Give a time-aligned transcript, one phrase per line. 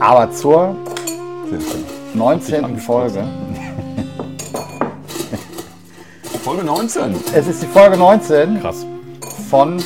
[0.00, 0.74] Aber zur
[1.50, 1.84] Sehr schön.
[2.14, 2.78] 19.
[2.78, 3.22] Folge.
[6.42, 7.14] Folge 19.
[7.34, 8.86] Es ist die Folge 19 Krass.
[9.50, 9.76] von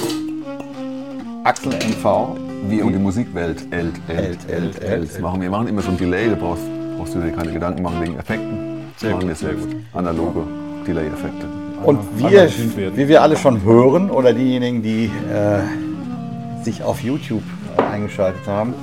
[1.43, 2.37] Axel NV.
[2.69, 3.67] Wir und die Musikwelt.
[3.73, 6.62] Elt, elt, Elt, elt, machen wir machen immer so ein Delay, da brauchst,
[6.96, 8.93] brauchst du dir keine Gedanken machen wegen Effekten.
[8.96, 9.67] Sehr machen gut, wir sehr selbst.
[9.67, 9.77] gut.
[9.93, 10.43] Analoge
[10.87, 11.46] Delay-Effekte.
[11.85, 12.49] Und wir,
[12.96, 17.43] wie wir alle schon hören, oder diejenigen, die äh, sich auf YouTube
[17.77, 18.75] eingeschaltet haben,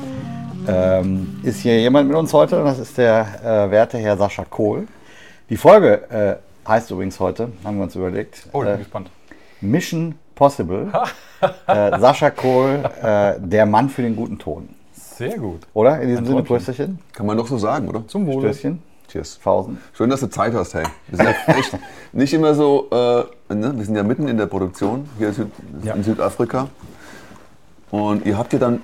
[0.67, 4.45] ähm, ist hier jemand mit uns heute und das ist der äh, werte Herr Sascha
[4.49, 4.87] Kohl.
[5.49, 9.09] Die Folge äh, heißt übrigens heute, haben wir uns überlegt, Oh, ich bin äh, gespannt.
[9.61, 10.91] Mission Possible.
[11.67, 14.69] äh, Sascha Kohl, äh, der Mann für den guten Ton.
[14.93, 15.61] Sehr gut.
[15.73, 15.99] Oder?
[16.01, 16.43] In diesem Ein Sinne.
[16.43, 18.07] Prösterchen, Kann man doch so sagen, oder?
[18.07, 18.49] Zum Wohle.
[18.53, 19.35] Stößchen, Cheers.
[19.41, 19.77] Fausen.
[19.93, 20.83] Schön, dass du Zeit hast, hey.
[21.09, 21.77] Wir sind ja echt
[22.13, 23.73] nicht immer so, äh, ne?
[23.75, 25.47] wir sind ja mitten in der Produktion hier in, Süd
[25.83, 25.93] Ja.
[25.95, 26.69] in Südafrika.
[27.91, 28.81] Und ihr habt ja dann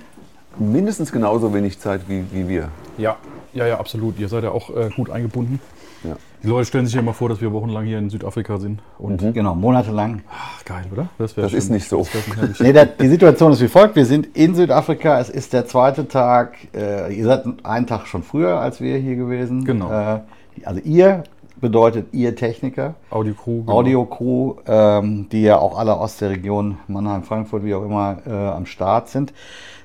[0.60, 2.70] mindestens genauso wenig Zeit wie, wie wir.
[2.98, 3.18] Ja,
[3.54, 4.20] ja, ja, absolut.
[4.20, 5.60] Ihr seid ja auch äh, gut eingebunden.
[6.04, 6.16] Ja.
[6.44, 8.80] Die Leute stellen sich ja immer vor, dass wir wochenlang hier in Südafrika sind.
[9.00, 10.22] Und Genau, monatelang.
[10.32, 11.04] ach, geil, oder?
[11.18, 11.28] Mhm.
[11.36, 12.06] Das ist nicht so.
[12.40, 12.60] Das.
[12.60, 13.96] Nee, da, die Situation ist wie folgt.
[13.96, 15.20] Wir sind in Südafrika.
[15.20, 16.54] Es ist der zweite Tag.
[16.76, 19.66] Äh, ihr seid einen Tag schon früher als wir hier gewesen.
[19.66, 19.92] Genau.
[19.92, 20.20] Äh,
[20.64, 21.24] also ihr
[21.60, 23.62] bedeutet ihr Techniker, Audio Crew.
[23.62, 23.74] genau.
[23.80, 28.32] Audio-Crew, ähm, die ja auch alle aus der Region Mannheim, Frankfurt, wie auch immer, äh,
[28.32, 29.34] am Start sind.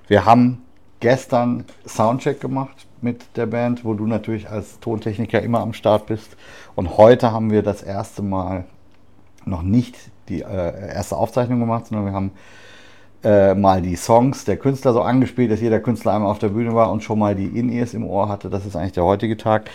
[0.08, 0.62] Wir haben
[1.00, 6.36] gestern Soundcheck gemacht mit der Band, wo du natürlich als Tontechniker immer am Start bist.
[6.74, 8.64] Und heute haben wir das erste Mal
[9.44, 9.96] noch nicht
[10.28, 12.30] die äh, erste Aufzeichnung gemacht, sondern wir haben
[13.24, 16.74] äh, mal die Songs der Künstler so angespielt, dass jeder Künstler einmal auf der Bühne
[16.74, 18.50] war und schon mal die In-Ears im Ohr hatte.
[18.50, 19.70] Das ist eigentlich der heutige Tag.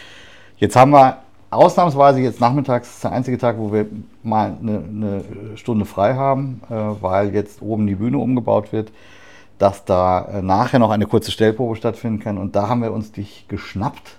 [0.58, 1.18] Jetzt haben wir
[1.50, 3.86] ausnahmsweise jetzt nachmittags, ist der einzige Tag, wo wir
[4.24, 5.24] mal eine, eine
[5.56, 8.92] Stunde frei haben, äh, weil jetzt oben die Bühne umgebaut wird,
[9.58, 12.38] dass da äh, nachher noch eine kurze Stellprobe stattfinden kann.
[12.38, 14.18] Und da haben wir uns dich geschnappt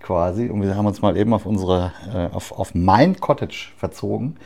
[0.00, 4.36] quasi und wir haben uns mal eben auf unsere, äh, auf, auf mein Cottage verzogen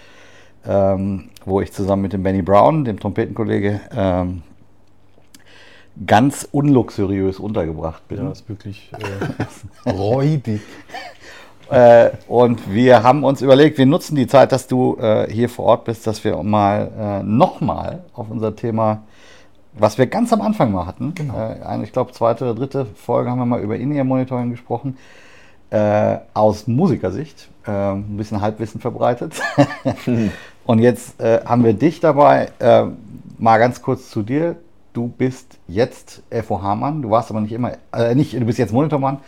[0.67, 4.43] ähm, wo ich zusammen mit dem Benny Brown, dem Trompetenkollege, ähm,
[6.07, 8.19] ganz unluxuriös untergebracht bin.
[8.19, 8.91] Ja, ist wirklich
[9.87, 10.63] äh, räudig.
[11.71, 15.67] Äh, und wir haben uns überlegt, wir nutzen die Zeit, dass du äh, hier vor
[15.67, 19.03] Ort bist, dass wir mal äh, nochmal auf unser Thema,
[19.77, 21.35] was wir ganz am Anfang mal hatten, Genau.
[21.35, 24.97] äh, eine, ich glaube zweite oder dritte Folge haben wir mal über In-Ear-Monitoring gesprochen,
[25.71, 29.35] äh, aus Musikersicht, äh, ein bisschen Halbwissen verbreitet.
[30.67, 32.85] Und jetzt äh, haben wir dich dabei, äh,
[33.39, 34.57] mal ganz kurz zu dir.
[34.93, 39.19] Du bist jetzt FOH-Mann, du warst aber nicht immer, äh, nicht, du bist jetzt Monitormann,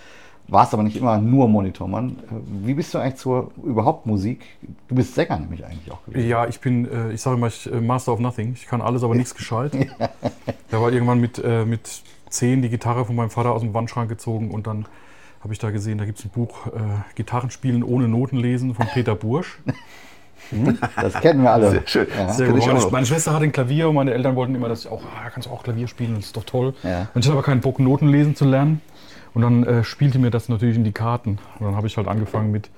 [0.48, 2.18] warst aber nicht immer nur Monitormann.
[2.62, 4.44] Wie bist du eigentlich zur überhaupt Musik?
[4.88, 6.28] Du bist Sänger nämlich eigentlich auch gewesen.
[6.28, 8.52] Ja, ich bin, äh, ich sage immer, ich, äh, Master of Nothing.
[8.54, 9.72] Ich kann alles, aber nichts gescheit.
[10.68, 14.08] Da war irgendwann mit, äh, mit zehn die Gitarre von meinem Vater aus dem Wandschrank
[14.08, 14.86] gezogen und dann
[15.40, 16.70] habe ich da gesehen, da gibt es ein Buch, äh,
[17.14, 19.60] Gitarrenspielen ohne Noten lesen von Peter Bursch.
[21.00, 21.70] Das kennen wir alle.
[21.70, 22.06] Sehr schön.
[22.16, 22.32] Ja.
[22.32, 22.92] Sehr gut.
[22.92, 25.48] Meine, Schwester hatte ein Klavier und meine Eltern wollten immer, dass ich auch, ah, kannst
[25.48, 26.74] du auch Klavier spielen, das ist doch toll.
[26.82, 27.08] Ja.
[27.14, 28.80] Und ich hatte aber keinen Bock, Noten lesen zu lernen.
[29.36, 31.38] Und dann äh, spielte mir das natürlich in die Karten.
[31.58, 32.70] Und dann habe ich halt angefangen mit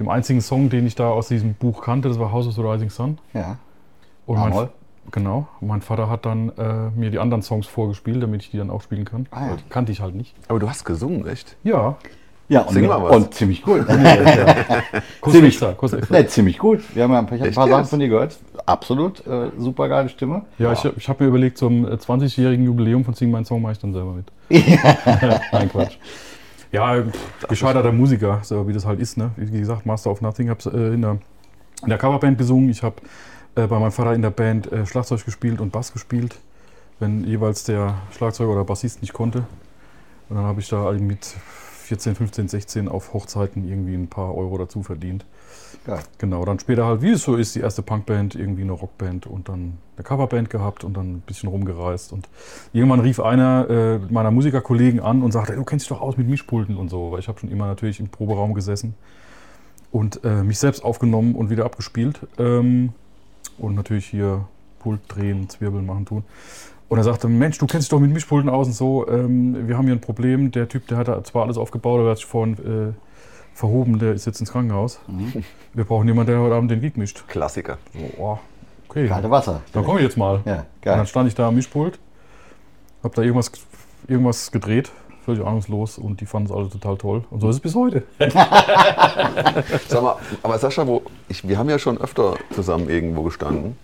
[0.00, 2.62] dem einzigen Song, den ich da aus diesem Buch kannte, das war House of the
[2.62, 3.18] Rising Sun.
[3.32, 3.58] Ja.
[4.26, 4.70] Und mein, A-Moll?
[5.12, 5.46] genau.
[5.60, 8.70] Und mein Vater hat dann äh, mir die anderen Songs vorgespielt, damit ich die dann
[8.70, 9.28] auch spielen kann.
[9.30, 9.50] Ah, ja.
[9.50, 10.34] Weil die kannte ich halt nicht.
[10.48, 11.56] Aber du hast gesungen, echt?
[11.62, 11.96] Ja,
[12.50, 13.14] Ja, und, Sing mal was.
[13.16, 13.86] und ziemlich gut.
[15.30, 15.76] Ziemlich- extra.
[16.10, 16.80] Nee, ziemlich gut.
[16.96, 18.36] Wir haben ja ein paar, ein paar Sachen von dir gehört.
[18.66, 19.24] Absolut.
[19.24, 20.42] Äh, super geile Stimme.
[20.58, 23.74] Ja, ich, ich habe mir überlegt, zum äh, 20-jährigen Jubiläum von Sing Mein Song mache
[23.74, 24.26] ich dann selber mit.
[25.52, 25.96] Nein, Quatsch.
[26.72, 29.16] Ja, pff, gescheiterter Musiker, so wie das halt ist.
[29.16, 29.30] Ne?
[29.36, 31.18] Wie gesagt, Master of Nothing, habe äh, in, der,
[31.84, 32.68] in der Coverband gesungen.
[32.68, 32.96] Ich habe
[33.54, 36.34] äh, bei meinem Vater in der Band äh, Schlagzeug gespielt und Bass gespielt,
[36.98, 39.44] wenn jeweils der Schlagzeuger oder Bassist nicht konnte.
[40.28, 41.36] Und dann habe ich da mit
[41.90, 45.24] 14, 15, 16 auf Hochzeiten irgendwie ein paar Euro dazu verdient.
[45.84, 45.98] Geil.
[46.18, 49.48] Genau, dann später halt, wie es so ist, die erste Punkband, irgendwie eine Rockband und
[49.48, 52.12] dann eine Coverband gehabt und dann ein bisschen rumgereist.
[52.12, 52.28] Und
[52.72, 56.28] irgendwann rief einer äh, meiner Musikerkollegen an und sagte, du kennst dich doch aus mit
[56.28, 58.94] Mischpulten und so, weil ich habe schon immer natürlich im Proberaum gesessen
[59.90, 62.20] und äh, mich selbst aufgenommen und wieder abgespielt.
[62.38, 62.92] Ähm,
[63.58, 64.46] und natürlich hier
[64.78, 66.24] Pult drehen, Zwirbeln machen, tun.
[66.90, 69.06] Und er sagte, Mensch, du kennst dich doch mit Mischpulten aus und so.
[69.08, 70.50] Ähm, wir haben hier ein Problem.
[70.50, 72.92] Der Typ, der hat da zwar alles aufgebaut, aber er hat sich vorhin äh,
[73.56, 74.98] verhoben, der ist jetzt ins Krankenhaus.
[75.72, 77.28] Wir brauchen jemanden, der heute Abend den Gig mischt.
[77.28, 77.78] Klassiker.
[78.18, 78.38] Oh,
[78.88, 79.62] okay, Kalte Wasser.
[79.72, 80.40] dann komme ich jetzt mal.
[80.44, 80.96] Ja, Und geil.
[80.96, 81.98] dann stand ich da am Mischpult,
[83.04, 83.52] hab da irgendwas,
[84.08, 84.90] irgendwas gedreht,
[85.24, 87.22] völlig ahnungslos und die fanden es alle total toll.
[87.30, 88.02] Und so ist es bis heute.
[88.18, 93.76] Sag mal, aber Sascha, wo, ich, wir haben ja schon öfter zusammen irgendwo gestanden.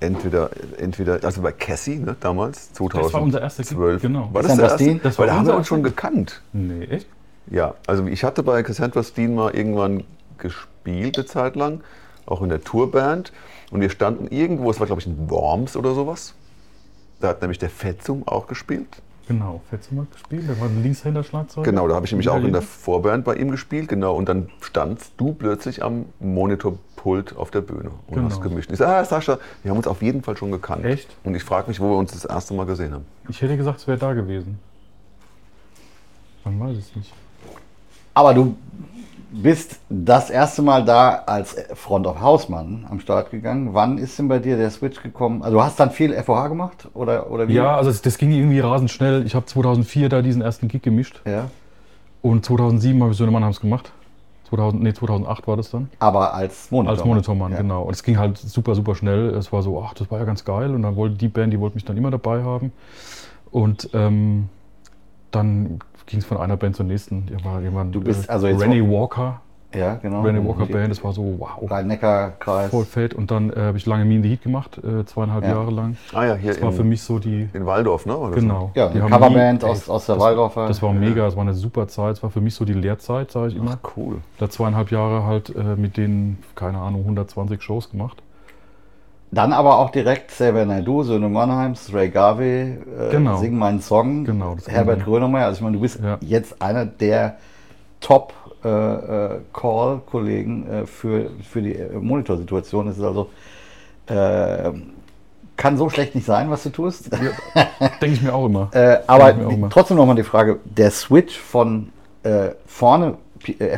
[0.00, 3.04] Entweder, entweder, also bei Cassie, ne, damals, 2012.
[3.04, 4.28] Das war unser erster Gig, genau.
[4.32, 5.02] War das Cassandra der erste?
[5.02, 6.42] Das Weil war da haben wir uns schon gekannt.
[6.52, 7.06] Nee, echt?
[7.50, 10.04] Ja, also ich hatte bei Cassandra Steen mal irgendwann
[10.38, 11.80] gespielt eine Zeit lang,
[12.26, 13.32] auch in der Tourband.
[13.70, 16.34] Und wir standen irgendwo, es war glaube ich in Worms oder sowas.
[17.20, 18.88] Da hat nämlich der Fetzum auch gespielt.
[19.28, 21.64] Genau, Fetzum hat gespielt, der war ein Linkshänder-Schlagzeug.
[21.64, 22.62] Genau, da habe ich nämlich auch in der.
[22.62, 24.14] Vorband bei ihm gespielt, genau.
[24.14, 26.06] Und dann standst du plötzlich am
[27.06, 28.26] Monitorpult auf der Bühne und Genau.
[28.28, 28.70] hast gemischt.
[28.70, 30.84] Ich sage, ah, Sascha, wir haben uns auf jeden Fall schon gekannt.
[30.84, 31.08] Echt?
[31.24, 33.04] Und ich frage mich, wo wir uns das erste Mal gesehen haben.
[33.28, 34.58] Ich hätte gesagt, es wäre da gewesen.
[36.44, 37.12] Man weiß es nicht.
[38.14, 38.56] Aber du
[39.30, 43.74] bist das erste Mal da als Front of House Mann am Start gegangen.
[43.74, 45.42] Wann ist denn bei dir der Switch gekommen?
[45.42, 47.54] Also du hast dann viel FOH gemacht oder, oder wie?
[47.54, 49.26] Ja, also es- das ging irgendwie rasend schnell.
[49.26, 51.50] Ich habe 2004 da diesen ersten Gig gemischt ja.
[52.22, 53.92] und 2007 habe ich Söhne Mannheims gemacht.
[54.48, 55.88] 2000, nee, 2008 war das dann.
[55.98, 56.96] Aber als Monitor.
[56.96, 57.58] Als Monitormann, ja.
[57.58, 57.82] genau.
[57.82, 59.30] Und es ging halt super, super schnell.
[59.30, 60.74] Es war so, ach, das war ja ganz geil.
[60.74, 62.72] Und dann wollte die Band, die wollte mich dann immer dabei haben.
[63.50, 64.48] Und ähm,
[65.30, 67.26] dann ging es von einer Band zur nächsten.
[67.62, 69.40] Jemand, Du bist äh, also jetzt Rennie Walker,
[69.76, 70.22] Ja, genau.
[70.22, 70.90] Rennie Walker Band.
[70.90, 72.70] Das war so, wow, Rhein-Neckar-Kreis.
[72.70, 73.14] voll fett.
[73.14, 75.50] Und dann äh, habe ich lange Me in the Heat gemacht, äh, zweieinhalb Ja.
[75.50, 75.96] Jahre lang.
[76.14, 78.16] Ah ja, hier Das war in, für mich so die, in Waldorf, ne?
[78.16, 78.70] Oder genau.
[78.74, 80.66] Ja, die Coverband nie- aus, aus der das- Waldorfer.
[80.68, 82.14] Das war mega, das war eine super Zeit.
[82.16, 83.78] Es war für mich so die Lehrzeit, sage ich immer.
[83.82, 84.16] Ach, cool.
[84.38, 88.22] Da zweieinhalb Jahre halt äh, mit denen, keine Ahnung, 120 Shows gemacht.
[89.32, 93.36] Dann aber auch direkt Xavier Naidoo, Söhne Mannheims, Ray Garvey, äh, Genau.
[93.38, 95.46] Sing meinen Song, Genau, das Herbert Grönemeyer.
[95.46, 96.16] Also ich meine, du bist Ja.
[96.20, 97.36] jetzt einer der
[98.00, 98.32] Top
[98.64, 102.88] äh, äh, äh, für, für die äh, Monitorsituation.
[102.88, 103.30] Es ist also
[104.06, 104.72] äh,
[105.56, 107.10] kann so schlecht nicht sein, was du tust.
[107.12, 108.68] Denke ich mir auch immer.
[108.72, 109.70] Äh, aber ich auch immer.
[109.70, 111.90] trotzdem nochmal die Frage, der Switch von
[112.66, 113.14] vorne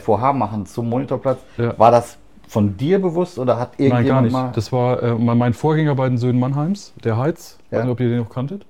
[0.03, 1.79] FOH machen zum Monitorplatz, Ja.
[1.79, 2.17] war das
[2.49, 4.33] von dir bewusst oder hat Nein, gar irgendjemand nicht.
[4.33, 4.53] mal...
[4.55, 7.59] Das war äh, mein Vorgänger bei den Söhnen Mannheims, der Heiz.
[7.71, 7.79] Ja.
[7.79, 8.65] Weiß nicht, ob ihr den noch kanntet.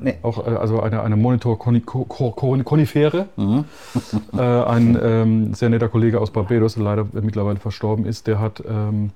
[0.00, 0.14] Nee.
[0.22, 3.26] Auch äh, also eine, eine Monitor-Konifere.
[3.36, 3.64] Mhm.
[4.36, 8.62] äh, ein ähm, sehr netter Kollege aus Barbados, der leider mittlerweile verstorben ist, der hat
[8.68, 9.10] ähm,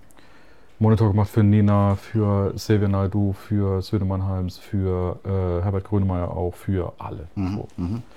[0.80, 6.54] Monitor gemacht für Nena, für Xavier Naidoo, für Söhne Mannheims, für äh, Herbert Grönemeyer auch,
[6.54, 7.26] für alle.
[7.34, 7.56] Mhm.
[7.56, 7.68] So.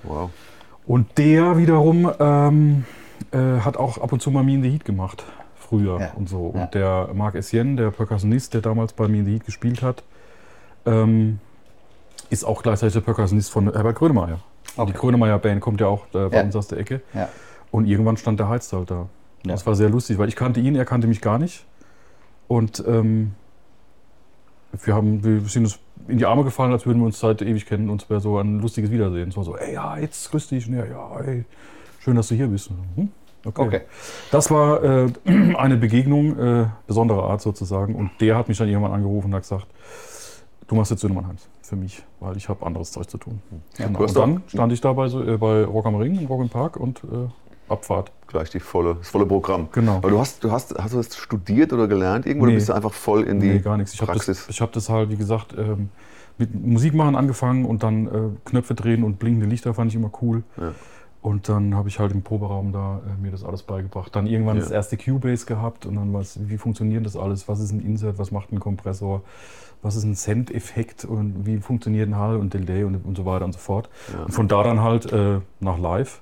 [0.03, 0.29] Wow.
[0.85, 2.85] Und der wiederum ähm,
[3.31, 5.23] äh, hat auch ab und zu mal Me in the Heat gemacht,
[5.55, 6.11] früher Ja.
[6.15, 6.47] und so.
[6.47, 6.65] Und Ja.
[6.67, 10.03] der Marc Essienne, der Percussionist, der damals bei Me in the Heat gespielt hat,
[10.85, 11.39] ähm,
[12.31, 14.39] ist auch gleichzeitig der Percussionist von Herbert Grönemeyer.
[14.77, 14.93] Die Okay.
[14.93, 16.43] Grönemeyer Band kommt ja auch äh, bei Ja.
[16.43, 17.01] uns aus der Ecke.
[17.13, 17.27] Ja.
[17.71, 19.09] Und irgendwann stand der Heiz halt da.
[19.45, 19.51] Ja.
[19.51, 21.65] Das war sehr lustig, weil ich kannte ihn, er kannte mich gar nicht.
[22.47, 23.33] Und ähm,
[24.83, 27.65] wir, haben, wir sind uns in die Arme gefallen, als würden wir uns seit ewig
[27.65, 27.89] kennen.
[27.89, 29.29] Und es wäre so ein lustiges Wiedersehen.
[29.29, 30.67] Es war so, ey, ja, jetzt grüß dich.
[30.67, 31.43] Und ja, ja, ey,
[31.99, 32.69] schön, dass du hier bist.
[32.95, 33.09] Hm?
[33.43, 33.61] Okay.
[33.61, 33.81] Okay.
[34.31, 35.07] Das war äh,
[35.57, 37.95] eine Begegnung äh, besonderer Art sozusagen.
[37.95, 39.67] Und der hat mich dann irgendwann angerufen und hat gesagt,
[40.67, 43.41] du machst jetzt Söhne Mannheims für mich, weil ich habe anderes Zeug zu tun.
[43.77, 43.99] Ja, genau.
[44.01, 46.75] Und dann stand ich da bei, so- äh, bei Rock am Ring, Rock im Park
[46.75, 48.11] und äh, Abfahrt.
[48.27, 49.69] Gleich die volle, das volle Programm.
[49.71, 49.95] Genau.
[49.95, 52.51] Aber du hast, du hast, hast du das studiert oder gelernt irgendwo Nee.
[52.51, 53.93] oder bist du einfach voll in die nee, gar nichts.
[53.93, 54.39] Ich habe Praxis?
[54.39, 55.87] das, ich hab das halt, wie gesagt, ähm,
[56.37, 58.11] mit Musik machen angefangen und dann äh,
[58.43, 60.43] Knöpfe drehen und blinkende Lichter fand ich immer cool.
[60.57, 60.73] Ja.
[61.21, 64.15] Und dann habe ich halt im Proberaum da äh, mir das alles beigebracht.
[64.15, 64.63] Dann irgendwann Ja.
[64.63, 67.47] das erste Cubase gehabt und dann was, wie funktioniert das alles?
[67.47, 68.17] Was ist ein Insert?
[68.17, 69.21] Was macht ein Kompressor?
[69.83, 73.45] Was ist ein Send-Effekt und wie funktioniert ein Hall und Delay und, und so weiter
[73.45, 73.89] und so fort.
[74.13, 74.23] Ja.
[74.25, 76.21] Und von da dann halt äh, nach live.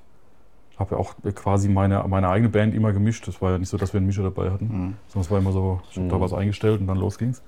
[0.78, 3.26] Habe ja auch äh, quasi meine, meine eigene Band immer gemischt.
[3.28, 4.66] Das war ja nicht so, dass wir einen Mischer dabei hatten.
[4.66, 4.94] Mhm.
[5.08, 6.22] Sondern es war immer so, ich habe da Mhm.
[6.22, 7.42] was eingestellt und dann los ging's.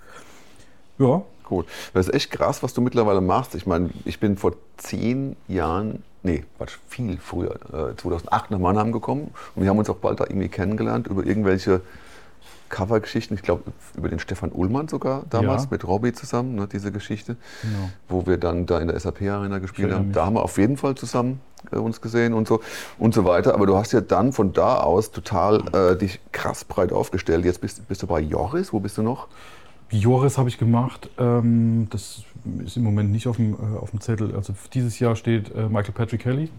[0.99, 1.65] Ja, Cool.
[1.93, 3.53] Das ist echt krass, was du mittlerweile machst.
[3.55, 7.55] Ich meine, ich bin vor zehn Jahren, nee, Quatsch, viel früher,
[7.91, 11.25] äh, 2008 nach Mannheim gekommen und wir haben uns auch bald da irgendwie kennengelernt über
[11.25, 11.81] irgendwelche
[12.69, 13.35] Covergeschichten.
[13.35, 13.63] Ich glaube,
[13.97, 15.67] über den Stefan Ullmann sogar damals Ja.
[15.71, 17.89] mit Robbie zusammen, ne, diese Geschichte, genau.
[18.07, 20.07] wo wir dann da in der SAP-Arena gespielt erinnere haben.
[20.07, 20.15] mich.
[20.15, 21.41] Da haben wir auf jeden Fall zusammen
[21.73, 22.61] äh, uns gesehen und so
[22.97, 23.53] und so weiter.
[23.53, 27.43] Aber du hast ja dann von da aus total äh, dich krass breit aufgestellt.
[27.43, 28.71] Jetzt bist, bist du bei Joris.
[28.71, 29.27] Wo bist du noch?
[29.91, 31.09] Joris habe ich gemacht.
[31.19, 32.23] Ähm, das
[32.65, 34.35] ist im Moment nicht auf dem, äh, auf dem Zettel.
[34.35, 36.49] Also dieses Jahr steht äh, Michael Patrick Kelly.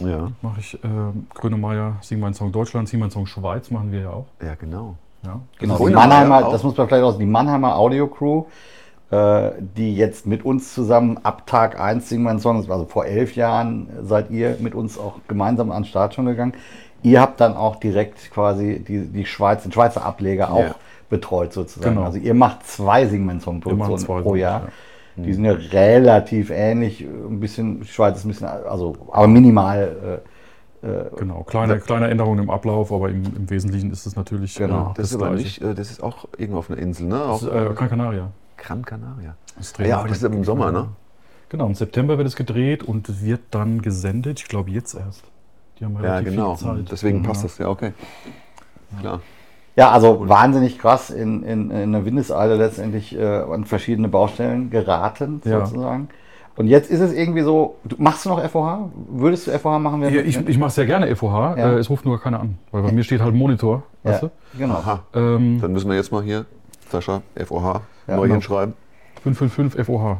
[0.00, 0.32] Ja.
[0.42, 4.10] Mache ich ähm, Grönemeyer, Sing mein Song Deutschland, Sing mein Song Schweiz machen wir ja
[4.10, 4.26] auch.
[4.42, 4.96] Ja, genau.
[5.24, 5.40] Ja.
[5.58, 6.52] Genau, Grönemeyer Mannheimer, auch.
[6.52, 8.44] das muss man vielleicht auch, die Mannheimer Audio Crew,
[9.10, 13.36] äh, die jetzt mit uns zusammen ab Tag 1 singen meinen Song, also vor elf
[13.36, 16.54] Jahren seid ihr mit uns auch gemeinsam an den Start schon gegangen.
[17.02, 20.74] Ihr habt dann auch direkt quasi die, die Schweiz, den Schweizer Ableger auch Ja.
[21.12, 21.94] Betreut sozusagen.
[21.94, 22.06] Genau.
[22.06, 24.62] Also ihr macht zwei Sing Song Wir machen Produktionen zwei pro Jahr.
[25.16, 25.22] ja.
[25.22, 30.20] Die sind ja relativ ähnlich, ein bisschen, die Schweiz ist ein bisschen, also, aber minimal.
[30.82, 34.54] Äh, äh, Genau, kleine, kleine Änderungen im Ablauf, aber im, im Wesentlichen ist es natürlich
[34.56, 34.90] Genau.
[34.90, 37.16] äh, Das ist aber nicht, äh, das ist auch irgendwo auf einer Insel, ne?
[37.18, 38.30] Das Auch ist, äh, Gran Canaria.
[38.56, 39.36] Gran Canaria.
[39.58, 40.88] Das Ja, aber das ist im Sommer, ne?
[41.50, 44.40] Genau, im September wird es gedreht und wird dann gesendet.
[44.40, 45.24] Ich glaube jetzt erst.
[45.78, 46.54] Die haben Ja, genau.
[46.56, 46.90] viel Zeit.
[46.90, 47.28] Deswegen Ja.
[47.28, 47.92] passt das, ja, okay.
[49.00, 49.20] Klar.
[49.76, 55.40] Ja, also wahnsinnig krass in, in, in der Windeseile letztendlich äh, an verschiedene Baustellen geraten,
[55.44, 55.64] Ja.
[55.64, 56.08] sozusagen.
[56.56, 58.90] Und jetzt ist es irgendwie so, du, machst du noch FOH?
[59.08, 60.02] Würdest du FOH machen?
[60.02, 61.72] wenn- Ja, ich ich mache sehr gerne FOH, Ja.
[61.72, 64.22] äh, es ruft nur keiner an, weil bei mir steht halt ein Monitor, ja, weißt
[64.24, 64.30] du?
[64.58, 64.74] genau.
[64.74, 65.00] Aha.
[65.14, 66.44] Ähm, Dann müssen wir jetzt mal hier,
[66.90, 68.34] Sascha, FOH, Ja, neu genau.
[68.34, 68.74] hinschreiben.
[69.22, 70.18] 555 FOH.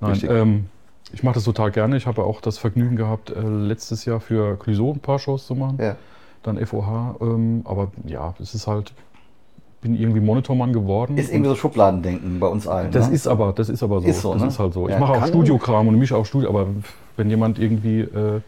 [0.00, 0.66] Nein, ähm,
[1.12, 1.96] ich mache das total gerne.
[1.96, 5.54] Ich habe auch das Vergnügen gehabt, äh, letztes Jahr für Clouseau ein paar Shows zu
[5.54, 5.78] machen.
[5.80, 5.96] Ja.
[6.46, 7.16] Dann FOH.
[7.20, 8.92] Ähm, aber ja, es ist halt,
[9.80, 11.18] bin irgendwie Monitormann geworden.
[11.18, 12.90] Ist irgendwie so Schubladendenken bei uns allen.
[12.92, 13.14] Das ne?
[13.14, 14.08] ist aber, das ist aber so.
[14.08, 14.48] Ist so, das ne?
[14.48, 14.86] ist halt so.
[14.86, 16.68] Ich Ja, mache auch Studiokram und mische auch Studio, aber
[17.16, 18.40] wenn jemand irgendwie äh,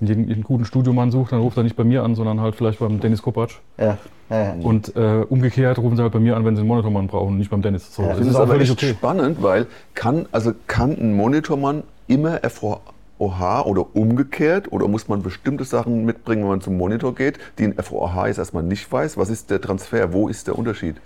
[0.00, 3.00] einen, guten Studiomann sucht, dann ruft er nicht bei mir an, sondern halt vielleicht beim
[3.00, 3.52] Dennis Kopacz.
[3.78, 3.98] ja,
[4.30, 4.54] ja, ja.
[4.62, 7.38] Und äh, umgekehrt rufen sie halt bei mir an, wenn sie einen Monitormann brauchen und
[7.38, 7.94] nicht beim Dennis.
[7.94, 8.90] So, Ja, das Das ist ist auch aber echt okay.
[8.90, 12.80] spannend, weil kann, also kann ein Monitormann immer FOH
[13.18, 17.74] oder umgekehrt oder muss man bestimmte Sachen mitbringen, wenn man zum Monitor geht, die ein
[17.74, 19.16] FOH jetzt erstmal nicht weiß?
[19.16, 20.12] Was ist der Transfer?
[20.12, 20.96] Wo ist der Unterschied?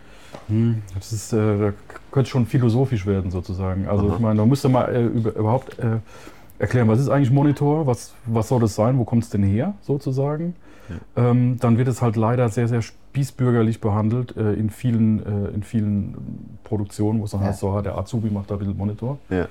[0.94, 1.72] Das ist, äh, da
[2.10, 3.86] könnte schon philosophisch werden sozusagen.
[3.88, 4.14] Also Aha.
[4.14, 5.98] ich meine, da müsste mal äh, über, überhaupt äh,
[6.58, 9.74] erklären, was ist eigentlich Monitor, was, was soll das sein, wo kommt es denn her
[9.82, 10.54] sozusagen.
[11.16, 16.58] Ähm, dann wird es halt leider sehr, sehr spießbürgerlich behandelt äh, in, vielen, in vielen
[16.64, 17.46] Produktionen, wo es dann Ja.
[17.46, 19.18] heißt, so, der Azubi macht da ein bisschen Monitor.
[19.30, 19.46] Ja.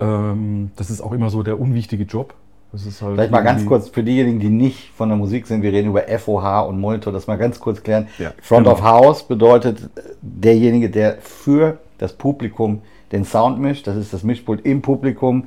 [0.00, 2.34] Ähm, das ist auch immer so der unwichtige Job.
[2.72, 5.62] Das ist halt Vielleicht mal ganz kurz für diejenigen, die nicht von der Musik sind,
[5.62, 8.06] wir reden über FOH und Monitor, das mal ganz kurz klären.
[8.18, 8.76] Ja, Front genau.
[8.76, 13.86] of House bedeutet äh, derjenige, der für das Publikum den Sound mischt.
[13.88, 15.44] Das ist das Mischpult im Publikum.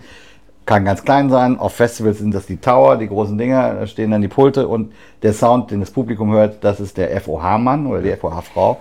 [0.66, 1.58] Kann ganz klein sein.
[1.60, 4.94] Auf Festivals sind das die Tower, die großen Dinger, da stehen dann die Pulte und
[5.22, 8.80] der Sound, den das Publikum hört, das ist der FOH-Mann oder die FOH-Frau.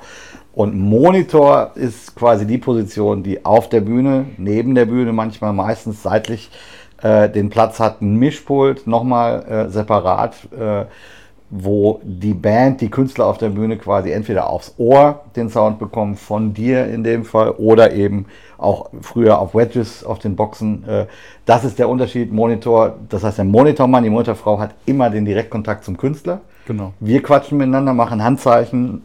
[0.55, 6.03] Und Monitor ist quasi die Position, die auf der Bühne, neben der Bühne, manchmal meistens
[6.03, 6.51] seitlich
[7.03, 10.85] äh, den Platz hat, ein Mischpult, nochmal äh, separat, äh,
[11.49, 16.17] wo die Band, die Künstler auf der Bühne quasi entweder aufs Ohr den Sound bekommen,
[16.17, 20.87] von dir in dem Fall, oder eben auch früher auf Wedges, auf den Boxen.
[20.87, 21.07] Äh,
[21.47, 22.31] das ist der Unterschied.
[22.31, 26.43] Monitor, das heißt, der Monitormann, die Monitorfrau hat immer den Direktkontakt zum Künstler.
[26.67, 26.93] Genau.
[27.01, 29.03] Wir quatschen miteinander, machen Handzeichen,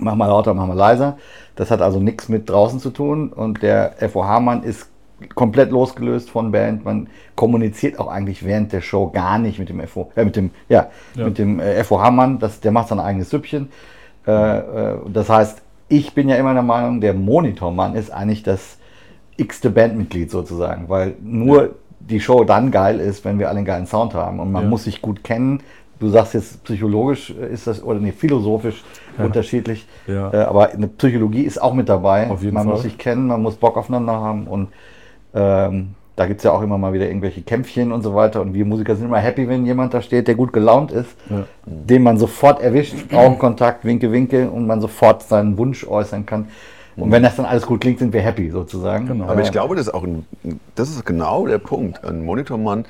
[0.00, 1.16] mach mal lauter, mach mal leiser.
[1.56, 3.32] Das hat also nichts mit draußen zu tun.
[3.32, 4.88] Und der FOH-Mann ist
[5.34, 6.84] komplett losgelöst von Band.
[6.84, 10.50] Man kommuniziert auch eigentlich während der Show gar nicht mit dem FO, äh, mit dem,
[10.68, 11.24] ja, Ja.
[11.24, 12.38] mit dem äh, FOH-Mann.
[12.38, 13.70] Das, der macht sein eigenes Süppchen.
[14.26, 18.76] Äh, äh, das heißt, ich bin ja immer der Meinung, der Monitormann ist eigentlich das
[19.36, 23.86] x-te Bandmitglied sozusagen, weil nur die Show dann geil ist, wenn wir alle einen geilen
[23.86, 24.68] Sound haben und man Ja.
[24.68, 25.60] muss sich gut kennen.
[25.98, 28.82] Du sagst jetzt psychologisch äh, ist das oder nee, philosophisch
[29.18, 30.30] unterschiedlich, Ja.
[30.32, 32.28] äh, aber eine Psychologie ist auch mit dabei.
[32.28, 32.74] Auf jeden man Fall.
[32.74, 34.68] muss sich kennen, man muss Bock aufeinander haben und
[35.34, 38.40] ähm, da gibt es ja auch immer mal wieder irgendwelche Kämpfchen und so weiter.
[38.40, 41.44] Und wir Musiker sind immer happy, wenn jemand da steht, der gut gelaunt ist, Ja.
[41.66, 46.48] den man sofort erwischt, Augenkontakt, Winke, Winke und man sofort seinen Wunsch äußern kann.
[46.96, 49.06] Und wenn das dann alles gut klingt, sind wir happy sozusagen.
[49.06, 49.26] Genau.
[49.26, 50.24] Aber ich glaube, das ist auch ein,
[50.74, 52.02] das ist genau der Punkt.
[52.02, 52.86] Ein Monitormann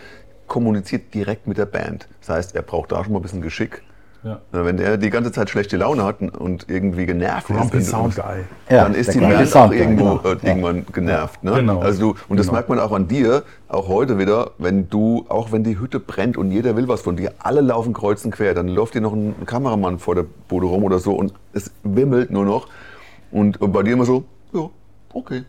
[0.47, 2.09] kommuniziert direkt mit der Band.
[2.21, 3.83] Das heißt, er braucht da schon mal ein bisschen Geschick.
[4.25, 4.41] Ja.
[4.51, 8.39] Wenn der die ganze Zeit schlechte Laune hat und irgendwie genervt Grumpy ist, Sound Guy.
[8.69, 10.35] Ja, dann ist der die Band Sound auch irgendwo genau.
[10.35, 11.45] äh, irgendwann genervt.
[11.45, 11.53] Ne?
[11.55, 11.79] Genau.
[11.79, 12.55] Also du, und das Genau.
[12.55, 16.37] merkt man auch an dir, auch heute wieder, wenn du, auch wenn die Hütte brennt
[16.37, 19.13] und jeder will was von dir, alle laufen kreuz und quer, dann läuft dir noch
[19.13, 22.67] ein Kameramann vor der Bude rum oder so und es wimmelt nur noch.
[23.31, 24.69] Und, und bei dir immer so, ja,
[25.13, 25.45] okay.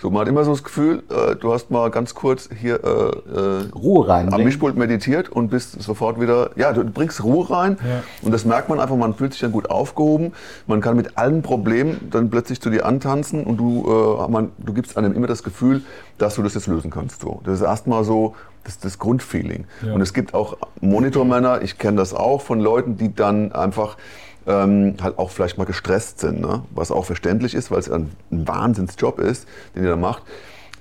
[0.00, 2.88] So, man hat immer so das Gefühl, äh, du hast mal ganz kurz hier äh,
[2.88, 4.46] äh, Ruhe am reinbringen.
[4.46, 8.02] Mischpult meditiert und bist sofort wieder, ja, du bringst Ruhe rein Ja.
[8.22, 10.32] und das merkt man einfach, man fühlt sich dann gut aufgehoben,
[10.66, 14.72] man kann mit allen Problemen dann plötzlich zu dir antanzen und du, äh, man, du
[14.72, 15.82] gibst einem immer das Gefühl,
[16.16, 17.20] dass du das jetzt lösen kannst.
[17.20, 17.42] So.
[17.44, 19.66] Das ist erstmal so das, das Grundfeeling.
[19.84, 19.92] Ja.
[19.92, 23.98] Und es gibt auch Monitormänner, ich kenne das auch von Leuten, die dann einfach
[24.46, 26.62] ähm, halt auch vielleicht mal gestresst sind, ne?
[26.74, 30.22] was auch verständlich ist, weil es ein, ein Wahnsinnsjob ist, den ihr da macht.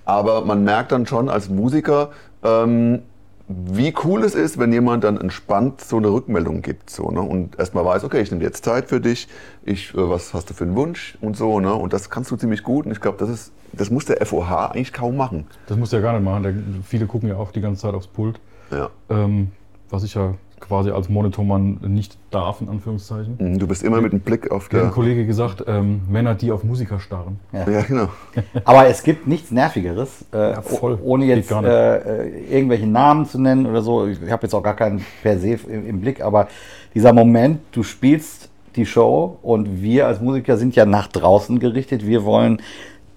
[0.05, 2.09] Aber man merkt dann schon als Musiker,
[2.43, 3.01] ähm,
[3.49, 6.91] wie cool es ist, wenn jemand dann entspannt so eine Rückmeldung gibt.
[6.91, 7.21] So, ne?
[7.21, 9.27] Und erstmal weiß, okay, ich nehme jetzt Zeit für dich,
[9.63, 11.59] ich, äh, was hast du für einen Wunsch und so.
[11.59, 11.73] Ne?
[11.73, 12.85] Und das kannst du ziemlich gut.
[12.85, 15.47] Und ich glaube, das, ist, das muss der FOH eigentlich kaum machen.
[15.65, 16.43] Das musst du ja gar nicht machen.
[16.43, 18.39] Der, viele gucken ja auch die ganze Zeit aufs Pult.
[18.71, 18.91] Ja.
[19.09, 19.51] Ähm,
[19.89, 23.35] was ich ja quasi als Monitormann nicht darf, in Anführungszeichen.
[23.39, 26.51] Mhm, Du bist immer mit einem Blick auf Der ein Kollege gesagt, ähm, Männer, die
[26.51, 27.39] auf Musiker starren.
[27.53, 28.09] Ja, genau.
[28.65, 30.97] Aber es gibt nichts Nervigeres, äh, Ja, voll.
[31.03, 34.07] ohne jetzt äh, äh, irgendwelche Namen zu nennen oder so.
[34.07, 36.47] Ich habe jetzt auch gar keinen per se im, im Blick, aber
[36.93, 42.05] dieser Moment, du spielst die Show und wir als Musiker sind ja nach draußen gerichtet.
[42.05, 42.61] Wir wollen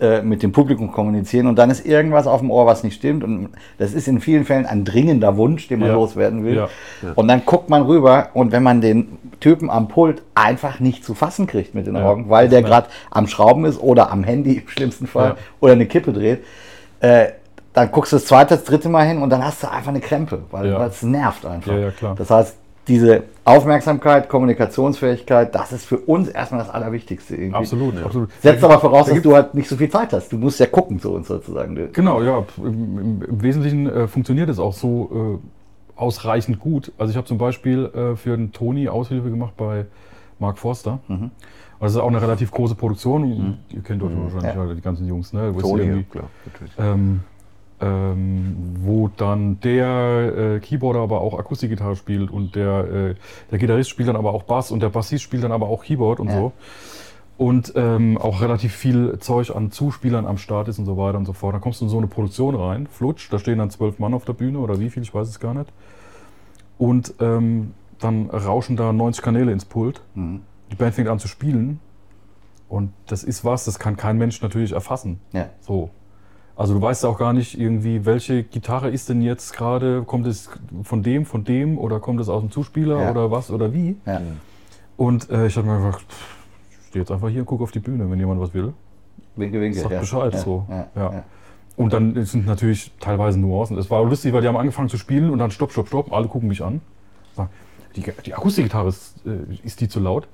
[0.03, 3.23] äh, mit dem Publikum kommunizieren und dann ist irgendwas auf dem Ohr, was nicht stimmt.
[3.23, 5.95] Und das ist in vielen Fällen ein dringender Wunsch, den man Ja.
[5.95, 6.57] loswerden will.
[6.57, 6.69] Ja.
[7.15, 11.15] Und dann guckt man rüber und wenn man den Typen am Pult einfach nicht zu
[11.15, 12.05] fassen kriegt mit den Ja.
[12.05, 12.67] Augen, weil der Ja.
[12.67, 15.37] gerade am Schrauben ist oder am Handy im schlimmsten Fall Ja.
[15.61, 16.45] oder eine Kippe dreht,
[17.01, 17.29] äh,
[17.73, 20.01] dann guckst du das zweite, das dritte Mal hin und dann hast du einfach eine
[20.01, 20.85] Krempe, weil Ja.
[20.85, 21.73] es nervt einfach.
[21.73, 22.15] Ja, ja, klar.
[22.19, 22.57] Das heißt,
[22.89, 27.37] diese Aufmerksamkeit, Kommunikationsfähigkeit, das ist für uns erstmal das Allerwichtigste.
[27.37, 27.57] Irgendwie.
[27.57, 28.31] Absolut, absolut.
[28.41, 30.33] Setzt aber voraus, dass du halt nicht so viel Zeit hast.
[30.33, 31.93] Du musst ja gucken, so und sozusagen.
[31.93, 32.45] Genau, ja.
[32.59, 35.41] Im, im, Wesentlichen äh, funktioniert es auch so
[35.97, 36.93] äh, ausreichend gut.
[36.99, 39.87] Also ich habe zum Beispiel äh, für den Toni Aushilfe gemacht bei
[40.39, 40.99] Mark Forster.
[41.09, 41.31] Mhm.
[41.81, 43.59] Das ist auch eine relativ große Produktion.
[43.71, 44.61] Ihr kennt euch wahrscheinlich Ja.
[44.61, 45.53] alle, die ganzen Jungs, ne?
[45.59, 46.73] Toni, ja, klar, natürlich.
[46.79, 47.21] ähm,
[47.83, 53.15] ähm, wo dann der äh, Keyboarder aber auch Akustikgitarre spielt und der, äh,
[53.51, 56.21] der Gitarrist spielt dann aber auch Bass und der Bassist spielt dann aber auch Keyboard
[56.21, 56.35] und Ja.
[56.39, 56.53] so.
[57.39, 61.25] Und ähm, auch relativ viel Zeug an Zuspielern am Start ist und so weiter und
[61.25, 61.55] so fort.
[61.55, 64.25] Dann kommst du in so eine Produktion rein, flutsch, da stehen dann zwölf Mann auf
[64.25, 65.73] der Bühne oder wie viel, ich weiß es gar nicht.
[66.79, 70.03] Und ähm, dann rauschen da 90 Kanäle ins Pult.
[70.15, 70.43] Mhm.
[70.71, 71.81] Die Band fängt an zu spielen
[72.69, 75.19] und das ist was, das kann kein Mensch natürlich erfassen.
[75.33, 75.49] Ja.
[75.61, 75.91] So.
[76.55, 80.27] Also du weißt ja auch gar nicht irgendwie, welche Gitarre ist denn jetzt gerade, kommt
[80.27, 80.51] es
[80.83, 83.11] von dem, von dem oder kommt es aus dem Zuspieler Ja.
[83.11, 83.97] oder was oder wie?
[84.07, 84.21] Ja.
[84.97, 86.05] Und äh, ich habe mir gedacht,
[86.81, 88.75] ich stehe jetzt einfach hier und gucke auf die Bühne, wenn jemand was will.
[89.37, 89.79] Winke, winke.
[89.81, 90.01] Sag ja.
[90.01, 90.67] Bescheid so.
[90.95, 91.25] Ja.
[91.77, 93.79] Und dann sind natürlich teilweise Nuancen.
[93.79, 96.29] Es war lustig, weil die haben angefangen zu spielen und dann stopp, stopp, stopp, alle
[96.29, 96.83] gucken mich an.
[97.35, 97.49] Sagen,
[97.97, 100.29] die, die Akustikgitarre ist, äh, ist die zu laut?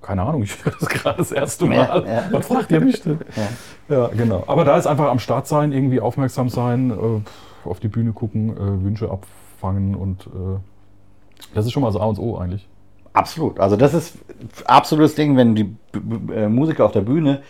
[0.00, 1.74] Keine Ahnung, ich höre das gerade das erste Mal.
[1.76, 2.24] Ja, ja.
[2.30, 3.18] Was fragt ihr mich denn?
[3.88, 3.96] Ja.
[3.96, 4.44] Ja, genau.
[4.46, 8.56] Aber da ist einfach am Start sein, irgendwie aufmerksam sein, äh, auf die Bühne gucken,
[8.56, 10.58] äh, Wünsche abfangen und äh,
[11.54, 12.66] das ist schon mal so A und O eigentlich.
[13.12, 13.58] Absolut.
[13.58, 14.18] Also das ist
[14.66, 15.74] absolutes Ding, wenn die
[16.48, 17.40] Musiker auf der Bühne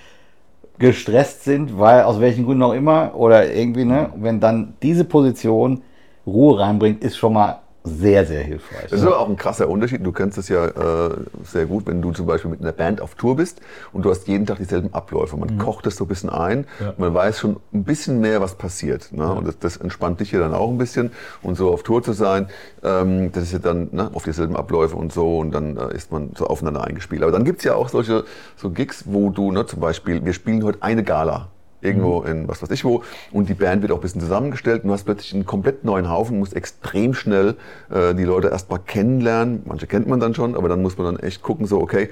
[0.79, 5.83] gestresst sind, weil aus welchen Gründen auch immer oder irgendwie, ne, wenn dann diese Position
[6.27, 8.91] Ruhe reinbringt, ist schon mal sehr, sehr hilfreich.
[8.91, 10.05] Das ist aber auch ein krasser Unterschied.
[10.05, 11.11] Du kennst es ja äh,
[11.45, 13.61] sehr gut, wenn du zum Beispiel mit einer Band auf Tour bist
[13.93, 15.37] und du hast jeden Tag dieselben Abläufe.
[15.37, 16.95] Man kocht das so ein bisschen ein, Ja.
[16.99, 19.13] man weiß schon ein bisschen mehr, was passiert.
[19.13, 19.33] Ne?
[19.33, 21.13] Und das, das entspannt dich ja dann auch ein bisschen.
[21.43, 22.49] Und so auf Tour zu sein,
[22.83, 26.13] ähm, das ist ja dann ne, auf dieselben Abläufe und so und dann äh, ist
[26.13, 27.23] man so aufeinander eingespielt.
[27.23, 28.25] Aber dann gibt es ja auch solche
[28.57, 31.49] so Gigs, wo du ne, zum Beispiel, wir spielen heute eine Gala.
[31.81, 33.03] Irgendwo in was weiß ich wo.
[33.33, 36.11] Und die Band wird auch ein bisschen zusammengestellt und du hast plötzlich einen komplett neuen
[36.11, 37.57] Haufen, musst extrem schnell
[37.91, 39.63] äh, die Leute erstmal kennenlernen.
[39.65, 42.09] Manche kennt man dann schon, aber dann muss man dann echt gucken, so, okay,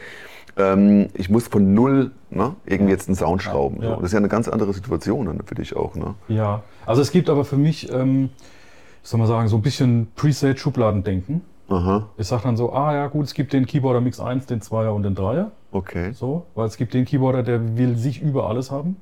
[0.56, 3.82] ähm, ich muss von null ne, irgendwie jetzt einen Sound schrauben.
[3.82, 3.90] Ja.
[3.90, 3.94] So.
[3.96, 5.94] Das ist ja eine ganz andere Situation dann für dich auch.
[5.96, 6.14] Ne?
[6.28, 8.30] Ja, also es gibt aber für mich, ähm,
[9.02, 11.42] ich soll mal sagen, so ein bisschen Preset-Schubladendenken.
[11.68, 14.60] Aha, Ich sage dann so, ah ja gut, es gibt den Keyboarder Mix 1, den
[14.60, 15.46] 2er und den 3er.
[15.72, 16.12] okay.
[16.12, 18.96] So, weil es gibt den Keyboarder, der will sich über alles haben.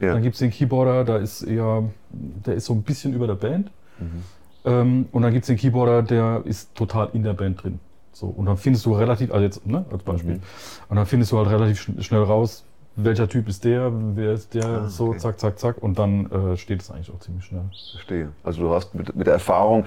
[0.00, 0.12] Ja.
[0.12, 3.34] Dann gibt es den Keyboarder, da ist eher, der ist so ein bisschen über der
[3.34, 3.70] Band.
[3.98, 4.22] Mhm.
[4.64, 7.78] Ähm, und dann gibt es den Keyboarder, der ist total in der Band drin.
[8.12, 10.40] So, und dann findest du relativ, also jetzt ne, als Beispiel, Mhm.
[10.88, 12.64] und dann findest du halt relativ schn schnell raus,
[12.96, 15.18] welcher Typ ist der, wer ist der, Ah, so okay.
[15.18, 15.82] zack, zack, zack.
[15.82, 17.64] Und dann äh, steht es eigentlich auch ziemlich schnell.
[17.92, 18.30] Verstehe.
[18.42, 19.84] Also du hast mit, mit der Erfahrung,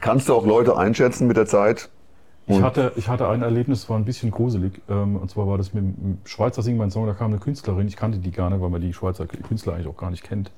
[0.00, 1.88] kannst du auch Leute einschätzen mit der Zeit?
[2.46, 4.80] Ich hatte, ich hatte ein Erlebnis, das war ein bisschen gruselig.
[4.88, 7.86] Ähm, und zwar war das mit dem Schweizer Singen, mein Song, da kam eine Künstlerin,
[7.86, 10.50] ich kannte die gar nicht, weil man die Schweizer Künstler eigentlich auch gar nicht kennt.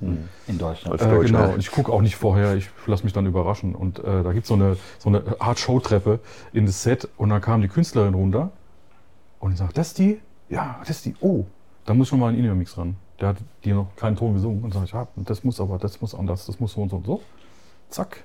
[0.47, 1.01] in Deutschland.
[1.01, 3.75] Äh, genau, und ich gucke auch nicht vorher, ich lasse mich dann überraschen.
[3.75, 6.21] Und äh, da gibt so es eine, so eine Art Showtreppe
[6.53, 8.51] in das Set und dann kam die Künstlerin runter
[9.45, 10.21] und ich sage, das ist die?
[10.49, 11.15] Ja, das ist die.
[11.21, 11.45] Oh,
[11.85, 12.97] da muss schon mal ein In-Ear-Mix ran.
[13.21, 14.65] Der hat die noch keinen Ton gesungen.
[14.65, 17.05] Und ich, ja, das muss aber, das muss anders, das muss so und so und
[17.05, 17.21] so.
[17.91, 18.25] Zack.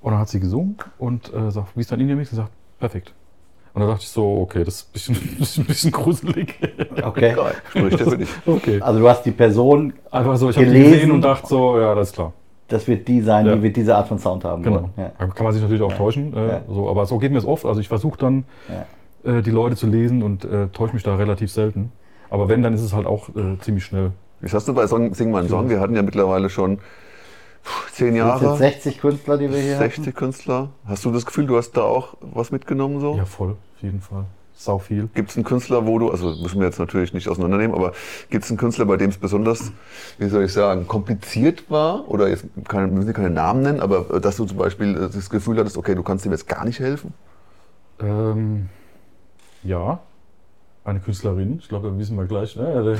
[0.00, 2.30] Und dann hat sie gesungen und äh, sagt, wie ist dein In-Ear-Mix?
[2.32, 3.14] Und sagt, perfekt.
[3.72, 6.54] Und da dachte ich so, okay, das ist ein bisschen, das ist ein bisschen gruselig.
[7.02, 7.36] Okay.
[7.74, 8.28] Der für dich.
[8.46, 8.80] okay.
[8.80, 10.92] Also du hast die Person, Einfach so, ich habe Gelesen.
[10.92, 12.32] gesehen und dachte so, ja, das ist klar.
[12.66, 13.54] das wird die sein, Ja.
[13.54, 14.62] die wird diese Art von Sound haben.
[14.64, 14.76] Genau.
[14.82, 14.90] wollen.
[14.96, 15.12] Ja.
[15.18, 16.60] Da kann man sich natürlich auch täuschen, äh, Ja.
[16.68, 17.64] so, aber so geht mir es oft.
[17.64, 18.44] Also ich versuche dann,
[19.24, 19.38] Ja.
[19.38, 21.92] äh, die Leute zu lesen und äh, täusche mich da relativ selten.
[22.28, 24.10] Aber wenn, dann ist es halt auch äh, ziemlich schnell.
[24.42, 26.78] Jetzt hast du bei Song, Sing mal einen Song, wir hatten ja mittlerweile schon
[27.94, 30.70] zehn Das sind Jahre, jetzt 60 Künstler, die wir hier 60 Künstler.
[30.86, 33.16] Hast du das Gefühl, du hast da auch was mitgenommen so?
[33.16, 34.24] Ja, voll, auf jeden Fall.
[34.54, 35.08] Sau viel.
[35.14, 37.92] Gibt es einen Künstler, wo du, also müssen wir jetzt natürlich nicht auseinandernehmen, aber
[38.28, 39.72] gibt es einen Künstler, bei dem es besonders,
[40.18, 42.06] wie soll ich sagen, kompliziert war?
[42.10, 45.08] Oder jetzt keine, wir müssen keine Namen nennen, aber äh, dass du zum Beispiel äh,
[45.08, 47.14] das Gefühl hattest, okay, du kannst ihm jetzt gar nicht helfen?
[48.00, 48.68] Ähm,
[49.62, 50.00] ja,
[50.82, 52.56] eine Künstlerin, ich glaube, da wissen wir gleich.
[52.56, 52.96] Ne?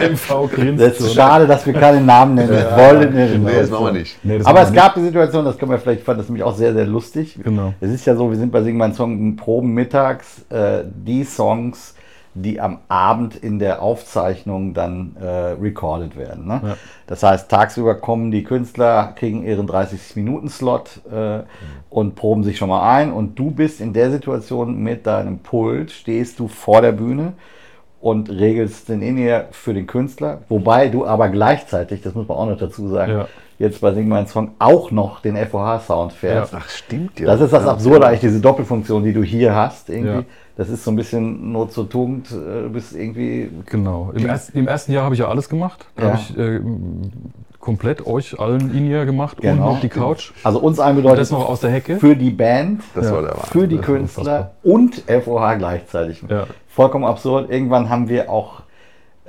[0.10, 0.82] MV grinst.
[0.82, 1.10] Das ist so, ne?
[1.10, 3.44] schade, dass wir keine Namen nennen wollen.
[3.44, 4.18] Nee, das machen wir nicht.
[4.24, 6.44] Nee, Aber es wir gab die Situation, das können wir vielleicht, ich fand das nämlich
[6.44, 7.36] auch sehr, sehr lustig.
[7.36, 7.44] nicht.
[7.44, 7.74] Genau.
[7.80, 11.24] Es ist ja so, wir sind bei Sing mein Song in Proben mittags, äh, die
[11.24, 11.94] Songs,
[12.42, 15.26] die am Abend in der Aufzeichnung dann äh,
[15.60, 16.46] recorded werden.
[16.46, 16.60] Ne?
[16.64, 16.76] Ja.
[17.06, 21.40] Das heißt, tagsüber kommen die Künstler, kriegen ihren 30-Minuten-Slot äh,
[21.90, 23.12] und proben sich schon mal ein.
[23.12, 27.32] Und du bist in der Situation mit deinem Pult, stehst du vor der Bühne
[28.00, 30.42] und regelst den In-Ear für den Künstler.
[30.48, 33.28] Wobei du aber gleichzeitig, das muss man auch noch dazu sagen, Ja.
[33.58, 36.52] jetzt bei Sing Mein Song auch noch den FOH-Sound fährst.
[36.52, 36.60] Ja.
[36.62, 37.26] Ach, stimmt ja.
[37.26, 39.88] Das ist das Ja, Absurde eigentlich, diese Doppelfunktion, die du hier hast.
[39.90, 40.24] Irgendwie.
[40.58, 42.30] Das ist so ein bisschen Not zur Tugend.
[42.32, 43.48] äh, Du bist irgendwie.
[43.66, 44.10] Genau.
[44.14, 45.86] Im, erst, im ersten Jahr habe ich ja alles gemacht.
[45.96, 46.08] Da Ja.
[46.10, 46.60] habe ich äh,
[47.60, 49.74] komplett euch allen In-Ear gemacht und Genau.
[49.74, 50.32] noch die Couch.
[50.42, 51.96] Also uns allen Und bedeutet das noch aus der Hecke.
[51.98, 53.22] für die Band, Das Ja.
[53.50, 56.22] für die das Künstler und FOH gleichzeitig.
[56.28, 56.46] Ja.
[56.66, 57.50] Vollkommen absurd.
[57.50, 58.62] Irgendwann haben wir auch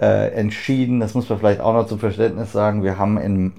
[0.01, 3.53] äh, entschieden, das muss man vielleicht auch noch zum Verständnis sagen, wir haben in,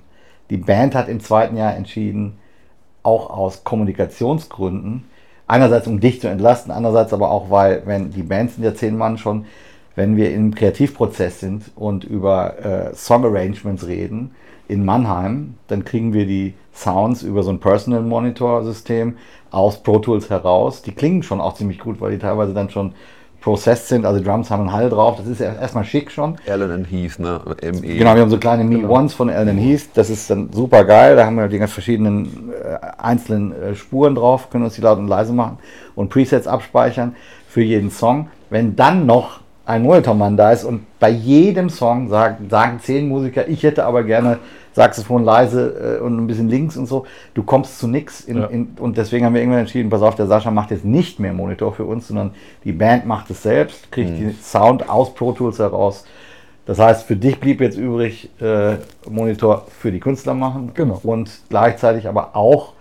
[0.48, 2.38] die Band hat im zweiten Jahr entschieden,
[3.02, 5.04] auch aus Kommunikationsgründen,
[5.50, 8.96] einerseits um dich zu entlasten, andererseits aber auch, weil, wenn die Bands sind ja zehn
[8.96, 9.46] Mann schon,
[9.96, 14.30] wenn wir im Kreativprozess sind und über äh, Song Arrangements reden
[14.68, 19.16] in Mannheim, dann kriegen wir die Sounds über so ein Personal Monitor System
[19.50, 20.82] aus Pro Tools heraus.
[20.82, 22.92] Die klingen schon auch ziemlich gut, weil die teilweise dann schon
[23.40, 24.04] processed sind.
[24.04, 25.16] Also die Drums haben einen Hall drauf.
[25.18, 26.36] Das ist erstmal schick schon.
[26.48, 27.40] Alan and Heath, ne?
[27.62, 27.80] ME.
[27.80, 29.88] Genau, wir haben so kleine Mi Ones von Alan Heath.
[29.94, 31.16] Das ist dann super geil.
[31.16, 34.98] Da haben wir die ganz verschiedenen äh, einzelnen äh, Spuren drauf, können uns die laut
[34.98, 35.58] und leise machen
[35.94, 37.16] und Presets abspeichern
[37.48, 38.28] für jeden Song.
[38.50, 43.48] Wenn dann noch ein Monitormann da ist und bei jedem Song sagen, sagen zehn Musiker,
[43.48, 44.38] ich hätte aber gerne
[44.80, 48.20] Saxophon leise äh, und ein bisschen links und so, du kommst zu nix.
[48.22, 48.48] In, Ja.
[48.78, 51.72] und deswegen haben wir irgendwann entschieden, pass auf, der Sascha macht jetzt nicht mehr Monitor
[51.74, 52.30] für uns, sondern
[52.64, 56.04] die Band macht es selbst, kriegt die Sound aus Pro Tools heraus.
[56.64, 58.76] Das heißt, für dich blieb jetzt übrig, äh,
[59.08, 61.00] Monitor für die Künstler machen Genau.
[61.02, 62.72] und gleichzeitig aber auch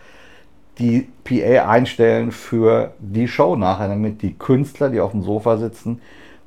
[0.78, 6.00] die PA einstellen für die Show nachher, damit die Künstler, die auf dem Sofa sitzen,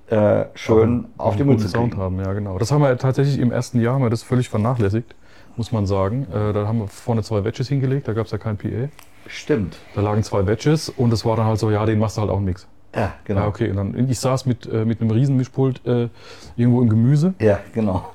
[0.09, 2.59] äh, schön auf die einen guten Mütze Sound haben, ja genau.
[2.59, 5.15] Das haben wir tatsächlich im ersten Jahr haben wir das völlig vernachlässigt,
[5.57, 6.27] muss man sagen.
[6.33, 8.89] Äh, da haben wir vorne zwei Wedges hingelegt, da gab es ja kein PA.
[9.27, 9.77] Stimmt.
[9.95, 12.31] Da lagen zwei Wedges und es war dann halt so, ja, den machst du halt
[12.31, 12.67] auch Mix.
[12.95, 13.41] Ja, genau.
[13.43, 13.71] Ja, okay.
[13.71, 16.09] Und dann, ich saß mit, äh, mit einem Riesenmischpult äh,
[16.57, 17.35] irgendwo im Gemüse.
[17.41, 18.11] Ja, genau.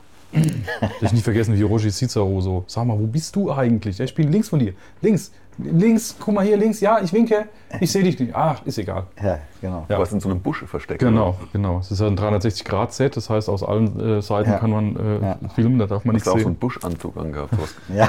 [1.01, 3.97] Ich nicht vergessen, wie Roger Cicero so, sag mal, wo bist du eigentlich?
[3.97, 4.73] Ja, Ich bin links von dir.
[5.01, 6.79] Links, links, guck mal hier links.
[6.81, 7.45] Ja, ich winke.
[7.79, 8.33] Ich sehe dich nicht.
[8.35, 9.07] Ach, ist egal.
[9.21, 9.85] Ja, genau.
[9.89, 9.95] Ja.
[9.95, 10.99] Du warst in so einem Busche versteckt.
[10.99, 11.79] Genau, genau.
[11.79, 14.57] Es ist ja ein 360-Grad-Set, das heißt, aus allen äh, Seiten Ja.
[14.57, 15.37] kann man äh, Ja.
[15.53, 16.59] filmen, da darf man Du nichts hast auch so einen sehen.
[16.59, 17.53] Buschanzug angehabt.
[17.93, 18.07] Ja.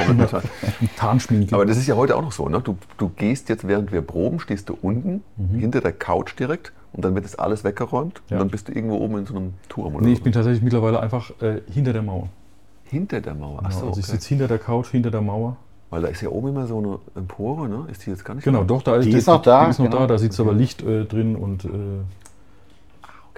[0.97, 1.55] Tarnschminke.
[1.55, 2.61] Aber das ist ja heute auch noch so, ne?
[2.61, 5.23] Du, du gehst jetzt, während wir proben, stehst du unten,
[5.59, 8.37] hinter der Couch direkt und dann wird das alles weggeräumt Ja.
[8.37, 10.63] und dann bist du irgendwo oben in so einem Turm oder nee, ich bin tatsächlich
[10.63, 12.29] mittlerweile einfach äh, hinter der Mauer.
[12.85, 13.61] Hinter der Mauer.
[13.63, 14.13] Ach Genau, so, also ich okay.
[14.17, 15.57] sitze hinter der Couch, hinter der Mauer.
[15.91, 17.87] Weil da ist ja oben immer so eine Empore, ne?
[17.91, 18.65] Ist die jetzt gar nicht Genau, da?
[18.65, 20.01] doch, da Die ist noch da, Die ist noch genau.
[20.01, 22.03] da, da sitzt aber Licht äh, drin und äh, klar.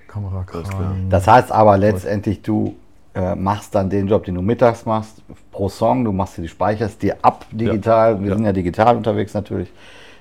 [0.08, 1.06] Kamerakran.
[1.10, 2.74] Das heißt aber letztendlich, du
[3.14, 6.48] äh, machst dann den Job, den du mittags machst, pro Song, du machst dir die
[6.48, 8.34] speicherst dir ab digital, wir Ja.
[8.36, 9.70] sind ja digital unterwegs natürlich,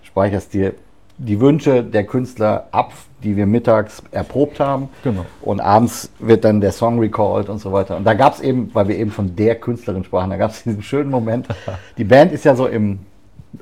[0.04, 0.74] speicherst dir
[1.20, 4.88] die Wünsche der Künstler ab, die wir mittags erprobt haben.
[5.04, 5.26] Genau.
[5.42, 7.98] Und abends wird dann der Song recalled und so weiter.
[7.98, 10.64] Und da gab es eben, weil wir eben von der Künstlerin sprachen, da gab es
[10.64, 11.48] diesen schönen Moment.
[11.98, 13.00] Die Band ist ja so im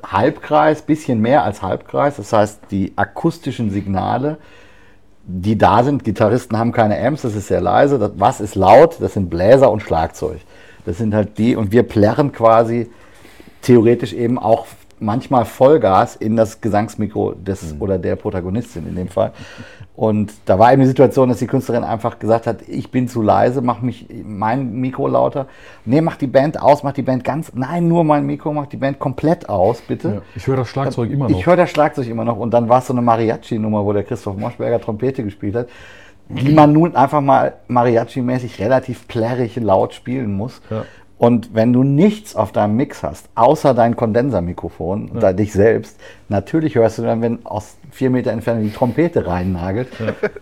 [0.06, 2.16] Halbkreis, bisschen mehr als Halbkreis.
[2.16, 4.38] Das heißt, die akustischen Signale,
[5.24, 7.98] die da sind, Gitarristen haben keine Amps, das ist sehr leise.
[7.98, 8.98] Das, was ist laut?
[9.00, 10.38] Das sind Bläser und Schlagzeug.
[10.86, 12.88] Das sind halt die, und wir plärren quasi
[13.62, 14.66] theoretisch eben auch
[15.00, 19.32] manchmal Vollgas in das Gesangsmikro des oder der Protagonistin in dem Fall.
[19.94, 23.20] Und da war eben die Situation, dass die Künstlerin einfach gesagt hat, ich bin zu
[23.20, 25.46] leise, mach mich mein Mikro lauter.
[25.84, 28.76] Nee, mach die Band aus, mach die Band ganz, nein, nur mein Mikro, mach die
[28.76, 30.08] Band komplett aus, bitte.
[30.08, 31.36] Ja, ich höre das Schlagzeug immer noch.
[31.36, 32.36] Ich höre das Schlagzeug immer noch.
[32.36, 35.68] Und dann war es so eine Mariachi-Nummer, wo der Christoph Moschberger Trompete gespielt hat,
[36.28, 40.60] die man nun einfach mal Mariachi-mäßig relativ plärrig laut spielen muss.
[40.70, 40.84] Ja.
[41.18, 46.76] Und wenn du nichts auf deinem Mix hast, außer dein Kondensermikrofon, da dich selbst, natürlich
[46.76, 49.88] hörst du dann, wenn aus vier Meter Entfernung die Trompete reinnagelt,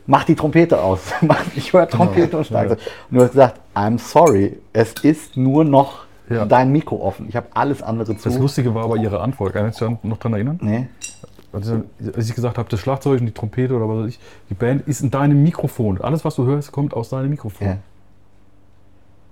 [0.07, 1.01] mach die Trompete aus.
[1.57, 2.79] Ich höre Trompete und Schlagzeug.
[3.11, 6.45] Und du hast gesagt, I'm sorry, es ist nur noch Ja.
[6.45, 7.27] dein Mikro offen.
[7.29, 8.29] Ich habe alles andere zu.
[8.29, 9.55] das Lustige war aber Ihre Antwort.
[9.55, 10.59] Kann ich mich noch daran erinnern?
[10.61, 10.89] nee.
[11.53, 11.69] Als
[12.01, 14.19] ich- als ich gesagt habe, das Schlagzeug und die Trompete oder was weiß ich,
[14.51, 15.99] die Band ist in deinem Mikrofon.
[16.03, 17.79] Alles, was du hörst, kommt aus deinem Mikrofon.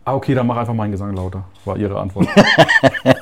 [0.05, 2.29] Ah, okay, dann mach einfach meinen Gesang lauter, war Ihre Antwort.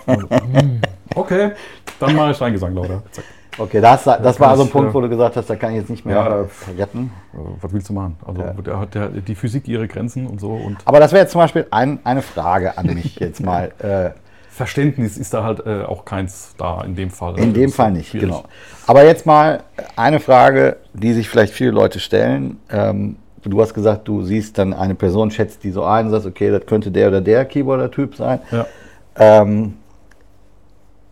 [0.06, 0.80] Also, hm,
[1.14, 1.52] okay,
[2.00, 3.02] dann mache ich deinen Gesang lauter.
[3.12, 3.24] Zack.
[3.58, 5.72] Okay, das, das war also ein ich, Punkt, äh, wo du gesagt hast, da kann
[5.72, 6.44] ich jetzt nicht mehr Ja, äh,
[6.80, 7.12] retten.
[7.34, 8.16] Äh, Was willst du machen?
[8.26, 8.52] Also Ja.
[8.54, 11.40] der hat der, die Physik ihre Grenzen und so und Aber das wäre jetzt zum
[11.40, 13.72] Beispiel ein, eine Frage an mich jetzt mal.
[13.78, 14.10] Äh,
[14.50, 17.38] Verständnis ist da halt äh, auch keins da in dem Fall.
[17.38, 18.28] in Das dem Fall nicht, schwierig.
[18.28, 18.44] genau.
[18.86, 19.62] Aber jetzt mal
[19.96, 22.58] eine Frage, die sich vielleicht viele Leute stellen.
[22.70, 23.16] Ähm,
[23.50, 26.50] du hast gesagt, du siehst dann eine Person, schätzt die so ein und sagst, okay,
[26.50, 28.40] das könnte der oder der Keyboarder-Typ sein.
[28.50, 28.66] Ja.
[29.16, 29.74] Ähm,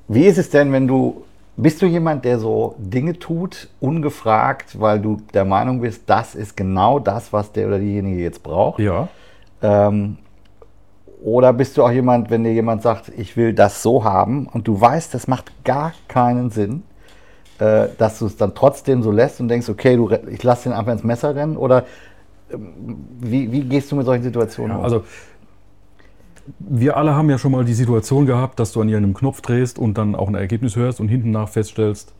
[0.09, 1.25] wie ist es denn, wenn du,
[1.57, 6.57] bist du jemand, der so Dinge tut, ungefragt, weil du der Meinung bist, das ist
[6.57, 8.81] genau das, was der oder diejenige jetzt braucht?
[8.81, 9.09] Ja.
[9.63, 10.19] Ähm,
[11.23, 14.67] oder bist du auch jemand, wenn dir jemand sagt, ich will das so haben und
[14.67, 16.83] du weißt, das macht gar keinen Sinn,
[17.59, 20.73] äh, dass du es dann trotzdem so lässt und denkst, okay, du, ich lasse den
[20.73, 21.59] einfach ins Messer rennen?
[21.59, 21.85] Oder
[23.21, 24.85] wie, wie gehst du mit solchen Situationen Ja, um?
[24.85, 25.03] also
[26.59, 29.79] wir alle haben ja schon mal die Situation gehabt, dass du an irgendeinem Knopf drehst
[29.79, 32.13] und dann auch ein Ergebnis hörst und hinten nach feststellst,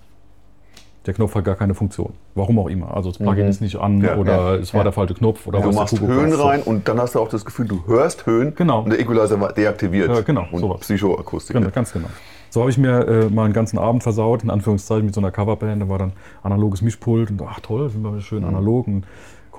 [1.07, 2.13] der Knopf hat gar keine Funktion.
[2.35, 2.95] Warum auch immer.
[2.95, 4.85] Also das Plugin ist nicht an Ja, oder ja, es war ja.
[4.85, 6.39] der falsche Knopf oder Du was der machst Höhen weiß.
[6.45, 8.83] rein und dann hast du auch das Gefühl, du hörst Höhen Genau.
[8.83, 10.11] und der Equalizer war deaktiviert.
[10.15, 10.81] Ja, genau, Und sowas.
[10.81, 11.57] Psychoakustik.
[11.57, 12.09] Genau, ganz genau.
[12.51, 15.31] So habe ich mir äh, mal einen ganzen Abend versaut, in Anführungszeichen, mit so einer
[15.31, 15.81] Coverband.
[15.81, 16.13] Da war dann
[16.43, 19.05] analoges Mischpult und ach toll, sind wir schön analog, ein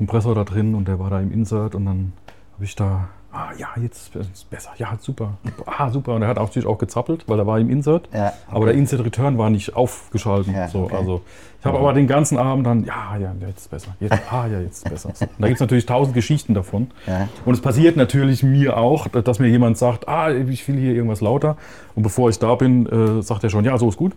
[0.01, 2.13] Kompressor da drin und der war da im Insert und dann
[2.55, 5.37] habe ich da, ah ja, jetzt ist es besser, ja, super,
[5.67, 6.15] ah super.
[6.15, 8.73] Und er hat auch natürlich auch gezappelt, weil er war im Insert, Ja, aber der
[8.73, 10.55] Insert Return war nicht aufgeschaltet.
[10.55, 10.95] Ja, so, okay.
[10.95, 11.21] also
[11.59, 14.59] ich habe aber den ganzen Abend dann, ja, ja, jetzt ist besser, jetzt, ah ja,
[14.59, 15.11] jetzt ist besser.
[15.13, 15.27] So.
[15.37, 16.89] Da gibt es natürlich tausend Geschichten davon.
[17.05, 17.29] Ja.
[17.45, 21.21] Und es passiert natürlich mir auch, dass mir jemand sagt, ah, ich will hier irgendwas
[21.21, 21.57] lauter.
[21.93, 24.13] Und bevor ich da bin, äh, sagt er schon, ja, so ist gut.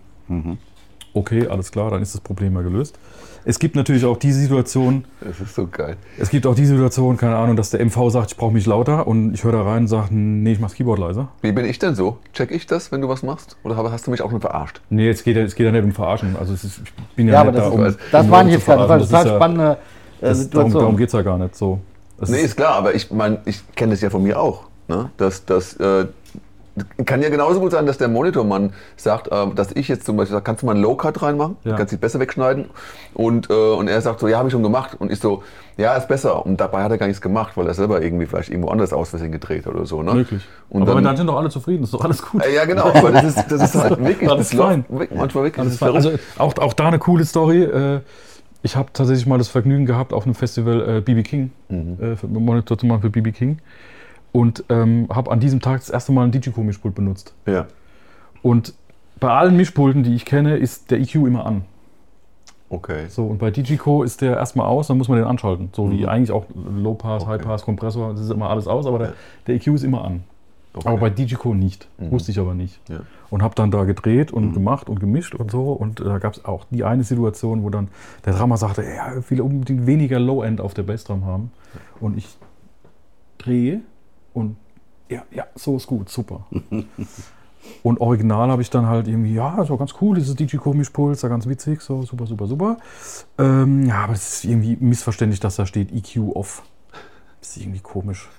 [1.12, 2.99] Okay, alles klar, dann ist das Problem mal gelöst.
[3.46, 5.96] Es gibt natürlich auch die Situation, Das ist so geil.
[6.18, 9.07] es gibt auch die Situation, keine Ahnung, dass der MV sagt, ich brauche mich lauter
[9.07, 11.28] und ich höre da rein und sage, nee, ich mach's Keyboard leiser.
[11.42, 12.18] Wie bin ich denn so?
[12.33, 13.57] Check ich das, wenn du was machst?
[13.62, 14.80] Oder habe- hast du mich auch schon verarscht?
[14.88, 16.37] Nee, es geht ja, es geht ja nicht um Verarschen.
[16.38, 18.30] Also es ist, ich bin ja, ja, aber nicht das, da, um, ist, das um
[18.30, 18.80] Leute jetzt gerade.
[18.80, 19.80] Das war total ist ja- spannende äh, das,
[20.20, 20.35] darum
[20.70, 20.72] Situation.
[20.80, 21.80] darum geht es ja gar nicht so.
[22.18, 24.64] Das Nee, ist- ist klar, aber ich meine, ich kenne das ja von mir auch.
[24.88, 25.11] Ne?
[25.16, 26.07] Dass, dass, äh,
[27.07, 30.33] kann ja genauso gut sein, dass der Monitormann sagt, äh, dass ich jetzt zum Beispiel
[30.33, 31.57] sage, kannst du mal einen Low-Cut reinmachen?
[31.65, 31.77] Ja.
[31.77, 32.67] Kannst dich besser wegschneiden?
[33.15, 34.97] Und, äh, und er sagt so, ja, habe ich schon gemacht.
[34.99, 35.43] Und ich so,
[35.77, 36.45] ja, ist besser.
[36.45, 39.11] Und dabei hat er gar nichts gemacht, weil er selber irgendwie vielleicht irgendwo anders aus
[39.11, 40.03] Versehen gedreht hat oder so.
[40.03, 40.15] Ne?
[40.15, 40.43] möglich.
[40.69, 42.45] Und aber dann, dann sind doch alle zufrieden, ist doch alles gut.
[42.45, 45.65] äh, ja, genau, aber das ist, das ist halt wirklich, das läuft manchmal wirklich.
[45.65, 45.83] Das ist.
[45.83, 47.63] Also auch, auch da eine coole Story.
[47.63, 48.01] Äh,
[48.63, 52.27] Ich habe tatsächlich mal das Vergnügen gehabt, auf einem Festival äh, BB King, äh, für-
[52.27, 53.59] Monitor zu machen für BB King.
[54.35, 57.35] Und ähm, habe an diesem Tag das erste Mal ein Digico-Mischpult benutzt.
[57.47, 57.66] ja.
[58.42, 58.75] Und
[59.20, 61.64] bei allen Mischpulten, die ich kenne, ist der EQ immer an.
[62.68, 63.07] Okay.
[63.09, 65.70] So, und bei Digico ist der erstmal aus, dann muss man den anschalten.
[65.73, 66.44] So wie eigentlich auch
[66.77, 67.31] Low Pass, Mhm.
[67.31, 67.38] Okay.
[67.38, 69.12] High Pass, Kompressor, das ist immer alles aus, aber der,
[69.47, 70.25] der EQ ist immer an.
[70.75, 70.88] okay.
[70.88, 71.87] Aber bei Digico nicht.
[71.99, 72.81] Wusste ich aber nicht.
[72.90, 73.01] Ja.
[73.31, 74.55] Und habe dann da gedreht und Mhm.
[74.55, 75.73] gemacht und gemischt und so.
[75.73, 77.88] Und äh, da gab es auch die eine Situation, wo dann
[78.27, 81.53] der Drummer sagte, er will unbedingt weniger Low-End auf der Bassdrum haben.
[82.01, 82.27] Und ich
[83.38, 83.81] drehe
[84.35, 84.57] und
[85.09, 86.47] ja, ja, so ist gut, super.
[87.83, 91.47] und original habe ich dann halt irgendwie, ja, so ganz cool, dieses Digico-Mischpuls, da ganz
[91.47, 92.77] witzig, so super, super, super.
[93.38, 96.62] Ähm, ja, aber es ist irgendwie missverständlich, dass da steht EQ off.
[97.40, 98.29] Das ist irgendwie komisch.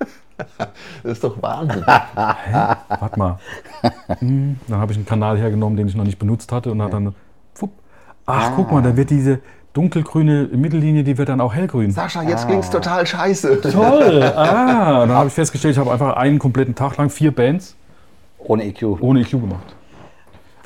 [1.01, 1.87] Das ist doch Wahnsinn.
[1.87, 3.39] Warte mal.
[4.19, 6.91] Hm, dann habe ich einen Kanal hergenommen, den ich noch nicht benutzt hatte und hat
[6.91, 7.15] dann.
[7.53, 7.71] Fupp.
[8.25, 9.39] Ach, guck mal, da wird diese
[9.75, 11.91] dunkelgrüne Mittellinie, die wird dann auch hellgrün.
[11.91, 13.61] Sascha, jetzt klingt's total scheiße.
[13.61, 14.23] Toll!
[14.35, 17.75] Ah, dann habe ich festgestellt, ich habe einfach einen kompletten Tag lang vier Bands
[18.39, 19.01] Ohne EQ.
[19.01, 19.75] ohne EQ gemacht.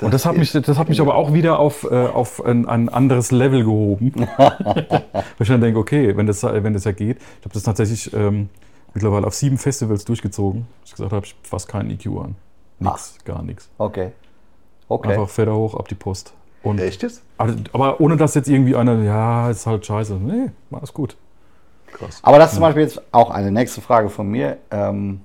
[0.00, 2.88] und das hat, mich, das hat mich aber auch wieder auf, äh, auf ein, ein
[2.88, 4.12] anderes Level gehoben.
[4.36, 5.04] Weil
[5.40, 7.18] ich dann denke, okay, wenn das, wenn das ja geht.
[7.18, 8.48] Ich habe das tatsächlich ähm,
[8.94, 10.66] mittlerweile auf sieben Festivals durchgezogen.
[10.84, 12.36] Ich gesagt habe, ich fast keinen EQ an.
[12.78, 13.70] Nix, gar nichts.
[13.78, 14.12] Okay.
[14.88, 15.12] Okay.
[15.12, 16.34] Einfach Feder hoch, ab die Post.
[16.62, 17.22] Und, Echt jetzt?
[17.38, 20.14] also, aber ohne dass jetzt irgendwie einer, ja, ist halt scheiße.
[20.14, 21.16] Nee, alles gut.
[21.92, 22.20] Krass.
[22.22, 24.58] Aber das ist zum Beispiel jetzt auch eine nächste Frage von mir.
[24.70, 25.20] Ähm,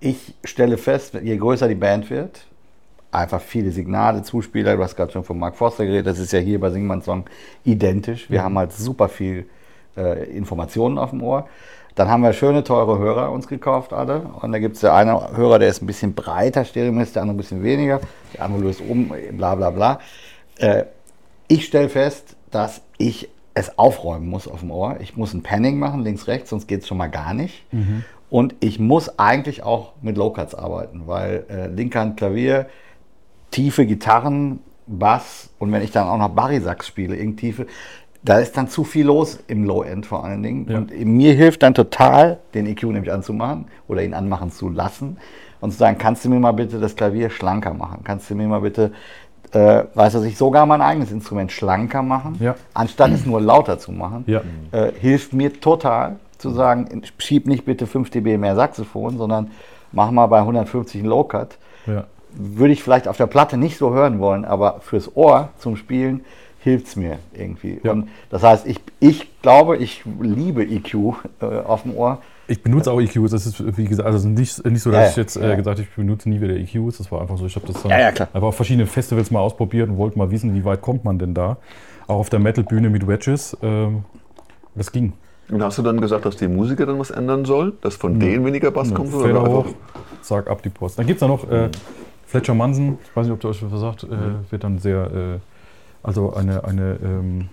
[0.00, 2.46] ich stelle fest, je größer die Band wird,
[3.12, 6.38] einfach viele Signale, Zuspieler, du hast gerade schon von Mark Forster geredet, das ist ja
[6.38, 7.24] hier bei Singman Song
[7.64, 8.30] identisch.
[8.30, 9.46] Wir haben halt super viel
[9.96, 11.48] äh, Informationen auf dem Ohr.
[11.94, 14.20] Dann haben wir schöne, teure Hörer uns gekauft, alle.
[14.40, 17.36] Und da gibt es der eine Hörer, der ist ein bisschen breiter, stereomäßig, der andere
[17.36, 18.00] ein bisschen weniger.
[18.34, 20.00] Der andere löst um, bla bla bla.
[20.58, 20.84] Äh,
[21.48, 24.96] ich stelle fest, dass ich es aufräumen muss auf dem Ohr.
[25.00, 27.64] Ich muss ein Panning machen, links, rechts, sonst geht es schon mal gar nicht.
[28.30, 32.66] Und ich muss eigentlich auch mit Low-Cuts arbeiten, weil äh, Linkhand Klavier,
[33.50, 37.66] tiefe Gitarren, Bass und wenn ich dann auch noch Barisax spiele, irgend tiefe,
[38.22, 40.66] da ist dann zu viel los im Low-End vor allen Dingen.
[40.68, 40.78] Ja.
[40.78, 45.16] Und mir hilft dann total, den EQ nämlich anzumachen oder ihn anmachen zu lassen
[45.60, 48.00] und zu sagen, kannst du mir mal bitte das Klavier schlanker machen?
[48.04, 48.92] Kannst du mir mal bitte,
[49.52, 52.56] äh, weiß was ich, sogar mein eigenes Instrument schlanker machen, Ja.
[52.74, 54.24] anstatt es nur lauter zu machen?
[54.26, 54.42] Ja.
[54.72, 59.50] äh, hilft mir total zu sagen, schieb nicht bitte 5 dB mehr Saxophon, sondern
[59.92, 61.58] mach mal bei 150 einen Low-Cut.
[62.32, 66.24] Würde ich vielleicht auf der Platte nicht so hören wollen, aber fürs Ohr zum Spielen
[66.62, 67.80] hilft es mir irgendwie.
[67.82, 67.92] Ja.
[67.92, 70.94] Und das heißt, ich, ich glaube, ich liebe EQ
[71.40, 72.18] äh, auf dem Ohr.
[72.48, 75.16] Ich benutze auch EQs, das ist wie gesagt, also nicht, nicht so, dass Ja, ich
[75.16, 75.42] jetzt ja.
[75.52, 76.98] äh, gesagt habe, ich benutze nie wieder EQs.
[76.98, 78.28] Das war einfach so, ich habe das dann Ja, ja, klar.
[78.32, 81.32] einfach auf verschiedene Festivals mal ausprobiert und wollte mal wissen, wie weit kommt man denn
[81.34, 81.56] da.
[82.06, 83.56] Auch auf der Metal-Bühne mit Wedges.
[83.62, 84.04] Ähm,
[84.74, 85.12] das ging.
[85.48, 87.72] Und hast du dann gesagt, dass die Musiker dann was ändern soll?
[87.80, 89.10] Dass von denen weniger Bass kommt?
[89.10, 89.66] Fader Oder hoch,
[90.22, 90.98] zack, ab die Post.
[90.98, 91.68] Dann gibt es da noch äh,
[92.26, 94.08] Fletcher Manson, ich weiß nicht, ob du euch was sagt, äh,
[94.50, 95.38] wird dann sehr, äh,
[96.02, 97.48] also eine, eine, ähm,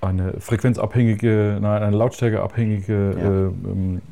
[0.00, 3.28] eine frequenzabhängige, nein, eine lautstärkeabhängige, Ja.
[3.28, 4.02] äh, ähm,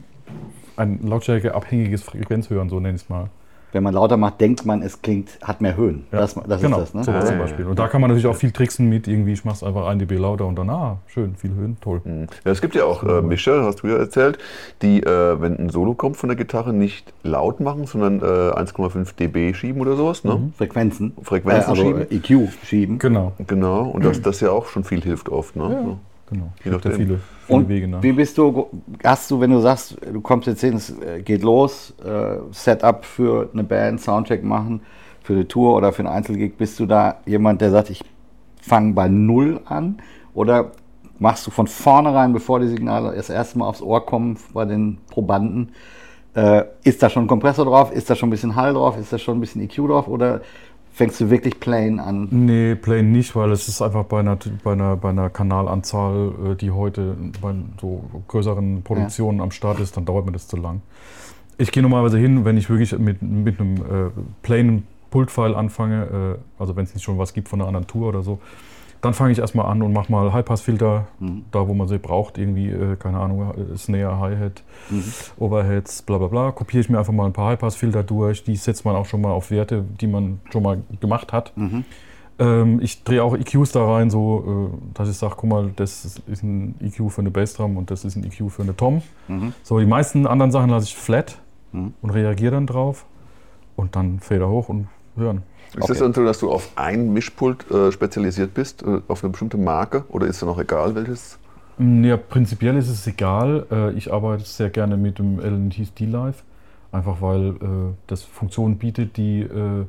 [0.76, 3.30] ein lautstärkeabhängiges Frequenzhören, so nenne ich es mal.
[3.72, 6.04] Wenn man lauter macht, denkt man, es klingt, hat mehr Höhen.
[6.12, 7.04] Ja, Das, das genau, ist das, ne?
[7.04, 7.66] sowas Ah, zum Beispiel.
[7.66, 10.16] Und da kann man natürlich auch viel tricksen mit irgendwie, ich mach's einfach 1 dB
[10.16, 12.00] lauter und dann, ah, schön, viel Höhen, toll.
[12.04, 12.26] Hm.
[12.44, 14.38] ja, es gibt ja auch äh, Mischer, hast du ja erzählt,
[14.82, 18.24] die, äh, wenn ein Solo kommt von der Gitarre, nicht laut machen, sondern äh,
[18.58, 20.24] 1,5 dB schieben oder sowas.
[20.24, 20.50] Ne?
[20.56, 21.12] Frequenzen.
[21.22, 22.10] Frequenzen äh, also schieben.
[22.10, 22.98] äh, EQ schieben.
[22.98, 25.56] Genau, Genau, und das, das ja auch schon viel hilft oft.
[25.56, 25.62] Ne?
[25.70, 25.98] Ja.
[26.30, 26.52] Genau.
[26.62, 27.06] Je Gibt ja nachdem.
[27.06, 28.02] viele, viele Und Wege nach.
[28.02, 28.66] wie bist du,
[29.02, 33.04] hast du, wenn du sagst, du kommst jetzt hin, es äh, geht los, äh, Setup
[33.04, 34.82] für eine Band, Soundcheck machen,
[35.22, 38.04] für eine Tour oder für einen Einzelgig, bist du da jemand, der sagt, ich
[38.60, 39.98] fange bei Null an?
[40.34, 40.72] Oder
[41.18, 44.98] machst du von vornherein, bevor die Signale das erste Mal aufs Ohr kommen bei den
[45.10, 45.72] Probanden,
[46.34, 49.12] äh, ist da schon ein Kompressor drauf, ist da schon ein bisschen Hall drauf, ist
[49.12, 50.42] da schon ein bisschen EQ drauf oder
[50.98, 52.26] fängst du wirklich plain an?
[52.30, 56.54] Nee, plain nicht, weil es ist einfach bei einer, bei einer, bei einer Kanalanzahl, äh,
[56.56, 60.82] die heute bei so größeren Produktionen am Start ist, dann dauert mir das zu lang.
[61.56, 64.10] Ich gehe normalerweise hin, wenn ich wirklich mit, mit einem äh,
[64.42, 68.08] plainen Pultfile anfange, äh, also wenn es nicht schon was gibt von einer anderen Tour
[68.08, 68.40] oder so,
[69.00, 71.06] dann fange ich erstmal an und mache mal Highpass-Filter,
[71.52, 74.62] da wo man sie braucht, irgendwie, äh, keine Ahnung, Snare, Hi-Hat,
[75.38, 76.52] Overheads, bla bla bla.
[76.52, 79.30] Kopiere ich mir einfach mal ein paar Highpass-Filter durch, die setzt man auch schon mal
[79.30, 81.52] auf Werte, die man schon mal gemacht hat.
[82.40, 86.04] Ähm, ich drehe auch EQs da rein, so äh, dass ich sage, guck mal, das
[86.04, 89.02] ist- ist ein EQ für eine Bassdrum und das ist ein EQ für eine Tom.
[89.64, 91.40] So, die meisten anderen Sachen lasse ich flat
[92.00, 93.06] und reagiere dann drauf.
[93.76, 95.42] Und dann Fader hoch und hören.
[95.74, 95.92] Ist Okay.
[95.92, 99.58] es dann so, dass du auf ein Mischpult äh, spezialisiert bist, äh, auf eine bestimmte
[99.58, 100.04] Marke?
[100.08, 101.38] Oder ist dir noch egal, welches?
[101.76, 103.66] Mm, Ja, prinzipiell ist es egal.
[103.70, 106.42] Äh, Ich arbeite sehr gerne mit dem LNT D-Live,
[106.90, 109.84] einfach weil äh, das Funktionen bietet, die äh,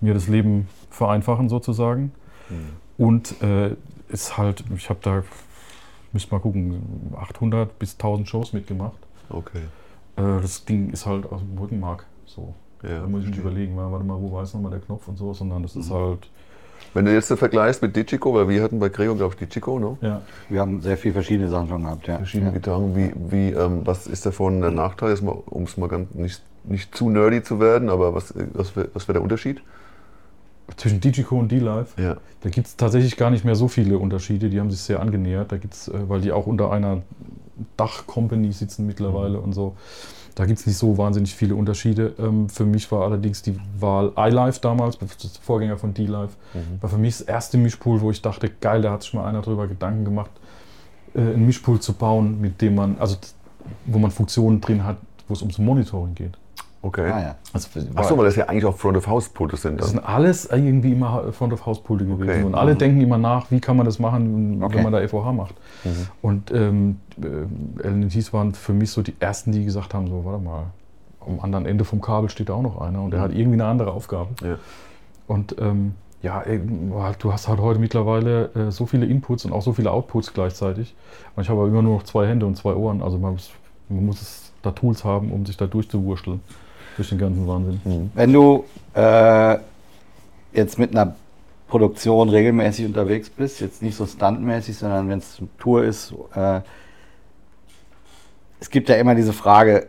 [0.00, 2.12] mir das Leben vereinfachen sozusagen.
[2.98, 3.74] Und äh,
[4.08, 5.22] ist halt, ich habe da,
[6.12, 8.98] müsst mal gucken, 800 bis 1000 Shows mitgemacht.
[9.30, 9.62] Okay.
[10.16, 12.06] Äh, Das Ding ist halt aus dem Rückenmark.
[12.26, 12.54] So.
[12.88, 13.40] Ja, da muss ich nicht verstehe.
[13.40, 15.90] überlegen, wa- warte mal, wo war jetzt nochmal der Knopf und so, sondern das ist
[15.90, 16.30] halt,
[16.92, 19.78] Wenn du jetzt so vergleichst mit Digico, weil wir hatten bei Gregor, glaube ich, Digico,
[19.78, 19.96] ne?
[20.00, 20.22] ja.
[20.48, 22.16] Wir haben sehr viele verschiedene Sachen schon gehabt, ja.
[22.18, 22.54] Verschiedene ja.
[22.54, 22.94] Gitarren.
[22.96, 26.42] Wie, wie, ähm, was ist davon der Nachteil, jetzt mal, um es mal ganz nicht,
[26.64, 29.62] nicht zu nerdy zu werden, aber was, was wäre was wär der Unterschied?
[30.76, 31.94] Zwischen Digico und D-Live.
[31.98, 32.16] Ja.
[32.40, 35.52] Da gibt es tatsächlich gar nicht mehr so viele Unterschiede, die haben sich sehr angenähert.
[35.52, 37.02] Da gibt's, äh, weil die auch unter einer
[37.76, 39.76] Dach-Company sitzen mittlerweile und so.
[40.34, 42.14] Da gibt es nicht so wahnsinnig viele Unterschiede.
[42.18, 46.36] Ähm, für mich war allerdings die Wahl iLife damals, das Vorgänger von D-Live,
[46.80, 49.42] war für mich das erste Mischpool, wo ich dachte, geil, da hat sich mal einer
[49.42, 50.30] drüber Gedanken gemacht,
[51.14, 53.16] äh, ein Mischpool zu bauen, mit dem man, also
[53.86, 54.96] wo man Funktionen drin hat,
[55.28, 56.36] wo es ums Monitoring geht.
[56.84, 57.10] Okay.
[57.10, 57.34] Ah, ja.
[57.54, 59.80] Also, Achso, weil das ja eigentlich auch Front-of-House-Pulte sind.
[59.80, 62.28] das sind alles irgendwie immer Front-of-House-Pulte gewesen.
[62.30, 62.44] Okay.
[62.44, 64.76] Und alle denken immer nach, wie kann man das machen, Okay.
[64.76, 65.54] wenn man da FOH macht.
[66.20, 70.44] Und ähm, äh, LNTs waren für mich so die ersten, die gesagt haben, so, warte
[70.44, 70.64] mal,
[71.26, 73.64] am anderen Ende vom Kabel steht da auch noch einer und der hat irgendwie eine
[73.64, 74.28] andere Aufgabe.
[74.42, 74.58] Ja.
[75.26, 76.60] Und ähm, ja, ey,
[77.18, 80.94] du hast halt heute mittlerweile äh, so viele Inputs und auch so viele Outputs gleichzeitig.
[81.34, 83.02] Und ich habe aber immer nur noch zwei Hände und zwei Ohren.
[83.02, 83.50] Also man muss,
[83.88, 86.40] man muss es, da Tools haben, um sich da durchzuwurschteln
[86.96, 88.10] durch den ganzen Wahnsinn.
[88.14, 89.58] Wenn du äh,
[90.52, 91.16] jetzt mit einer
[91.68, 96.60] Produktion regelmäßig unterwegs bist, jetzt nicht so stuntmäßig, sondern wenn es Tour ist, äh,
[98.60, 99.88] es gibt ja immer diese Frage,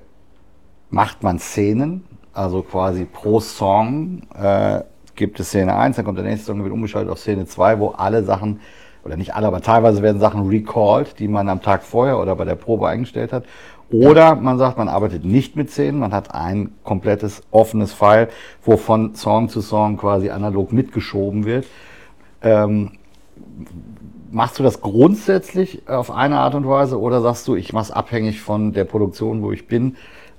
[0.89, 4.81] macht man Szenen, also quasi pro Song äh,
[5.15, 7.89] gibt es Szene 1, dann kommt der nächste Song, wird umgeschaltet auf Szene 2, wo
[7.89, 8.59] alle Sachen,
[9.03, 12.45] oder nicht alle, aber teilweise werden Sachen recalled, die man am Tag vorher oder bei
[12.45, 13.45] der Probe eingestellt hat.
[13.91, 18.29] Oder man sagt, man arbeitet nicht mit Szenen, man hat ein komplettes offenes File,
[18.63, 21.67] wo von Song zu Song quasi analog mitgeschoben wird.
[22.41, 22.91] Ähm,
[24.31, 27.91] machst du das grundsätzlich auf eine Art und Weise oder sagst du, ich mache es
[27.91, 29.95] abhängig von der Produktion, wo ich bin?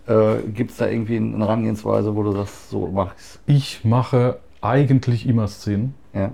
[0.06, 3.40] Äh, Gibt es da irgendwie eine Herangehensweise, wo du sagst, so mach ich's?
[3.46, 5.94] Ich mache eigentlich immer Szenen.
[6.12, 6.32] Ja.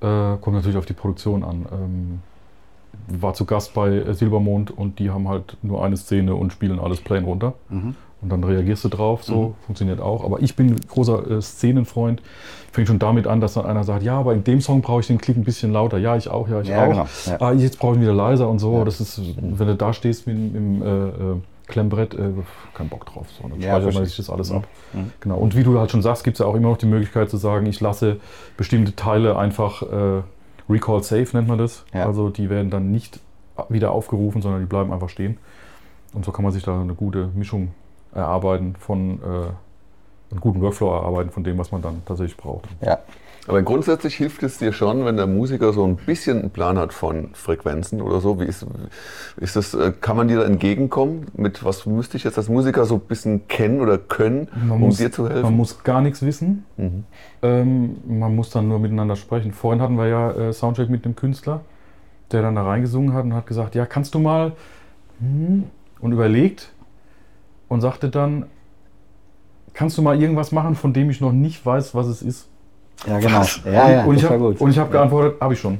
[0.00, 1.66] Äh, kommt natürlich auf die Produktion an.
[1.72, 2.20] Ähm,
[3.08, 7.00] war zu Gast bei Silbermond und die haben halt nur eine Szene und spielen alles
[7.00, 7.54] plain runter.
[7.70, 10.24] Und dann reagierst du drauf, so funktioniert auch.
[10.24, 12.22] Aber ich bin großer äh, Szenenfreund.
[12.70, 15.08] Fängt schon damit an, dass dann einer sagt, ja, aber in dem Song brauche ich
[15.08, 15.98] den Klick ein bisschen lauter.
[15.98, 16.88] Ja, ich auch, ja, ich Ja, auch.
[16.90, 17.36] genau, ja.
[17.40, 18.78] Ah, jetzt brauche ich ihn wieder leiser und so.
[18.78, 18.84] Ja.
[18.84, 21.12] Das ist, wenn du da stehst mit, dem- im äh, äh,
[21.66, 22.30] Klemmbrett, äh,
[22.74, 23.26] kein Bock drauf.
[23.30, 24.56] So, dann Ja, speichert man sich das alles Mhm.
[24.58, 24.68] ab.
[25.20, 25.38] Genau.
[25.38, 27.36] Und wie du halt schon sagst, gibt es ja auch immer noch die Möglichkeit zu
[27.38, 28.18] sagen, ich lasse
[28.56, 30.22] bestimmte Teile einfach äh,
[30.68, 31.84] Recall Safe nennt man das.
[31.92, 32.06] Ja.
[32.06, 33.20] Also die werden dann nicht
[33.68, 35.38] wieder aufgerufen, sondern die bleiben einfach stehen.
[36.12, 37.72] Und so kann man sich da eine gute Mischung
[38.14, 42.66] erarbeiten von äh, einen guten Workflow erarbeiten von dem, was man dann tatsächlich braucht.
[42.80, 42.98] Ja.
[43.48, 46.92] Aber grundsätzlich hilft es dir schon, wenn der Musiker so ein bisschen einen Plan hat
[46.92, 48.38] von Frequenzen oder so.
[48.38, 48.64] Wie ist,
[49.36, 51.26] ist das, äh, kann man dir da entgegenkommen?
[51.34, 55.10] Mit was müsste ich jetzt als Musiker so ein bisschen kennen oder können, um dir
[55.10, 55.42] zu helfen?
[55.42, 56.64] Man muss gar nichts wissen.
[56.76, 57.04] Mhm.
[57.42, 59.52] Ähm, man muss dann nur miteinander sprechen.
[59.52, 61.62] Vorhin hatten wir ja äh, Soundcheck mit einem Künstler,
[62.30, 64.52] der dann da reingesungen hat und hat gesagt, ja, kannst du mal
[65.18, 65.64] hm,
[66.00, 66.70] und überlegt
[67.66, 68.46] und sagte dann,
[69.74, 72.48] kannst du mal irgendwas machen, von dem ich noch nicht weiß, was es ist?
[73.06, 73.42] Ja, genau.
[73.64, 74.60] Ja, ja, und ich habe gut.
[74.60, 75.78] und ich habe geantwortet, habe ich schon.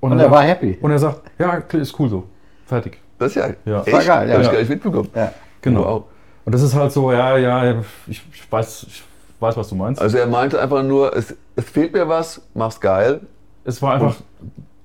[0.00, 0.78] Und er er war happy.
[0.80, 2.24] und er sagt, ja, ist cool so.
[2.66, 2.98] Fertig.
[3.18, 3.82] Das ist ja, Ja.
[3.82, 4.34] echt, War geil, ja.
[4.34, 4.52] hab ich Ja.
[4.52, 5.08] gar nicht mitbekommen.
[5.14, 5.32] Ja.
[5.60, 5.84] Genau.
[5.84, 6.04] Wow.
[6.46, 9.02] Und das ist halt so, ja, ja, ich, ich, weiß, ich
[9.40, 10.00] weiß, was du meinst.
[10.00, 13.20] Also er meinte einfach nur, es, es fehlt mir was, mach's geil.
[13.64, 14.16] Es war einfach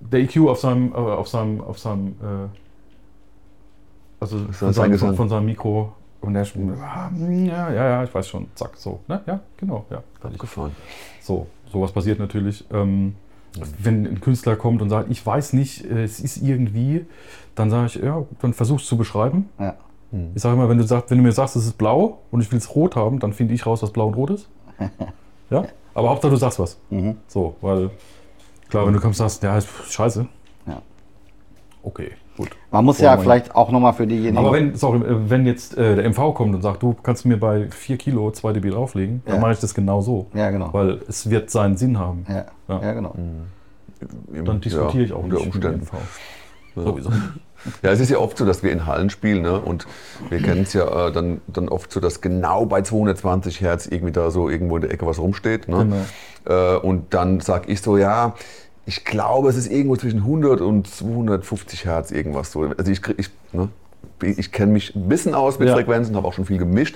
[0.01, 2.49] der EQ auf seinem, äh, auf seinem, auf seinem, äh,
[4.19, 5.93] also von sein seinem, von, von seinem Mikro.
[6.25, 8.99] Und der schon, ah, ja, ja, ja, ich weiß schon, zack, so.
[9.07, 9.21] Ne?
[9.27, 10.01] Ja, genau, ja.
[10.23, 10.71] Abgefahren.
[11.21, 12.65] So, sowas passiert natürlich.
[12.71, 13.15] Ähm,
[13.79, 17.05] wenn ein Künstler kommt und sagt, ich weiß nicht, es ist irgendwie,
[17.53, 19.49] dann sage ich, ja, dann versuch's zu beschreiben.
[19.59, 19.75] Ja.
[20.33, 22.51] Ich sage immer, wenn du, sagst, wenn du mir sagst, es ist blau und ich
[22.51, 24.49] will es rot haben, dann finde ich raus, was blau und rot ist.
[25.51, 25.63] Ja?
[25.93, 26.79] Aber Hauptsache, du sagst was.
[26.89, 27.17] Mhm.
[27.27, 27.91] So, weil,
[28.67, 30.27] klar, wenn du kommst und sagst, ja, ist scheiße.
[30.65, 30.81] Ja.
[31.83, 32.49] Okay, gut.
[32.71, 34.37] Man muss Oh, ja mein- vielleicht auch nochmal für diejenigen.
[34.37, 37.37] Aber wenn, sorry, äh, wenn jetzt äh, der MV kommt und sagt, du kannst mir
[37.37, 39.41] bei 4 Kilo 2 dB drauflegen, dann Ja.
[39.41, 40.27] mache ich das genau so.
[40.33, 40.69] ja, genau.
[40.73, 42.25] Weil es wird seinen Sinn haben.
[42.29, 42.45] ja.
[42.67, 42.81] Ja.
[42.81, 42.93] Ja.
[42.93, 43.13] genau.
[44.31, 45.97] Dann diskutiere ich auch unter nicht mit dem Umständen.
[46.75, 46.83] MV.
[46.83, 47.09] Sowieso.
[47.81, 49.59] Ja, es ist ja oft so, dass wir in Hallen spielen ne?
[49.59, 49.87] und
[50.29, 54.11] wir kennen es ja äh, dann, dann oft so, dass genau bei 220 Hertz irgendwie
[54.11, 55.67] da so irgendwo in der Ecke was rumsteht.
[55.67, 55.87] Ne?
[56.45, 56.75] Genau.
[56.75, 58.35] Äh, und dann sag ich so, ja,
[58.85, 62.61] ich glaube, es ist irgendwo zwischen 100 und 250 Hertz irgendwas so.
[62.77, 63.69] Also ich, ich, ne?
[64.21, 65.75] ich kenne mich ein bisschen aus mit Ja.
[65.75, 66.95] Frequenzen, habe auch schon viel gemischt,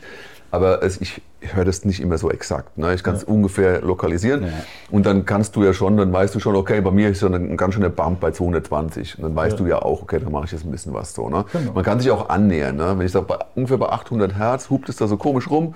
[0.51, 2.77] aber es, ich höre das nicht immer so exakt.
[2.77, 2.93] Ne?
[2.93, 4.49] Ich kann es ungefähr lokalisieren Ja.
[4.91, 7.27] und dann kannst du ja schon, dann weißt du schon, okay, bei mir ist ja
[7.29, 9.63] ein ganz schöner Bump bei 220 und dann weißt Ja.
[9.63, 11.29] du ja auch, okay, dann mache ich jetzt ein bisschen was so.
[11.29, 11.45] Ne?
[11.51, 11.73] Genau.
[11.73, 12.75] Man kann sich auch annähern.
[12.75, 12.93] Ne?
[12.97, 15.73] Wenn ich sage, bei, ungefähr bei 800 Hertz hupt es da so komisch rum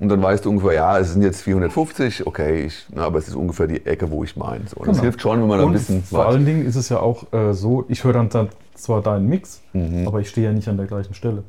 [0.00, 3.28] und dann weißt du ungefähr, ja, es sind jetzt 450, okay, ich, na, aber es
[3.28, 4.66] ist ungefähr die Ecke, wo ich meine.
[4.66, 4.76] So.
[4.78, 5.02] Und Das Genau.
[5.02, 7.52] hilft schon, wenn man da ein bisschen vor allen Dingen ist es ja auch äh,
[7.52, 10.08] so, ich höre dann, dann zwar deinen Mix, Mhm.
[10.08, 11.44] aber ich stehe ja nicht an der gleichen Stelle.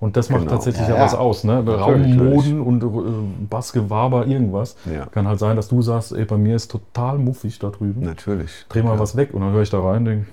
[0.00, 0.52] Und das macht Genau.
[0.52, 1.42] tatsächlich Ja, ja, was aus.
[1.42, 1.64] Ne?
[1.66, 2.86] Raummoden und äh,
[3.50, 4.76] Bassgewaber, irgendwas.
[4.84, 5.06] Ja.
[5.06, 8.02] Kann halt sein, dass du sagst, ey, bei mir ist total muffig da drüben.
[8.02, 8.50] Natürlich.
[8.68, 9.00] Dreh mal Ja.
[9.00, 10.26] was weg und dann höre ich da rein und denke,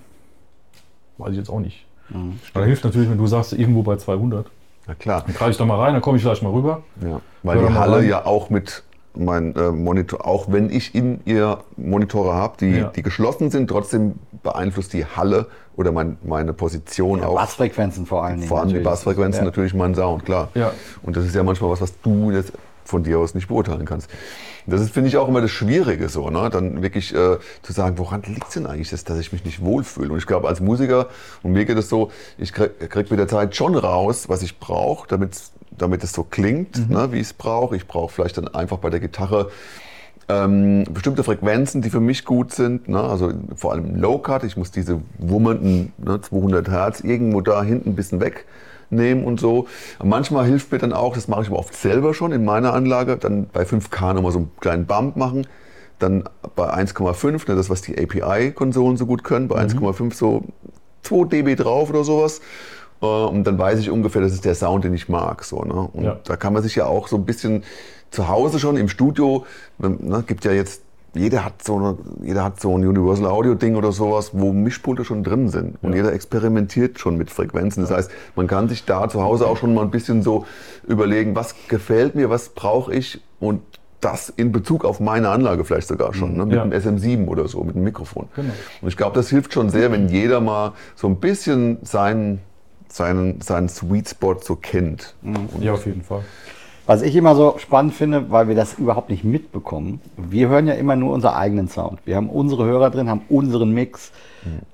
[1.17, 1.84] weiß ich jetzt auch nicht.
[2.09, 2.34] Mhm.
[2.53, 4.45] Da hilft natürlich, wenn du sagst, irgendwo bei 200.
[4.88, 5.23] Na klar.
[5.25, 6.83] Dann greife ich da mal rein, dann komme ich vielleicht mal rüber.
[7.01, 7.19] Ja.
[7.43, 8.09] Weil Hör die Halle rein.
[8.09, 8.83] ja auch mit
[9.17, 12.88] mein äh, Monitor, auch wenn ich in ihr Monitore habe, die, Ja.
[12.95, 17.36] die geschlossen sind, trotzdem beeinflusst die Halle oder mein, meine Position Ja, auch.
[17.36, 18.47] Bassfrequenzen vor allen Dingen.
[18.49, 18.79] Vor allem die.
[18.79, 19.45] Bassfrequenzen Ja.
[19.45, 20.49] natürlich meinen Sound, klar.
[20.53, 20.71] Ja.
[21.01, 22.51] Und das ist ja manchmal was, was du jetzt
[22.86, 24.09] von dir aus nicht beurteilen kannst.
[24.67, 26.49] Das ist, finde ich, auch immer das Schwierige so, ne?
[26.49, 29.63] Dann wirklich äh, zu sagen, woran liegt es denn eigentlich, dass, dass ich mich nicht
[29.63, 30.11] wohlfühle?
[30.11, 31.07] Und ich glaube, als Musiker,
[31.43, 34.59] und mir geht es so, ich krieg, krieg mit der Zeit schon raus, was ich
[34.59, 35.36] brauche, damit
[35.77, 37.75] damit es so klingt, ne, wie ich es brauche.
[37.75, 39.49] Ich brauche vielleicht dann einfach bei der Gitarre
[40.27, 42.88] ähm, bestimmte Frequenzen, die für mich gut sind.
[42.88, 43.01] Ne?
[43.01, 44.43] Also vor allem Low Cut.
[44.43, 48.19] Ich muss diese wummernden ne, 200 Hertz irgendwo da hinten ein bisschen
[48.89, 49.67] wegnehmen und so.
[50.03, 53.17] Manchmal hilft mir dann auch, das mache ich aber oft selber schon in meiner Anlage,
[53.17, 55.47] dann bei 5K nochmal so einen kleinen Bump machen.
[55.99, 56.25] Dann
[56.55, 60.43] bei 1,5, ne, das was die API-Konsolen so gut können, bei 1,5 so
[61.03, 62.41] 2 dB drauf oder sowas.
[63.01, 65.43] Äh, Und dann weiß ich ungefähr, das ist der Sound, den ich mag.
[65.45, 65.89] So, ne?
[65.93, 66.17] Und Ja.
[66.25, 67.63] da kann man sich ja auch so ein bisschen
[68.11, 69.45] zu Hause schon im Studio,
[69.77, 70.81] ne, gibt ja jetzt,
[71.16, 75.03] jeder hat so, eine, jeder hat so ein Universal Audio Ding oder sowas, wo Mischpulte
[75.05, 75.78] schon drin sind.
[75.82, 75.97] Und Ja.
[75.97, 77.82] jeder experimentiert schon mit Frequenzen.
[77.82, 80.45] Das heißt, man kann sich da zu Hause auch schon mal ein bisschen so
[80.88, 83.61] überlegen, was gefällt mir, was brauche ich und
[84.01, 86.63] das in Bezug auf meine Anlage vielleicht sogar schon, ne, mit Ja.
[86.66, 88.28] dem SM7 oder so, mit dem Mikrofon.
[88.36, 88.53] Genau.
[88.82, 92.39] Und ich glaube, das hilft schon sehr, wenn jeder mal so ein bisschen seinen,
[92.88, 95.16] seinen, seinen Sweet Spot so kennt.
[95.24, 96.22] Und Ja, auf jeden Fall.
[96.88, 100.73] Was ich immer so spannend finde, weil wir das überhaupt nicht mitbekommen, wir hören ja
[100.73, 101.99] immer nur unseren eigenen Sound.
[102.05, 104.11] Wir haben unsere Hörer drin, haben unseren Mix.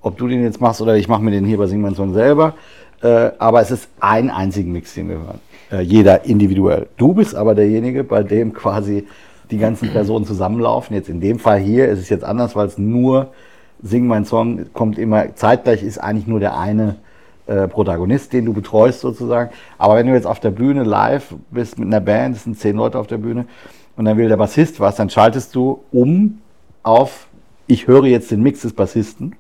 [0.01, 2.14] Ob du den jetzt machst oder ich mache mir den hier bei Sing Mein Song
[2.14, 2.55] selber.
[3.01, 5.39] äh, aber es ist ein einzigen Mix, den wir hören.
[5.72, 6.88] Äh, jeder individuell.
[6.97, 9.07] Du bist aber derjenige, bei dem quasi
[9.49, 10.95] die ganzen Personen zusammenlaufen.
[10.95, 13.32] Jetzt in dem Fall hier ist es jetzt anders, weil es nur
[13.82, 16.97] Sing mein Song kommt immer zeitgleich, ist eigentlich nur der eine
[17.48, 19.52] äh, Protagonist, den du betreust sozusagen.
[19.78, 22.76] Aber wenn du jetzt auf der Bühne live bist mit einer Band, es sind zehn
[22.76, 23.46] Leute auf der Bühne
[23.96, 26.39] und dann will der Bassist was, dann schaltest du um
[26.84, 27.28] auf,
[27.68, 29.36] ich höre jetzt den Mix des Bassisten,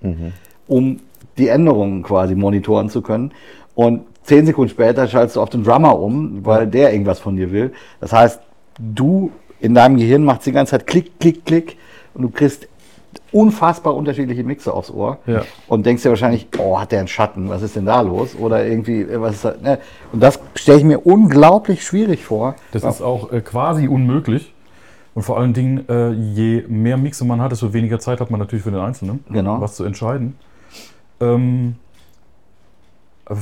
[0.67, 0.99] um
[1.37, 3.31] die Änderungen quasi monitoren zu können.
[3.75, 7.51] Und zehn Sekunden später schaltest du auf den Drummer um, weil der irgendwas von dir
[7.51, 7.71] will.
[7.99, 8.41] Das heißt,
[8.77, 11.77] du in deinem Gehirn machst die ganze Zeit Klick, Klick, Klick
[12.13, 12.67] und du kriegst
[13.31, 15.43] unfassbar unterschiedliche Mixe aufs Ohr Ja.
[15.67, 18.35] und denkst dir wahrscheinlich, oh, hat der einen Schatten, was ist denn da los?
[18.35, 19.79] Oder irgendwie, äh, was ist da, ne?
[20.11, 22.55] Und das stelle ich mir unglaublich schwierig vor.
[22.71, 24.53] Das ist auch äh, quasi unmöglich.
[25.13, 28.39] Und vor allen Dingen, äh, je mehr Mixe man hat, desto weniger Zeit hat man
[28.39, 29.59] natürlich für den Einzelnen, Genau.
[29.59, 30.35] was zu entscheiden.
[31.19, 31.75] Ähm,
[33.29, 33.35] äh,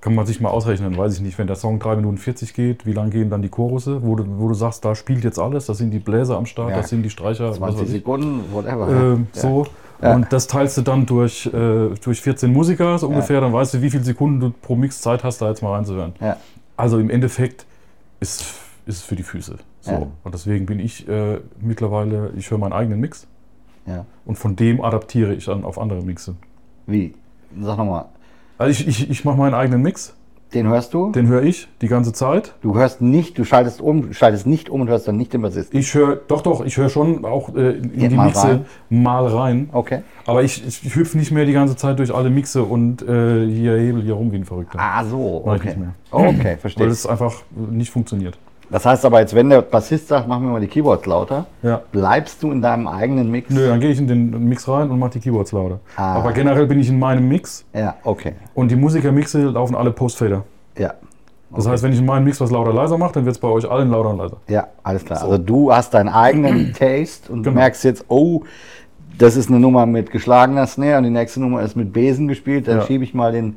[0.00, 2.86] kann man sich mal ausrechnen, weiß ich nicht, wenn der Song 3 Minuten 40 geht,
[2.86, 5.66] wie lang gehen dann die Chorusse, wo du, wo du sagst, da spielt jetzt alles,
[5.66, 6.76] da sind die Bläser am Start, Ja.
[6.76, 7.92] da sind die Streicher, 20 weiß ich.
[7.94, 8.88] Sekunden, whatever.
[8.88, 9.40] Ähm, Ja.
[9.40, 9.66] So.
[10.00, 10.14] Ja.
[10.14, 13.82] Und das teilst du dann durch, äh, durch 14 Musiker so ungefähr, dann weißt du,
[13.82, 16.12] wie viele Sekunden du pro Mix Zeit hast, da jetzt mal reinzuhören.
[16.76, 17.66] Also im Endeffekt
[18.20, 18.42] ist,
[18.86, 19.56] ist es für die Füße.
[19.80, 20.08] So.
[20.22, 23.26] Und deswegen bin ich äh, mittlerweile, ich höre meinen eigenen Mix
[24.24, 26.36] und von dem adaptiere ich dann auf andere Mixe.
[26.86, 27.14] Wie?
[27.60, 28.04] Sag nochmal.
[28.58, 30.14] Also ich, ich, ich mache meinen eigenen Mix,
[30.52, 31.12] Den hörst du?
[31.12, 32.54] den höre ich die ganze Zeit.
[32.60, 35.78] Du hörst nicht, du schaltest um, schaltest nicht um und hörst dann nicht den Bassisten.
[35.78, 38.66] Ich höre, doch, doch, ich höre schon auch äh, in Geht die mal Mixe rein.
[38.88, 39.68] mal rein.
[39.72, 40.02] Okay.
[40.26, 43.46] Aber ich, ich, ich hüpfe nicht mehr die ganze Zeit durch alle Mixe und äh,
[43.46, 44.78] hier hebel hier rum wie ein Verrückter.
[44.80, 45.42] Ah, so.
[45.46, 45.68] Mach ich Okay.
[45.68, 45.94] nicht mehr.
[46.10, 46.86] Okay, weil verstehe.
[46.88, 48.38] es einfach nicht funktioniert.
[48.70, 51.80] Das heißt aber jetzt, wenn der Bassist sagt, mach mir mal die Keyboards lauter, Ja.
[51.90, 53.48] bleibst du in deinem eigenen Mix?
[53.50, 55.80] Nö, dann gehe ich in den Mix rein und mache die Keyboards lauter.
[55.96, 56.16] Ah.
[56.16, 58.34] Aber generell bin ich in meinem Mix Ja, okay.
[58.54, 60.44] und die Musikermixe laufen alle Postfader.
[60.76, 60.92] Ja.
[61.50, 63.48] Das heißt, wenn ich in meinem Mix was lauter leiser mache, dann wird es bei
[63.48, 64.36] euch allen lauter und leiser.
[64.48, 65.22] Ja, alles klar.
[65.22, 67.54] Also du hast deinen eigenen Taste und Genau.
[67.54, 68.42] merkst jetzt, oh,
[69.16, 72.68] das ist eine Nummer mit geschlagener Snare und die nächste Nummer ist mit Besen gespielt.
[72.68, 72.84] Dann Ja.
[72.84, 73.56] schiebe ich mal den,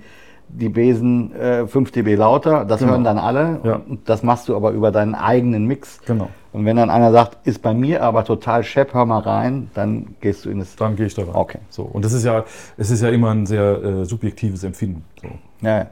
[0.53, 2.65] die Besen äh, 5 dB lauter.
[2.65, 2.91] Das Genau.
[2.91, 3.59] hören dann alle.
[3.63, 3.81] Ja.
[3.87, 5.99] Und das machst du aber über deinen eigenen Mix.
[6.05, 6.29] Genau.
[6.53, 10.15] Und wenn dann einer sagt, ist bei mir aber total schepp, hör mal rein, dann
[10.19, 10.75] gehst du in das.
[10.75, 11.31] Dann gehe ich da rein.
[11.33, 11.59] Okay.
[11.69, 12.43] So, und das ist ja,
[12.77, 15.05] es ist ja immer ein sehr äh, subjektives Empfinden.
[15.21, 15.27] So.
[15.61, 15.85] Ja, ja.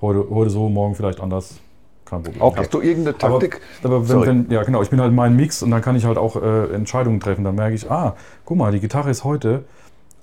[0.00, 1.58] Heute, heute so, morgen vielleicht anders.
[2.04, 2.40] Kein Problem.
[2.42, 2.60] Okay.
[2.60, 3.60] Hast du irgendeine Aber, Taktik?
[3.82, 4.28] aber wenn, Sorry.
[4.28, 6.72] wenn, ja genau, ich bin halt mein Mix und dann kann ich halt auch äh,
[6.72, 7.44] Entscheidungen treffen.
[7.44, 8.14] Dann merke ich, ah,
[8.44, 9.64] guck mal, die Gitarre ist heute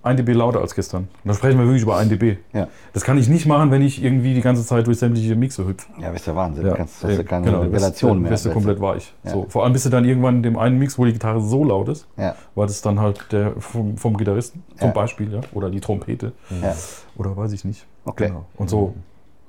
[0.03, 1.03] 1 dB lauter als gestern.
[1.03, 2.37] Und dann sprechen wir wirklich über 1 dB.
[2.51, 2.67] Ja.
[2.91, 5.87] Das kann ich nicht machen, wenn ich irgendwie die ganze Zeit durch sämtliche Mixe hüpfe.
[5.99, 6.65] Ja, ist der Wahnsinn.
[6.65, 8.31] Ja, Kannst, hast du keine genau, Relation bist, mehr.
[8.31, 9.13] Bist du komplett weich.
[9.23, 9.31] Ja.
[9.31, 11.63] So, vor allem bist du dann irgendwann in dem einen Mix, wo die Gitarre so
[11.63, 14.93] laut ist, Ja, weil das dann halt der vom, vom Gitarristen zum Ja.
[14.93, 16.75] Beispiel, ja, oder die Trompete ja.
[17.15, 17.85] oder weiß ich nicht.
[18.03, 18.27] Okay.
[18.27, 18.45] Genau.
[18.57, 18.93] Und so,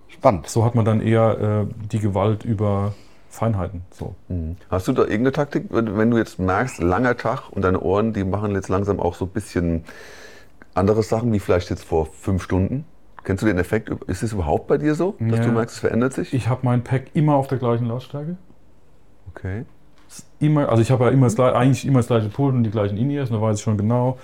[0.08, 0.48] Spannend.
[0.48, 2.94] so hat man dann eher äh, die Gewalt über
[3.28, 3.82] Feinheiten.
[3.90, 4.14] So.
[4.70, 8.12] Hast du da irgendeine Taktik, wenn, wenn du jetzt merkst, langer Tag und deine Ohren,
[8.12, 9.84] die machen jetzt langsam auch so ein bisschen
[10.74, 12.84] andere Sachen, wie vielleicht jetzt vor fünf Stunden?
[13.22, 13.88] Kennst du den Effekt?
[14.06, 15.44] Ist es überhaupt bei dir so, dass Ja.
[15.46, 16.34] du merkst, es verändert sich?
[16.34, 18.36] Ich habe mein Pack immer auf der gleichen Lautstärke.
[19.30, 19.64] Okay.
[20.40, 22.96] Immer, also ich habe ja immer das, eigentlich immer das gleiche Pult und die gleichen
[22.98, 24.18] In-Ears, da weiß ich schon genau.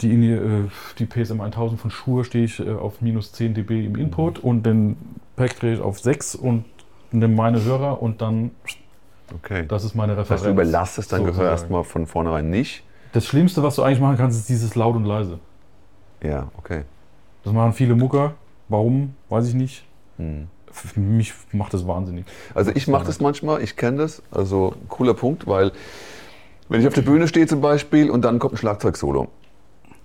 [0.00, 3.86] Die, In äh, die PSM 1000 von Shure stehe ich äh, auf minus 10 dB
[3.86, 4.96] im Input und den
[5.36, 6.64] Pack drehe ich auf 6 und
[7.12, 8.50] nehme meine Hörer und dann,
[9.34, 9.64] okay.
[9.68, 10.40] das ist meine Das Referenz.
[10.40, 12.82] heißt, du überlastest dein Gehör erstmal von vornherein nicht.
[13.12, 15.38] Das Schlimmste, was du eigentlich machen kannst, ist dieses laut und leise.
[16.22, 16.82] Ja, okay.
[17.44, 18.34] Das machen viele Mucker.
[18.68, 19.14] Warum?
[19.28, 19.84] Weiß ich nicht.
[20.16, 20.48] Hm.
[20.70, 22.24] Für mich macht das wahnsinnig.
[22.54, 25.72] Also ich mache das manchmal, ich kenne das, also cooler Punkt, weil
[26.70, 29.28] wenn ich auf der Bühne stehe zum Beispiel und dann kommt ein Schlagzeugsolo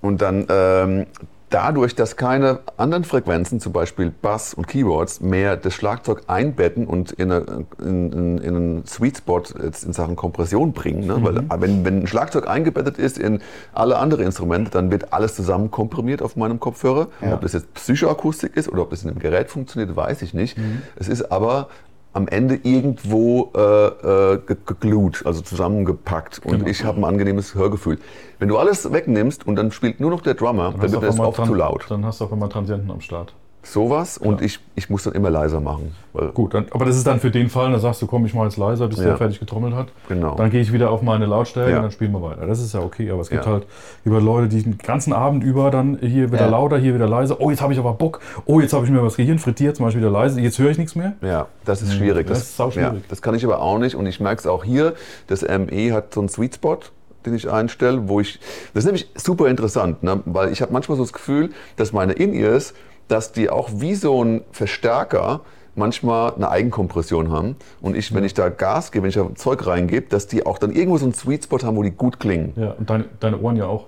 [0.01, 1.05] und dann ähm,
[1.49, 7.11] dadurch, dass keine anderen Frequenzen, zum Beispiel Bass und Keyboards, mehr das Schlagzeug einbetten und
[7.13, 11.17] in, eine, in, in, in einen Sweet Spot jetzt in Sachen Kompression bringen, ne?
[11.21, 13.41] weil wenn, wenn ein Schlagzeug eingebettet ist in
[13.73, 17.07] alle anderen Instrumente, dann wird alles zusammen komprimiert auf meinem Kopfhörer.
[17.21, 17.33] Ja.
[17.35, 20.57] Ob das jetzt Psychoakustik ist oder ob das in einem Gerät funktioniert, weiß ich nicht.
[20.95, 21.69] Es ist aber
[22.13, 26.39] am Ende irgendwo äh, äh, ge- geglued, also zusammengepackt.
[26.45, 26.65] Und Genau.
[26.67, 27.99] ich habe ein angenehmes Hörgefühl.
[28.39, 31.19] Wenn du alles wegnimmst und dann spielt nur noch der Drummer, dann, hast wird das
[31.19, 31.85] oft zu laut.
[31.89, 33.33] Dann hast du auch immer Transienten am Start.
[33.69, 35.93] Sowas und ich, ich muss dann immer leiser machen.
[36.33, 38.45] Gut, dann, aber das ist dann für den Fall, da sagst du, komm, ich mache
[38.45, 39.05] jetzt leiser, bis Ja.
[39.05, 39.87] der fertig getrommelt hat.
[40.07, 40.35] Genau.
[40.35, 41.77] Dann gehe ich wieder auf meine Lautstärke Ja.
[41.77, 42.47] und dann spielen wir weiter.
[42.47, 43.51] Das ist ja okay, aber es gibt Ja.
[43.51, 43.67] halt
[44.05, 46.49] über Leute, die den ganzen Abend über dann hier wieder Ja.
[46.49, 47.41] lauter, hier wieder leiser.
[47.41, 48.21] Oh, jetzt habe ich aber Bock.
[48.45, 50.39] Oh, jetzt habe ich mir was Gehirn frittiert, zum Beispiel wieder leise.
[50.39, 51.13] Jetzt höre ich nichts mehr.
[51.21, 52.27] Ja, das ist schwierig.
[52.27, 52.93] das ist sauschwierig.
[52.93, 54.93] Ja, das kann ich aber auch nicht und ich merke es auch hier.
[55.27, 56.77] Das ME hat so einen Sweet Spot,
[57.25, 58.39] den ich einstelle, wo ich.
[58.73, 60.21] Das ist nämlich super interessant, ne?
[60.25, 62.73] weil ich habe manchmal so das Gefühl, dass meine In-Ears
[63.07, 65.41] dass die auch wie so ein Verstärker
[65.75, 67.55] manchmal eine Eigenkompression haben.
[67.81, 70.57] Und ich, wenn ich da Gas gebe, wenn ich da Zeug reingebe, dass die auch
[70.57, 72.53] dann irgendwo so einen Sweet Spot haben, wo die gut klingen.
[72.55, 73.85] Ja, und deine, deine Ohren ja auch.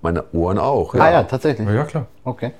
[0.00, 0.94] Meine Ohren auch.
[0.94, 1.66] Ah ja, tatsächlich.
[1.68, 2.06] Ja, ja klar.
[2.24, 2.52] Okay.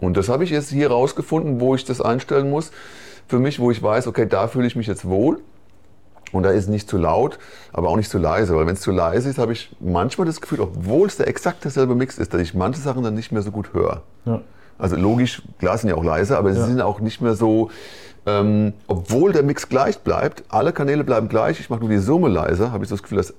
[0.00, 2.72] Und das habe ich jetzt hier rausgefunden, wo ich das einstellen muss.
[3.28, 5.40] Für mich, wo ich weiß, okay, da fühle ich mich jetzt wohl.
[6.32, 7.38] Und da ist es nicht zu laut,
[7.72, 8.56] aber auch nicht zu leise.
[8.56, 11.62] Weil wenn es zu leise ist, habe ich manchmal das Gefühl, obwohl es der exakt
[11.64, 14.02] derselbe Mix ist, dass ich manche Sachen dann nicht mehr so gut höre.
[14.24, 14.40] Ja.
[14.78, 16.66] Also logisch, klar sind ja auch leise, aber sie Ja.
[16.66, 17.70] sind auch nicht mehr so,
[18.26, 22.28] ähm, obwohl der Mix gleich bleibt, alle Kanäle bleiben gleich, ich mache nur die Summe
[22.28, 23.34] leiser, habe ich so das Gefühl, dass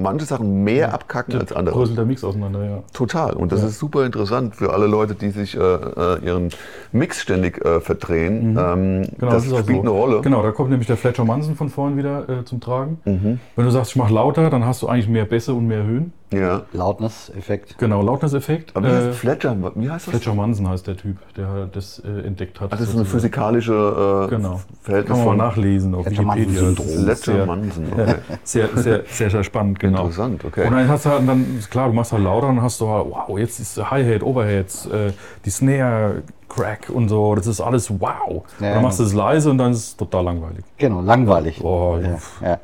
[0.00, 1.74] manche Sachen mehr abkacken als andere.
[1.74, 2.82] Bröselt der Mix auseinander, ja.
[2.92, 3.32] Total.
[3.34, 3.66] Und das Ja.
[3.66, 6.50] ist super interessant für alle Leute, die sich äh, äh, ihren
[6.92, 8.56] Mix ständig äh, verdrehen.
[8.56, 9.82] Ähm, Genau, das ist auch spielt so.
[9.82, 10.20] eine Rolle.
[10.20, 13.00] Genau, da kommt nämlich der Fletcher Manson von vorhin wieder äh, zum Tragen.
[13.04, 13.40] Mhm.
[13.56, 16.12] Wenn du sagst, ich mache lauter, dann hast du eigentlich mehr Bässe und mehr Höhen.
[16.32, 16.62] Ja.
[16.72, 17.78] Loudness-Effekt.
[17.78, 18.76] Genau, Lautness-Effekt.
[18.76, 19.56] Aber wie Äh, heißt Fletcher?
[19.74, 20.14] Wie heißt das?
[20.14, 22.72] Fletcher Manson heißt der Typ, der das äh, entdeckt hat.
[22.72, 24.60] Ah, das ist eine physikalische äh, Genau.
[24.82, 26.68] Verhältnis Kann man von mal nachlesen auf Fletcher Wikipedia.
[26.70, 27.84] Ist Fletcher Manson.
[27.98, 28.14] Okay.
[28.44, 30.06] Sehr, sehr, sehr, sehr spannend, genau.
[30.06, 30.66] Interessant, okay.
[30.66, 32.80] Und dann hast du halt, dann, ist klar, du machst halt lauter und dann hast
[32.80, 35.12] du halt, wow, jetzt ist Hi-Hat, Overheads, äh,
[35.44, 38.42] die Snare, Crack und so, das ist alles wow.
[38.60, 40.64] Ja, und dann machst du es leise und dann ist es total langweilig.
[40.78, 41.58] Genau, langweilig.
[41.60, 42.58] Boah, ja, ja.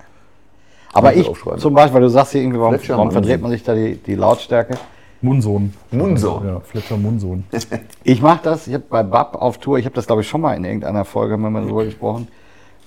[0.95, 3.75] Aber ich zum Beispiel, weil du sagst hier irgendwie, warum, warum verdreht man sich da
[3.75, 4.77] die, die Lautstärke?
[5.21, 5.73] Munsohn.
[5.91, 6.47] Munsohn.
[6.47, 7.45] Ja, Fletcher Munsohn.
[8.05, 10.43] Ich mache das, ich habe bei BAP auf Tour, ich habe das glaube ich schon
[10.43, 12.29] mal in irgendeiner Folge, mal drüber gesprochen.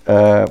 [0.05, 0.45] Äh,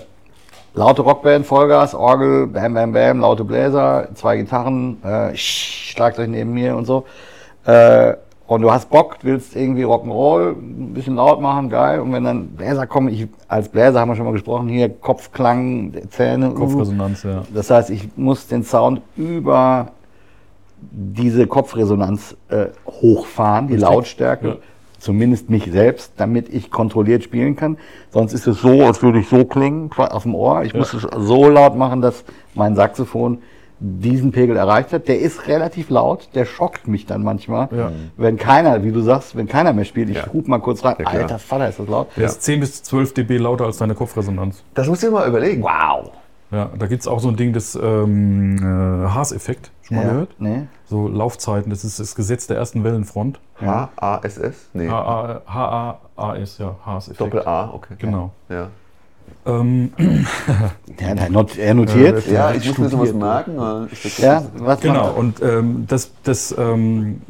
[0.74, 6.76] laute Rockband, Vollgas, Orgel, Bam Bam Bam, laute Bläser, zwei Gitarren, äh, Schlagzeug neben mir
[6.76, 7.04] und so.
[7.64, 8.14] Äh,
[8.46, 12.00] und du hast Bock, willst irgendwie Rock'n'Roll, ein bisschen laut machen, geil.
[12.00, 15.92] Und wenn dann Bläser kommen, ich als Bläser haben wir schon mal gesprochen, hier Kopfklang,
[16.10, 16.50] Zähne.
[16.50, 16.54] uh.
[16.54, 17.42] Kopfresonanz, ja.
[17.52, 19.88] Das heißt, ich muss den Sound über
[20.90, 23.88] diese Kopfresonanz äh, hochfahren, die Richtig.
[23.90, 24.56] Lautstärke, Ja.
[24.98, 27.78] zumindest mich selbst, damit ich kontrolliert spielen kann.
[28.10, 30.62] Sonst ist es so, als würde ich so klingen auf dem Ohr.
[30.62, 30.78] Ich Ja.
[30.78, 32.24] muss es so laut machen, dass
[32.54, 33.38] mein Saxophon
[33.78, 35.06] diesen Pegel erreicht hat.
[35.08, 37.92] Der ist relativ laut, der schockt mich dann manchmal, Ja.
[38.16, 40.08] wenn keiner, wie du sagst, wenn keiner mehr spielt.
[40.10, 40.24] Ich Ja.
[40.32, 42.08] ruf mal kurz rein, Ja, alter Vater, ist das laut.
[42.16, 44.62] Der ist 10 bis 12 dB lauter als deine Kopfresonanz.
[44.74, 45.62] Das musst du dir mal überlegen.
[45.62, 46.10] Wow.
[46.52, 49.72] Ja, da gibt es auch so ein Ding, das ähm, äh, Haas-Effekt.
[49.82, 50.10] Schon mal Ja.
[50.12, 50.28] gehört?
[50.38, 50.62] Nee.
[50.86, 53.40] So Laufzeiten, das ist das Gesetz der ersten Wellenfront.
[53.60, 54.70] H-A-S-S?
[54.72, 54.88] Nee.
[54.88, 57.20] H-A-A-S, ja, Haas-Effekt.
[57.20, 57.94] Doppel-A, okay.
[57.98, 58.30] Genau.
[58.48, 58.68] Ja.
[59.46, 59.92] Ähm,
[61.00, 62.26] Ja, er not- er notiert.
[62.26, 63.56] Ja, Ja, ich muss mir sowas merken.
[64.18, 67.20] Ja, was genau, und ähm, das, das ähm,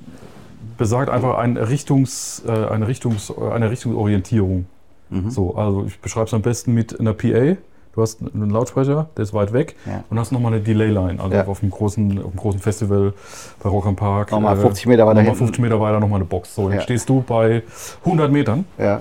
[0.78, 4.66] besagt einfach ein Richtungs, äh, eine, Richtungs, äh, eine Richtungsorientierung.
[5.10, 5.30] Mhm.
[5.30, 7.56] So, also ich beschreibe es am besten mit einer PA.
[7.94, 10.04] Du hast einen Lautsprecher, der ist weit weg Ja.
[10.10, 11.18] und hast nochmal eine Delay-Line.
[11.18, 11.46] Also Ja.
[11.46, 13.14] auf, einem großen, auf einem großen Festival
[13.62, 14.32] bei Rock am Park.
[14.32, 15.38] Nochmal 50 Meter weiter Nochmal hinten.
[15.38, 16.54] 50 Meter weiter nochmal eine Box.
[16.54, 16.82] So, dann Ja.
[16.82, 17.62] stehst du bei
[18.04, 19.00] 100 Metern Ja.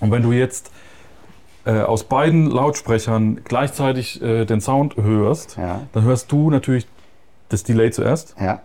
[0.00, 0.70] und wenn du jetzt
[1.68, 5.82] äh, aus beiden Lautsprechern gleichzeitig äh, den Sound hörst, Ja.
[5.92, 6.86] dann hörst du natürlich
[7.50, 8.60] das Delay zuerst Ja.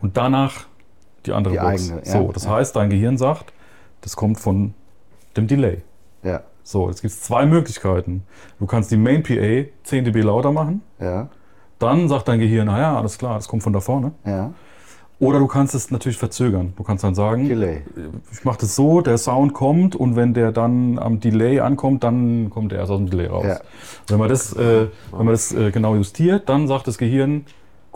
[0.00, 0.66] und danach
[1.26, 1.90] die andere Die Box.
[1.90, 2.12] eigene, ja.
[2.12, 3.52] so, das heißt, dein Gehirn sagt,
[4.00, 4.72] das kommt von
[5.36, 5.82] dem Delay.
[6.22, 6.40] Ja.
[6.62, 8.22] So, jetzt gibt es zwei Möglichkeiten.
[8.58, 11.28] Du kannst die Main PA 10 dB lauter machen, Ja.
[11.78, 14.12] dann sagt dein Gehirn, naja, alles klar, das kommt von da vorne.
[14.24, 14.52] Ja.
[15.20, 16.72] Oder du kannst es natürlich verzögern.
[16.78, 17.82] Du kannst dann sagen, Delay.
[18.32, 22.48] ich mache das so, der Sound kommt und wenn der dann am Delay ankommt, dann
[22.48, 23.44] kommt er erst aus dem Delay raus.
[23.46, 23.60] Ja.
[24.08, 27.44] Wenn man das, äh, wenn man das äh, genau justiert, dann sagt das Gehirn,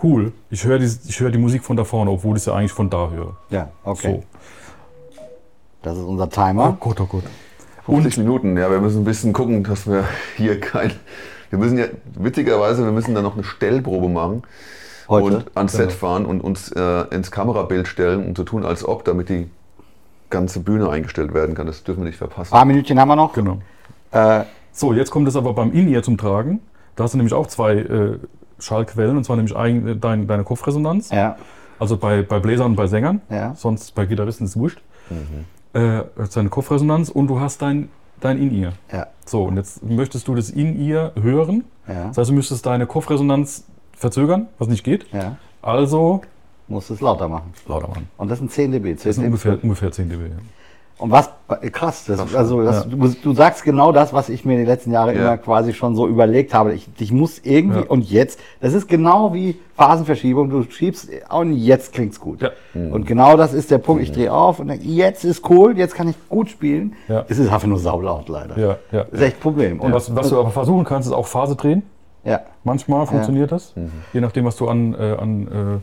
[0.02, 2.72] cool, ich höre die, ich hör die Musik von da vorne, obwohl ich sie eigentlich
[2.72, 3.38] von da höre.
[3.48, 3.70] Ja.
[3.84, 4.20] Okay.
[4.20, 5.22] So.
[5.80, 6.76] Das ist unser Oh Timer.
[6.78, 7.24] Gott, oh Gott.
[7.86, 10.04] 50 Minuten, ja, wir müssen ein bisschen gucken, dass wir
[10.36, 10.92] hier kein.
[11.48, 14.42] Wir müssen ja, witzigerweise, wir müssen da noch eine Stellprobe machen
[15.08, 15.36] Heute.
[15.38, 15.98] und ans Set Genau.
[15.98, 19.48] fahren und uns äh, ins Kamerabild stellen und so tun, als ob, damit die
[20.30, 21.66] ganze Bühne eingestellt werden kann.
[21.66, 22.52] Das dürfen wir nicht verpassen.
[22.54, 23.32] Ein paar Minütchen haben wir noch.
[23.32, 23.58] Genau.
[24.10, 26.60] Äh, So, jetzt kommt es aber beim In-Ear zum Tragen.
[26.96, 28.18] Da hast du nämlich auch zwei äh,
[28.58, 31.10] Schallquellen, und zwar nämlich ein, äh, dein, deine Kopfresonanz.
[31.10, 31.36] ja.
[31.80, 33.20] Also bei, bei Bläsern und bei Sängern.
[33.28, 33.54] Ja.
[33.56, 34.80] Sonst bei Gitarristen ist es wurscht.
[35.74, 37.88] Äh, das ist deine Kopfresonanz und du hast dein,
[38.20, 38.72] dein In-Ear.
[38.92, 39.08] Ja.
[39.26, 41.64] So, und jetzt möchtest du das In-Ear hören.
[41.88, 42.08] Ja.
[42.08, 43.64] Das heißt, du müsstest deine Kopfresonanz
[44.04, 45.06] verzögern, was nicht geht.
[45.12, 45.36] Ja.
[45.62, 46.20] Also
[46.68, 47.52] Musst es lauter machen.
[47.66, 48.08] lauter machen.
[48.18, 48.96] Und das sind 10 dB.
[48.96, 50.20] 10 Das sind ungefähr, ungefähr 10 dB.
[50.96, 51.28] Und was,
[51.72, 55.12] krass, das, also das, du, du sagst genau das, was ich mir die letzten Jahre
[55.14, 55.20] Ja.
[55.20, 56.72] immer quasi schon so überlegt habe.
[56.72, 57.86] Ich, ich muss irgendwie, Ja.
[57.88, 62.42] und jetzt, das ist genau wie Phasenverschiebung, du schiebst, und jetzt klingt's gut.
[62.42, 62.50] Ja.
[62.74, 65.94] Und genau das ist der Punkt, ich drehe auf und denke, jetzt ist cool, jetzt
[65.96, 66.94] kann ich gut spielen.
[67.08, 67.24] Ja.
[67.28, 68.56] Es ist einfach nur saulaut leider.
[68.58, 69.04] Ja, ja.
[69.04, 69.80] Das ist echt ein Problem.
[69.80, 71.82] Und was, was du aber versuchen kannst, ist auch Phase drehen.
[72.24, 72.40] Ja.
[72.64, 73.74] Manchmal funktioniert das.
[74.12, 75.82] Je nachdem, was du an, äh, an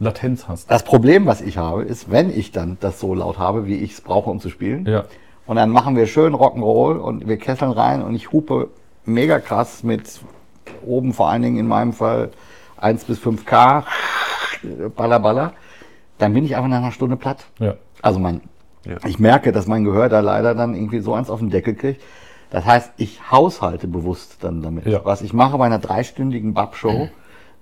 [0.00, 0.70] Latenz hast.
[0.70, 3.92] Das Problem, was ich habe, ist, wenn ich dann das so laut habe, wie ich
[3.92, 5.04] es brauche, um zu spielen, Ja.
[5.46, 8.68] und dann machen wir schön Rock'n'Roll und wir kesseln rein und ich hupe
[9.04, 10.20] mega krass mit
[10.84, 12.30] oben vor allen Dingen in meinem Fall
[12.78, 13.84] 1 bis 5K,
[14.96, 15.52] baller, baller,
[16.18, 17.44] dann bin ich einfach nach einer Stunde platt.
[17.58, 17.74] Ja.
[18.02, 18.40] Also mein,
[18.84, 18.96] Ja.
[19.06, 22.02] ich merke, dass mein Gehör da leider dann irgendwie so eins auf den Deckel kriegt.
[22.54, 24.86] Das heißt, ich haushalte bewusst dann damit.
[24.86, 25.00] Ja.
[25.04, 27.08] Was ich mache bei einer dreistündigen Bab-Show,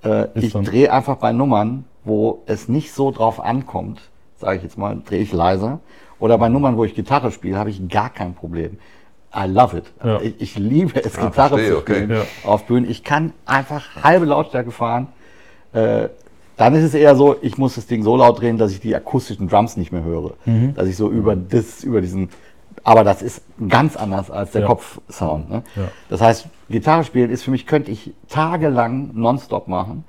[0.04, 4.02] äh, ich dann- drehe einfach bei Nummern, wo es nicht so drauf ankommt,
[4.38, 5.80] sage ich jetzt mal, drehe ich leiser.
[6.20, 8.76] Oder bei Nummern, wo ich Gitarre spiele, habe ich gar kein Problem.
[9.34, 9.84] I love it.
[10.04, 10.20] Ja.
[10.20, 11.94] Ich, ich liebe es, Ah, Gitarre verstehe, zu okay.
[11.94, 12.22] spielen Ja.
[12.44, 12.90] auf Bühnen.
[12.90, 15.06] Ich kann einfach halbe Lautstärke fahren.
[15.72, 16.10] Äh,
[16.58, 18.94] dann ist es eher so, ich muss das Ding so laut drehen, dass ich die
[18.94, 20.34] akustischen Drums nicht mehr höre.
[20.44, 20.74] Mhm.
[20.74, 22.28] Dass ich so über das, über diesen.
[22.84, 24.66] Aber das ist ganz anders als der Ja.
[24.66, 25.50] Kopfsound.
[25.50, 25.62] Ne?
[25.76, 25.82] Ja.
[26.08, 30.04] Das heißt, Gitarre spielen ist für mich, könnte ich tagelang nonstop machen.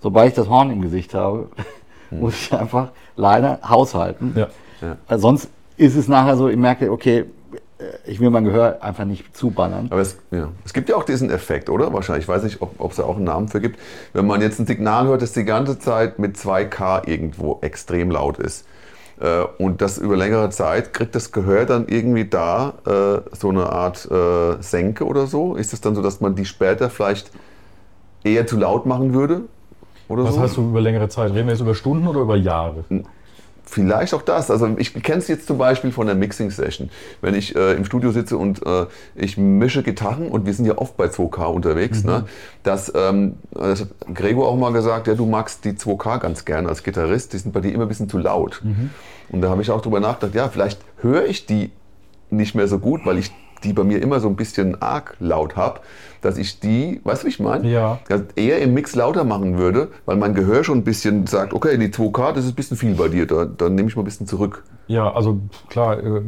[0.00, 1.48] Sobald ich das Horn im Gesicht habe,
[2.10, 4.34] muss ich einfach leider haushalten.
[4.36, 4.48] Ja.
[5.08, 7.24] Weil sonst ist es nachher so, ich merke, okay,
[7.78, 9.88] äh, ich will mein Gehör einfach nicht zuballern.
[9.90, 10.48] Aber es, ja.
[10.64, 11.92] es gibt ja auch diesen Effekt, oder?
[11.92, 12.24] Wahrscheinlich.
[12.24, 13.78] Ich weiß nicht, ob es da auch einen Namen für gibt.
[14.12, 18.38] Wenn man jetzt ein Signal hört, das die ganze Zeit mit 2K irgendwo extrem laut
[18.38, 18.66] ist.
[19.20, 23.70] Äh, und das über längere Zeit, kriegt das Gehör dann irgendwie da äh, so eine
[23.70, 25.54] Art äh, Senke oder so?
[25.54, 27.30] Ist es dann so, dass man die später vielleicht
[28.24, 29.42] eher zu laut machen würde?
[30.08, 30.40] Oder Was so?
[30.40, 31.32] heißt du über längere Zeit?
[31.32, 32.84] Reden wir jetzt über Stunden oder über Jahre?
[33.74, 34.52] Vielleicht auch das.
[34.52, 36.90] Also ich kenne es jetzt zum Beispiel von der Mixing-Session.
[37.20, 40.78] Wenn ich äh, im Studio sitze und äh, ich mische Gitarren und wir sind ja
[40.78, 42.24] oft bei 2K unterwegs, ne?
[42.62, 46.68] dass, ähm, das hat Gregor auch mal gesagt, ja, du magst die 2K ganz gern
[46.68, 48.62] als Gitarrist, die sind bei dir immer ein bisschen zu laut.
[49.30, 51.72] Und da habe ich auch drüber nachgedacht, ja, vielleicht höre ich die
[52.30, 53.32] nicht mehr so gut, weil ich
[53.64, 55.80] die bei mir immer so ein bisschen arg laut habe,
[56.20, 57.68] dass ich die, weißt du, wie ich meine?
[57.68, 57.98] Ja.
[58.36, 61.88] eher im Mix lauter machen würde, weil mein Gehör schon ein bisschen sagt, okay, die
[61.88, 64.26] 2K, das ist ein bisschen viel bei dir, da, dann nehme ich mal ein bisschen
[64.26, 64.62] zurück.
[64.86, 66.20] Ja, also klar, äh,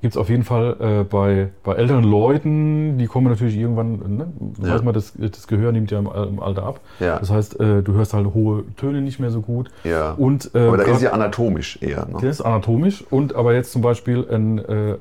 [0.00, 4.26] gibt es auf jeden Fall äh, bei, bei älteren Leuten, die kommen natürlich irgendwann, ne,
[4.60, 4.74] Ja.
[4.74, 6.80] weiß man, das, das Gehör nimmt ja im, im Alter ab.
[6.98, 7.20] Ja.
[7.20, 9.70] Das heißt, äh, du hörst halt hohe Töne nicht mehr so gut.
[9.84, 10.12] Ja.
[10.12, 12.06] Und, äh, Aber da ist grad- ja anatomisch eher.
[12.06, 12.26] Ne?
[12.28, 14.96] ist anatomisch und aber jetzt zum Beispiel ein äh,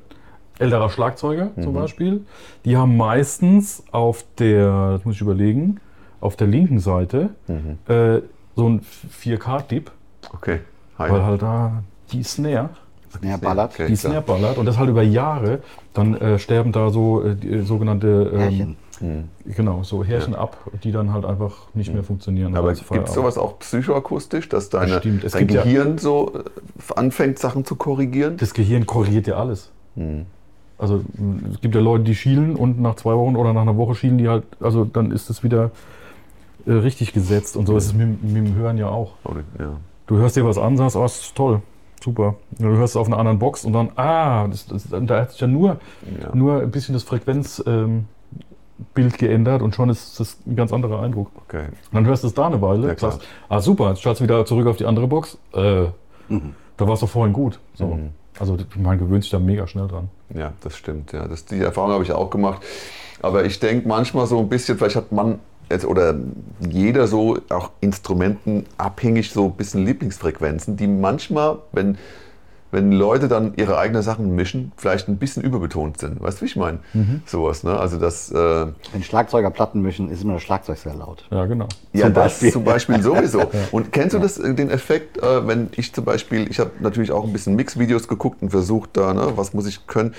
[0.62, 1.64] älterer Schlagzeuger Mhm.
[1.64, 2.26] zum Beispiel,
[2.66, 5.80] die haben meistens auf der, das muss ich überlegen,
[6.20, 7.78] auf der linken Seite Mhm.
[7.94, 8.22] äh,
[8.56, 9.92] so ein 4K-Dip,
[10.34, 10.60] Okay.
[11.00, 11.10] Hi.
[11.12, 12.70] weil halt da die Snare,
[13.12, 13.72] Snare ballert.
[13.74, 14.12] Okay, die klar.
[14.12, 15.60] Snare ballert und das halt über Jahre,
[15.94, 18.78] dann äh, sterben da so äh, die, äh, sogenannte ähm, Härchen.
[19.56, 22.52] genau, so Härchen ab, die dann halt einfach nicht mehr funktionieren.
[22.52, 22.58] Mhm.
[22.58, 25.24] Aber Also gibt es sowas auch psychoakustisch, dass deine, Bestimmt.
[25.24, 28.38] Es dein gibt ja- Gehirn so äh, anfängt, Sachen zu korrigieren?
[28.38, 29.72] Das Gehirn korrigiert ja alles.
[29.96, 30.26] Hm.
[30.82, 31.02] Also
[31.54, 34.18] es gibt ja Leute, die schielen und nach zwei Wochen oder nach einer Woche schielen
[34.18, 35.70] die halt, also dann ist es wieder
[36.66, 39.14] äh, richtig gesetzt und so ist es mit, mit dem Hören ja auch.
[39.60, 39.74] Ja.
[40.08, 41.62] Du hörst dir was an, sagst, oh, das ist toll,
[42.04, 42.34] super.
[42.58, 45.40] Du hörst es auf einer anderen Box und dann, ah, das, das, da hat sich
[45.40, 45.78] ja nur,
[46.20, 46.36] Ja.
[46.36, 48.06] nur ein bisschen das Frequenzbild ähm,
[49.18, 51.30] geändert und schon ist das ein ganz anderer Eindruck.
[51.48, 51.66] Okay.
[51.68, 54.24] Und dann hörst du es da eine Weile, Ja, sagst, ah super, jetzt schaltest du
[54.24, 55.38] wieder zurück auf die andere Box.
[55.54, 55.86] Äh,
[56.78, 57.60] Da war es doch vorhin gut.
[57.76, 57.86] So.
[57.88, 58.10] Mhm.
[58.40, 60.10] Also man gewöhnt sich da mega schnell dran.
[60.34, 61.12] Ja, das stimmt.
[61.12, 62.62] Ja, das, die Erfahrung habe ich auch gemacht.
[63.22, 65.40] Aber ich denke manchmal so ein bisschen, vielleicht hat man
[65.88, 66.16] oder
[66.60, 71.98] jeder so auch Instrumenten abhängig so ein bisschen Lieblingsfrequenzen, die manchmal, wenn,
[72.72, 76.22] wenn Leute dann ihre eigenen Sachen mischen, vielleicht ein bisschen überbetont sind.
[76.22, 76.80] Weißt du, wie ich meine?
[77.26, 77.78] Sowas, ne?
[77.78, 78.36] Also das, äh,
[78.94, 81.26] Wenn Schlagzeuger Platten mischen, ist immer das Schlagzeug sehr laut.
[81.32, 81.68] Ja, genau.
[81.94, 82.52] ja, Zum das Beispiel.
[82.52, 83.52] zum Beispiel sowieso.
[83.72, 87.12] Und kennst du das, äh, den Effekt, äh, wenn ich zum Beispiel, ich habe natürlich
[87.12, 90.14] auch ein bisschen Mix-Videos geguckt und versucht da, ne, was muss ich können,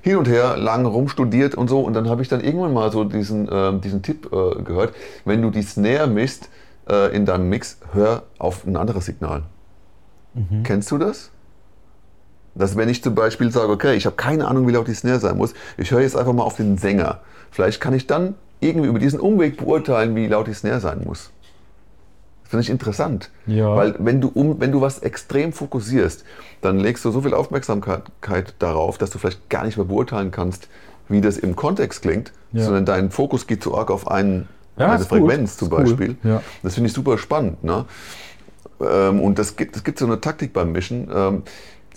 [0.00, 1.80] hin und her lange rumstudiert und so.
[1.80, 4.94] Und dann habe ich dann irgendwann mal so diesen, ähm, diesen Tipp äh, gehört,
[5.24, 6.48] wenn du die Snare misst
[6.88, 9.42] äh, in deinem Mix, hör auf ein anderes Signal.
[10.62, 11.32] Kennst du das?
[12.58, 15.20] Dass wenn ich zum Beispiel sage, okay, ich habe keine Ahnung, wie laut die Snare
[15.20, 17.20] sein muss, ich höre jetzt einfach mal auf den Sänger.
[17.50, 21.30] Vielleicht kann ich dann irgendwie über diesen Umweg beurteilen, wie laut die Snare sein muss.
[22.42, 23.30] Das finde ich interessant.
[23.46, 23.76] Ja.
[23.76, 26.24] Weil wenn du, um, wenn du was extrem fokussierst,
[26.60, 30.68] dann legst du so viel Aufmerksamkeit darauf, dass du vielleicht gar nicht mehr beurteilen kannst,
[31.08, 32.64] wie das im Kontext klingt, Ja.
[32.64, 34.48] sondern dein Fokus geht zu arg auf einen,
[34.78, 35.04] Ja, eine.
[35.04, 35.84] Frequenz zum Ist cool.
[35.84, 36.16] Beispiel.
[36.24, 36.42] Ja.
[36.62, 37.62] Das finde ich super spannend.
[37.62, 37.84] Ne?
[38.80, 41.08] Ähm, und das gibt, es gibt so eine Taktik beim Mischen.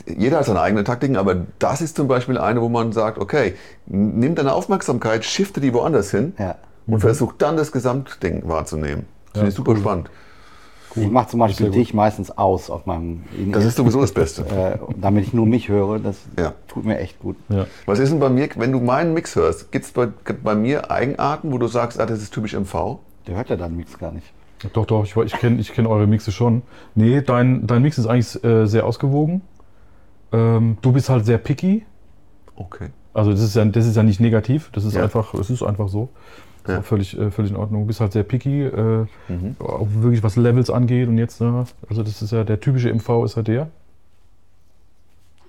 [0.06, 3.54] Jeder hat seine eigenen Taktiken, aber das ist zum Beispiel eine, wo man sagt, okay,
[3.86, 6.56] nimm deine Aufmerksamkeit, shifte die woanders hin Ja.
[6.88, 9.06] und versuch dann das Gesamtding wahrzunehmen.
[9.26, 9.78] Das finde Ja, ich super cool.
[9.78, 10.10] spannend.
[10.94, 11.76] Ich mache zum Beispiel Sehr gut.
[11.80, 13.24] dich meistens aus auf meinem
[13.54, 14.42] Das ist sowieso das Beste.
[14.50, 16.00] äh, damit ich nur mich höre.
[16.00, 16.52] Das Ja.
[16.68, 17.38] tut mir echt gut.
[17.48, 17.66] Ja.
[17.86, 20.10] Was ist denn bei mir, wenn du meinen Mix hörst, gibt es bei,
[20.44, 22.98] bei mir Eigenarten, wo du sagst, ah, das ist typisch MV?
[23.26, 24.28] Der hört ja dann Mix gar nicht.
[24.74, 26.62] Doch, doch, ich, ich kenne ich kenn eure Mixe schon.
[26.94, 29.42] Nee, dein, dein Mix ist eigentlich äh, sehr ausgewogen.
[30.32, 31.86] Ähm, du bist halt sehr picky.
[32.56, 32.90] Okay.
[33.14, 35.04] Also das ist ja, das ist ja nicht negativ, das ist Ja.
[35.04, 36.10] einfach, es ist einfach so.
[36.64, 36.80] Ist Ja.
[36.80, 37.82] auch völlig, äh, völlig in Ordnung.
[37.82, 39.56] Du bist halt sehr picky, äh, Mhm.
[39.60, 43.26] auch wirklich was Levels angeht und jetzt, ne, also das ist ja der typische MV
[43.26, 43.68] ist ja der.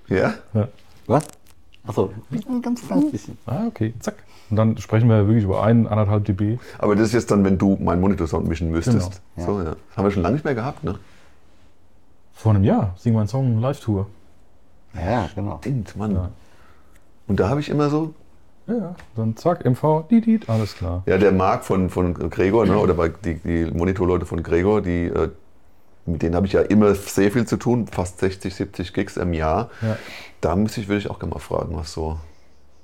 [0.09, 0.35] Ja?
[0.55, 0.69] Ja.
[1.07, 1.25] Was?
[1.87, 2.13] Achso,
[2.49, 3.39] ein ganz kleines bisschen.
[3.47, 4.15] Ah, okay, zack.
[4.51, 6.59] Und dann sprechen wir wirklich über ein, anderthalb dB.
[6.79, 9.21] Aber das ist jetzt dann, wenn du meinen Monitor-Sound mischen müsstest.
[9.37, 9.71] Genau, So, ja.
[9.89, 10.99] Das haben wir schon lange nicht mehr gehabt, ne?
[12.35, 14.07] Vor einem Jahr singen wir einen Song Live-Tour.
[14.95, 15.59] Ja, genau.
[15.61, 16.15] Stimmt, Mann.
[16.15, 16.31] Ja.
[17.27, 18.15] Und da habe ich immer so,
[18.67, 18.95] Ja.
[19.17, 21.03] Dann zack, MV, die, die, alles klar.
[21.07, 25.07] ja, der Marc von, von Gregor, ne, oder bei die, die Monitorleute von Gregor, die,
[25.07, 25.31] äh,
[26.07, 29.33] mit denen habe ich ja immer sehr viel zu tun, fast 60, 70 Gigs im
[29.33, 29.71] Jahr.
[29.81, 29.97] Ja.
[30.41, 32.19] Da müsste ich, würde ich auch gerne mal fragen, was so,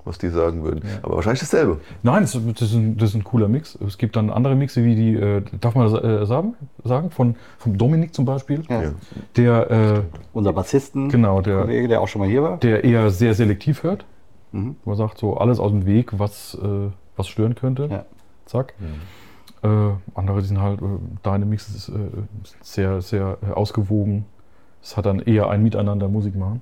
[0.05, 0.81] was die sagen würden.
[0.83, 0.99] Ja.
[1.01, 1.79] Aber wahrscheinlich dasselbe.
[2.03, 3.77] Nein, das, das, ist ein, das ist ein cooler Mix.
[3.85, 6.55] Es gibt dann andere Mixe, wie die, äh, darf man das äh, sagen?
[6.83, 7.11] sagen?
[7.11, 8.63] Von, vom Dominik zum Beispiel.
[8.69, 8.91] Ja.
[9.35, 10.01] Der, äh,
[10.33, 12.57] Unser Bassisten, genau, der, Kollege, der auch schon mal hier war.
[12.57, 14.05] der eher sehr selektiv hört.
[14.51, 14.77] Mhm.
[14.83, 17.87] Wo er sagt, so alles aus dem Weg, was, äh, was stören könnte.
[17.91, 18.05] Ja.
[18.45, 18.73] Zack.
[19.61, 19.67] Äh,
[20.15, 20.85] andere die sind halt, äh,
[21.21, 21.93] deine Mix ist äh,
[22.61, 24.25] sehr, sehr äh, ausgewogen.
[24.81, 26.61] Es hat dann eher ein Miteinander Musik machen.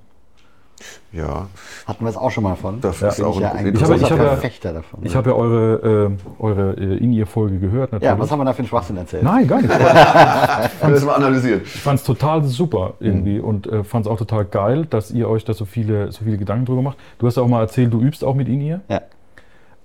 [1.12, 1.46] Ja,
[1.86, 2.80] Hatten wir es auch schon mal von.
[2.80, 3.08] das Ja.
[3.08, 5.00] ist auch ich ja ein Ich habe- ich habe ja- Verfechter davon.
[5.02, 8.12] Ich habe ja eure, äh, eure äh, In-Ear-Folge gehört natürlich.
[8.12, 9.22] ja, was haben wir da für einen Schwachsinn erzählt?
[9.22, 9.70] Nein, gar nicht.
[9.78, 11.62] Haben wir das mal analysiert.
[11.66, 15.28] Ich fand es total super irgendwie und äh, fand es auch total geil, dass ihr
[15.28, 16.98] euch da so viele, so viele Gedanken drüber macht.
[17.18, 18.80] Du hast ja auch mal erzählt, du übst auch mit In-Ear.
[18.88, 19.00] Ja.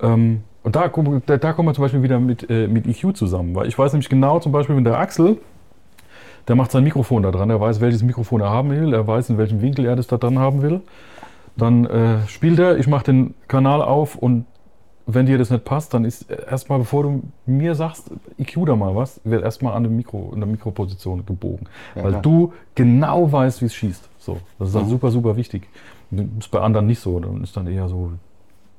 [0.01, 3.15] Ähm, und da, kommen- da, da kommen wir zum Beispiel wieder mit, äh, mit EQ
[3.15, 3.55] zusammen.
[3.55, 5.37] Weil ich weiß nämlich genau, zum Beispiel mit der Axel,
[6.47, 7.49] der macht sein Mikrofon da dran.
[7.49, 8.93] Er weiß, welches Mikrofon er haben will.
[8.93, 10.81] Er weiß, in welchem Winkel er das da dran haben will.
[11.55, 14.45] Dann äh, spielt er, ich mache den Kanal auf und
[15.05, 18.95] wenn dir das nicht passt, dann ist erstmal, bevor du mir sagst, EQ da mal
[18.95, 21.67] was, wird erstmal an dem Mikro, in der Mikroposition gebogen.
[21.95, 22.21] Ja, weil klar.
[22.21, 24.09] du genau weißt, wie es schießt.
[24.17, 24.89] So, das ist halt Mhm.
[24.91, 25.67] super, super wichtig.
[26.09, 27.19] Das ist bei anderen nicht so.
[27.19, 28.13] Dann ist dann eher so,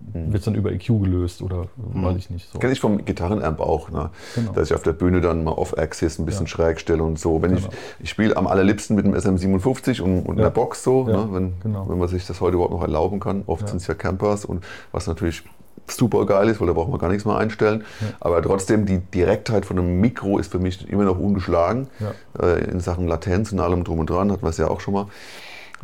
[0.00, 2.50] wird es dann über EQ gelöst oder weiß ich nicht.
[2.52, 2.58] So.
[2.58, 4.10] Kenne ich vom Gitarrenamp auch, ne?
[4.34, 4.52] Genau.
[4.52, 6.50] dass ich auf der Bühne dann mal off-axis ein bisschen Ja.
[6.50, 7.40] schräg stelle und so.
[7.42, 7.68] Wenn Genau.
[7.68, 10.44] ich ich spiele am allerliebsten mit dem SM57 und, und Ja.
[10.44, 11.28] einer Box so, Ja, ne?
[11.32, 11.88] wenn, genau.
[11.88, 13.44] wenn man sich das heute überhaupt noch erlauben kann.
[13.46, 13.68] Oft Ja.
[13.68, 15.42] sind es ja Campers und was natürlich
[15.86, 17.84] super geil ist, weil da braucht man gar nichts mehr einstellen.
[18.00, 18.06] Ja.
[18.20, 21.88] Aber trotzdem, die Direktheit von einem Mikro ist für mich immer noch ungeschlagen.
[22.00, 22.46] Ja.
[22.46, 24.94] Äh, in Sachen Latenz und allem drum und dran, hatten wir es ja auch schon
[24.94, 25.06] mal.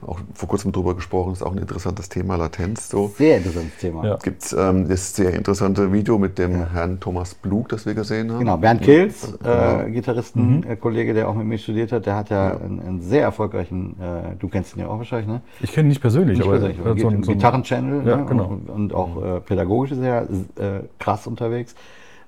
[0.07, 2.89] Auch vor kurzem drüber gesprochen, ist auch ein interessantes Thema, Latenz.
[2.89, 3.13] So.
[3.17, 4.05] Sehr interessantes Thema.
[4.07, 4.17] Ja.
[4.17, 8.31] Gibt es ähm, das sehr interessante Video mit dem Herrn Thomas Blug, das wir gesehen
[8.33, 8.39] haben.
[8.41, 9.81] Genau, Bernd Kills, Genau.
[9.83, 13.01] äh, Gitarristen, äh, Kollege, der auch mit mir studiert hat, der hat ja, Einen, einen
[13.03, 15.43] sehr erfolgreichen, äh, du kennst ihn ja auch wahrscheinlich, ne?
[15.61, 18.07] Ich kenne ihn nicht persönlich, Nicht aber persönlich, er aber so ein, so ein, Gitarrenchannel
[18.07, 18.27] Ja, ne?
[18.27, 18.47] genau.
[18.47, 21.75] und, und auch äh, pädagogisch ist er äh, krass unterwegs.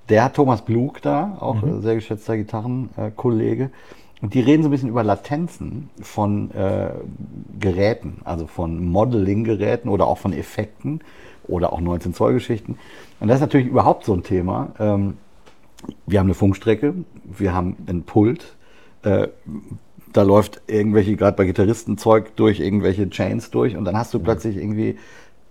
[0.08, 1.78] Der hat Thomas Blug da, auch Mhm.
[1.78, 3.70] äh, sehr geschätzter Gitarrenkollege.
[4.22, 6.90] Und die reden so ein bisschen über Latenzen von äh,
[7.58, 11.00] Geräten, also von Modeling-Geräten oder auch von Effekten
[11.48, 12.78] oder auch 19 Zoll Geschichten.
[13.18, 14.72] Und das ist natürlich überhaupt so ein Thema.
[14.78, 15.18] Ähm,
[16.06, 16.94] wir haben eine Funkstrecke,
[17.24, 18.54] wir haben ein Pult,
[19.02, 19.26] äh,
[20.12, 24.20] da läuft irgendwelche, gerade bei Gitarristen, Zeug durch irgendwelche Chains durch und dann hast du
[24.20, 24.98] plötzlich irgendwie,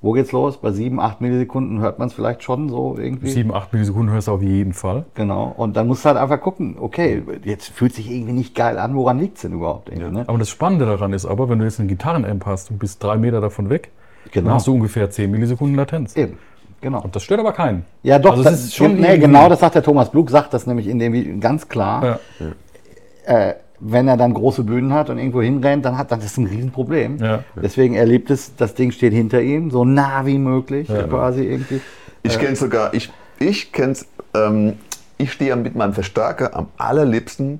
[0.01, 0.57] wo geht's los?
[0.57, 3.29] Bei 7, 8 Millisekunden hört man es vielleicht schon so irgendwie.
[3.29, 5.05] 7, 8 Millisekunden hörst du auf jeden Fall.
[5.13, 5.53] Genau.
[5.55, 8.95] Und dann musst du halt einfach gucken, okay, jetzt fühlt sich irgendwie nicht geil an,
[8.95, 9.89] woran liegt's denn überhaupt?
[9.95, 10.09] Ja.
[10.09, 10.23] ne?
[10.27, 13.17] Aber das Spannende daran ist aber, wenn du jetzt einen Gitarrenamp hast und bist drei
[13.17, 13.91] Meter davon weg,
[14.31, 14.47] Genau.
[14.47, 16.15] dann hast du ungefähr 10 Millisekunden Latenz.
[16.15, 16.37] Eben.
[16.81, 17.01] Genau.
[17.01, 17.85] Und das stört aber keinen.
[18.01, 20.53] Ja, doch, Also das es ist schon nee, genau das sagt der Thomas Blug, sagt
[20.53, 22.19] das nämlich in dem Video ganz klar.
[22.39, 23.49] Ja.
[23.49, 26.37] Äh, wenn er dann große Bühnen hat und irgendwo hinrennt, dann hat dann ist das
[26.37, 27.17] ein Riesenproblem.
[27.17, 27.43] Ja.
[27.55, 31.03] Deswegen erlebt es, das Ding steht hinter ihm, so nah wie möglich Ja.
[31.03, 31.81] quasi irgendwie.
[32.23, 34.73] Ich kenne sogar, ich, ich kenne es, ähm,
[35.17, 37.59] ich stehe mit meinem Verstärker am allerliebsten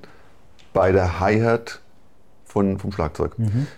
[0.72, 1.80] bei der Hi-Hat
[2.44, 3.32] von, vom Schlagzeug.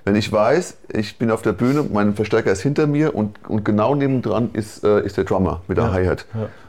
[0.04, 3.64] Wenn ich weiß, ich bin auf der Bühne, mein Verstärker ist hinter mir und, und
[3.64, 5.92] genau nebendran ist, äh, ist der Drummer mit der Ja.
[5.92, 6.26] Hi-Hat.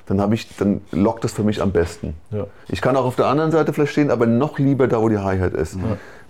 [0.08, 0.16] Ja.
[0.16, 2.14] Dann, habe ich, dann lockt das für mich am besten.
[2.32, 2.46] Ja.
[2.68, 5.18] Ich kann auch auf der anderen Seite vielleicht stehen, aber noch lieber da, wo die
[5.18, 5.78] Hi-Hat ist.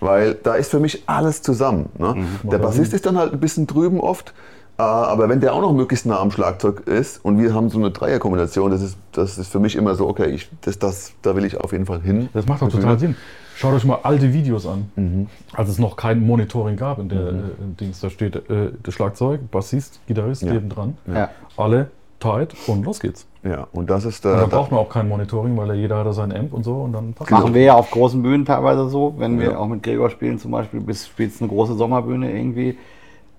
[0.00, 1.90] Weil da ist für mich alles zusammen.
[1.98, 2.26] Ne?
[2.44, 4.32] Der Bassist ist dann halt ein bisschen drüben oft,
[4.78, 7.78] äh, aber wenn der auch noch möglichst nah am Schlagzeug ist und wir haben so
[7.78, 11.34] eine Dreierkombination, das ist, das ist für mich immer so, okay, ich, das, das, da
[11.36, 12.28] will ich auf jeden Fall hin.
[12.34, 13.16] Das macht doch total Sinn.
[13.56, 15.28] Schaut euch mal alte Videos an, Mhm.
[15.54, 17.32] als es noch kein Monitoring gab in der äh,
[17.80, 18.00] Dings.
[18.00, 20.52] Da steht äh, das Schlagzeug, Bassist, Gitarrist Ja.
[20.52, 20.98] nebendran.
[21.06, 21.30] Ja.
[21.56, 23.26] Alle tight und los geht's.
[23.46, 24.46] Ja, und das ist Und da.
[24.46, 26.92] braucht man auch kein Monitoring, weil ja jeder hat da seinen Amp und so und
[26.92, 29.58] dann passt Machen wir ja auf großen Bühnen teilweise so, wenn wir Ja.
[29.58, 32.76] auch mit Gregor spielen zum Beispiel, bis spielst eine große Sommerbühne irgendwie,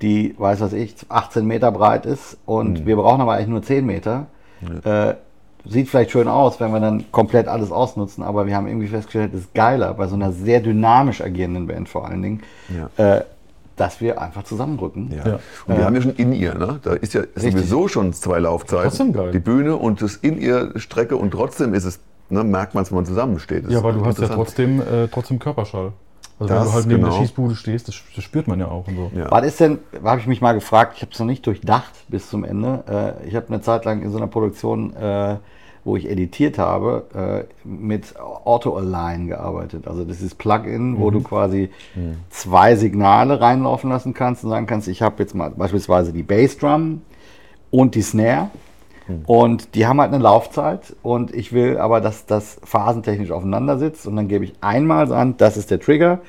[0.01, 3.85] die, weiß was ich, 18 Meter breit ist und wir brauchen aber eigentlich nur 10
[3.85, 4.27] Meter.
[4.83, 5.15] Äh,
[5.65, 9.33] sieht vielleicht schön aus, wenn wir dann komplett alles ausnutzen, aber wir haben irgendwie festgestellt,
[9.33, 13.17] es ist geiler, bei so einer sehr dynamisch agierenden Band vor allen Dingen, Ja.
[13.17, 13.23] äh,
[13.77, 15.11] dass wir einfach zusammenrücken.
[15.15, 15.27] Ja.
[15.27, 15.39] Ja.
[15.67, 16.79] Und wir haben ja schon in ihr, ne?
[16.83, 18.89] Da ist ja sowieso schon zwei Laufzeiten.
[18.89, 19.31] Trotzdem geil.
[19.31, 21.99] Die Bühne und das in ihr Strecke und trotzdem ist es,
[22.29, 23.65] ne, merkt man es, wenn man zusammensteht.
[23.65, 25.93] Das Ja, aber ist du hast ja trotzdem, äh, trotzdem Körperschall.
[26.39, 27.13] Also wenn Das du halt neben genau.
[27.13, 29.11] der Schießbude stehst, das, das spürt man ja auch und so.
[29.15, 29.31] Ja.
[29.31, 32.29] Was ist denn, habe ich mich mal gefragt, ich habe es noch nicht durchdacht bis
[32.29, 33.15] zum Ende.
[33.23, 35.37] Äh, ich habe eine Zeit lang in so einer Produktion, äh,
[35.87, 39.87] wo ich editiert habe, äh, mit Auto-Align gearbeitet.
[39.87, 41.69] Also das ist Plugin, wo du quasi
[42.29, 47.01] zwei Signale reinlaufen lassen kannst und sagen kannst, ich habe jetzt mal beispielsweise die Bassdrum
[47.71, 48.49] und die Snare.
[49.25, 54.05] Und die haben halt eine Laufzeit und ich will aber, dass das phasentechnisch aufeinander sitzt
[54.05, 56.19] und dann gebe ich einmal an, das ist der Trigger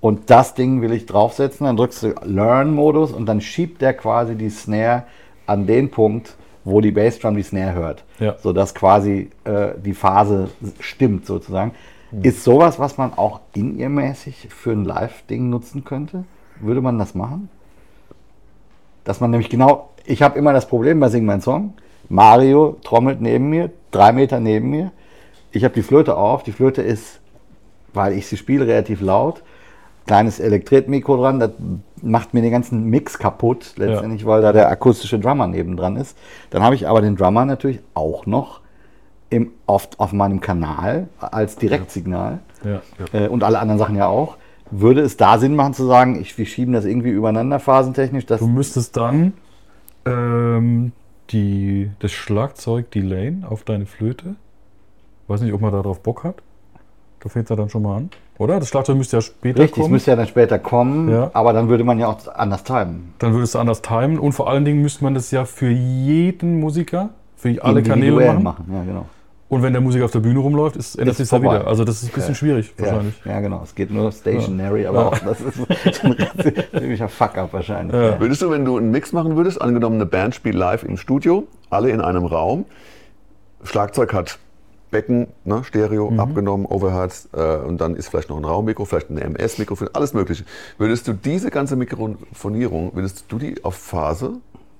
[0.00, 4.34] und das Ding will ich draufsetzen, dann drückst du Learn-Modus und dann schiebt der quasi
[4.34, 5.04] die Snare
[5.46, 6.34] an den Punkt,
[6.64, 8.04] wo die Bassdrum die Snare hört.
[8.18, 8.36] Ja.
[8.38, 10.50] Sodass quasi äh, die Phase
[10.80, 11.72] stimmt sozusagen.
[12.22, 16.24] Ist sowas, was man auch in ihr mäßig für ein Live-Ding nutzen könnte?
[16.60, 17.48] Würde man das machen?
[19.04, 21.72] Dass man nämlich genau, ich habe immer das Problem bei Sing Mein Song,
[22.10, 24.92] Mario trommelt neben mir, drei Meter neben mir.
[25.52, 27.20] Ich habe die Flöte auf, die Flöte ist,
[27.94, 29.42] weil ich sie spiele, relativ laut.
[30.06, 31.50] Kleines Elektretmikro dran, das
[32.02, 36.16] macht mir den ganzen Mix kaputt, letztendlich, weil da der akustische Drummer nebendran ist.
[36.50, 38.60] Dann habe ich aber den Drummer natürlich auch noch
[39.30, 42.80] im, auf, auf meinem Kanal als Direktsignal Ja.
[43.12, 44.36] äh, und alle anderen Sachen ja auch.
[44.70, 48.26] Würde es da Sinn machen zu sagen, ich, wir schieben das irgendwie übereinander phasentechnisch?
[48.26, 49.34] Du müsstest dann
[50.06, 50.92] ähm,
[51.30, 54.34] die, das Schlagzeug delayen auf deine Flöte.
[55.28, 56.42] Weiß nicht, ob man darauf Bock hat.
[57.22, 58.10] Da fängt es ja dann schon mal an.
[58.38, 58.58] Oder?
[58.58, 59.92] Das Schlagzeug müsste ja später richtig, es kommen.
[59.92, 61.30] müsste ja dann später kommen, Ja.
[61.34, 63.14] aber dann würde man ja auch anders timen.
[63.20, 64.18] Dann würdest du anders timen.
[64.18, 68.40] Und vor allen Dingen müsste man das ja für jeden Musiker, für alle Kanäle Individuell
[68.40, 68.66] machen.
[68.72, 69.06] Ja, genau.
[69.48, 71.56] Und wenn der Musiker auf der Bühne rumläuft, ist, ändert Ist sich ja vorbei.
[71.60, 71.68] wieder.
[71.68, 73.14] Also das ist ein bisschen schwierig wahrscheinlich.
[73.24, 73.60] Ja, ja, genau.
[73.62, 75.06] Es geht nur stationary, aber Ja.
[75.08, 76.16] auch das ist ein
[76.72, 77.94] ziemlicher Fuck-up wahrscheinlich.
[77.94, 78.18] Ja.
[78.18, 81.46] Würdest du, wenn du einen Mix machen würdest, angenommen eine Band spielt live im Studio,
[81.68, 82.64] alle in einem Raum,
[83.62, 84.38] Schlagzeug hat
[84.92, 86.20] Becken, ne, Stereo, Mhm.
[86.20, 90.44] abgenommen, Overheads äh, und dann ist vielleicht noch ein Raummikro, vielleicht ein MS-Mikrofon, alles mögliche.
[90.78, 94.34] Würdest du diese ganze Mikrofonierung, würdest du die auf Phase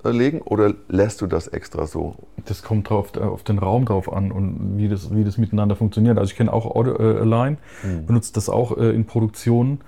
[0.05, 2.15] äh, legen oder lässt du das extra so?
[2.45, 6.19] Das kommt drauf, auf den Raum drauf an und wie das, wie das miteinander funktioniert.
[6.19, 7.59] Also ich kenne auch Audio äh, Align,
[8.07, 9.81] benutze das auch äh, in Produktionen.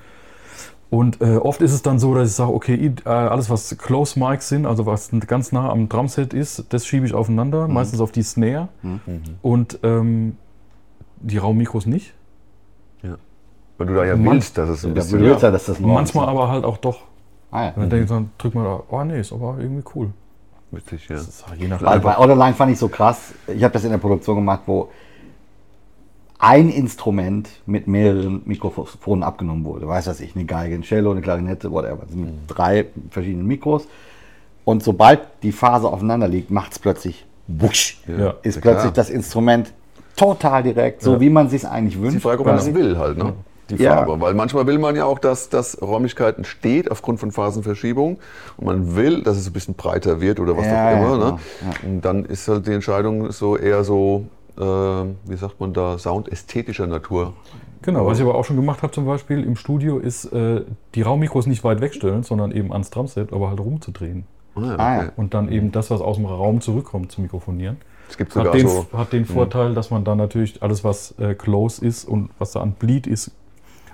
[0.95, 4.17] Und äh, oft ist es dann so, dass ich sage, okay, äh, alles was Close
[4.17, 8.13] Mics sind, also was ganz nah am Drumset ist, das schiebe ich aufeinander, meistens auf
[8.13, 8.69] die Snare.
[9.43, 10.37] Und ähm,
[11.21, 12.15] die Raummikros nicht.
[13.77, 15.19] Weil du da ja Man- willst, dass es ein Ja, bisschen...
[15.19, 17.01] du willst ja, dass das Manchmal aber halt auch doch.
[17.51, 17.69] Ah, ja.
[17.71, 20.11] Und dann denke ich, dann drückt man da, oh nee, ist aber irgendwie cool.
[20.71, 21.17] Witzig, ja.
[21.17, 23.33] Das ist halt je nach Weil bei Autoline fand ich so krass.
[23.49, 24.91] Ich habe das in der Produktion gemacht, wo
[26.39, 29.87] ein Instrument mit mehreren Mikrofonen abgenommen wurde.
[29.89, 31.99] Weiß was ich, eine Geige, ein Cello, eine Klarinette, whatever.
[32.03, 33.87] Das sind drei verschiedene Mikros.
[34.65, 38.01] Und sobald die Phase aufeinander liegt, macht es plötzlich wusch.
[38.07, 38.35] Ja.
[38.43, 38.93] Ist Ja, plötzlich klar.
[38.93, 39.73] das Instrument
[40.17, 41.21] total direkt, so Ja.
[41.21, 42.23] wie man sich eigentlich Die wünscht.
[42.23, 43.33] Frage, ob man das will halt, ne?
[43.71, 43.97] Die Ja.
[44.05, 44.21] Farbe.
[44.21, 48.19] Weil manchmal will man ja auch, dass das Räumlichkeiten steht aufgrund von Phasenverschiebung
[48.59, 51.13] und man will, dass es ein bisschen breiter wird oder was Ja, auch ja, immer.
[51.17, 51.31] genau.
[51.33, 51.39] ne?
[51.85, 54.27] Und dann ist halt die Entscheidung so eher so,
[54.57, 57.33] wie sagt man da, soundästhetischer Natur.
[57.83, 60.63] Genau, was ich aber auch schon gemacht habe zum Beispiel im Studio, ist äh,
[60.95, 64.25] die Raummikros nicht weit wegstellen, sondern eben ans Drumset, aber halt rumzudrehen.
[64.55, 65.11] Ah, ja, Ah, okay.
[65.17, 67.77] Und dann eben das, was aus dem Raum zurückkommt, zu mikrofonieren.
[68.09, 71.15] Es gibt sogar Hat den, so, hat den Vorteil, dass man dann natürlich alles, was
[71.19, 73.33] äh, close ist und was da an Bleed ist,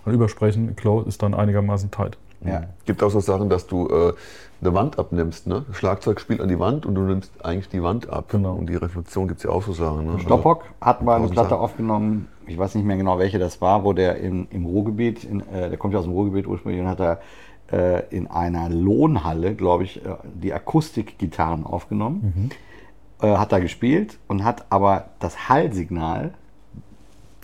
[0.04, 2.16] an Übersprechen, close ist dann einigermaßen tight.
[2.44, 2.64] Ja.
[2.86, 4.12] gibt auch so Sachen, dass du äh,
[4.60, 5.46] eine Wand abnimmst.
[5.46, 5.64] Ne?
[5.72, 8.26] Schlagzeug spielt an die Wand und du nimmst eigentlich die Wand ab.
[8.28, 8.54] Genau.
[8.54, 10.06] Und die Reflexion gibt es ja auch so Sachen.
[10.06, 10.18] Ne?
[10.20, 13.92] Stoppock hat mal eine Platte aufgenommen, ich weiß nicht mehr genau, welche das war, wo
[13.92, 17.00] der im, im Ruhrgebiet, in, äh, der kommt ja aus dem Ruhrgebiet ursprünglich und hat
[17.00, 17.20] er
[17.72, 22.50] äh, in einer Lohnhalle, glaube ich, äh, die Akustikgitarren aufgenommen,
[23.22, 26.34] äh, hat da gespielt und hat aber das Hallsignal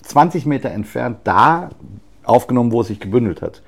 [0.02, 1.70] 20 Meter entfernt da
[2.24, 3.62] aufgenommen, wo es sich gebündelt hat.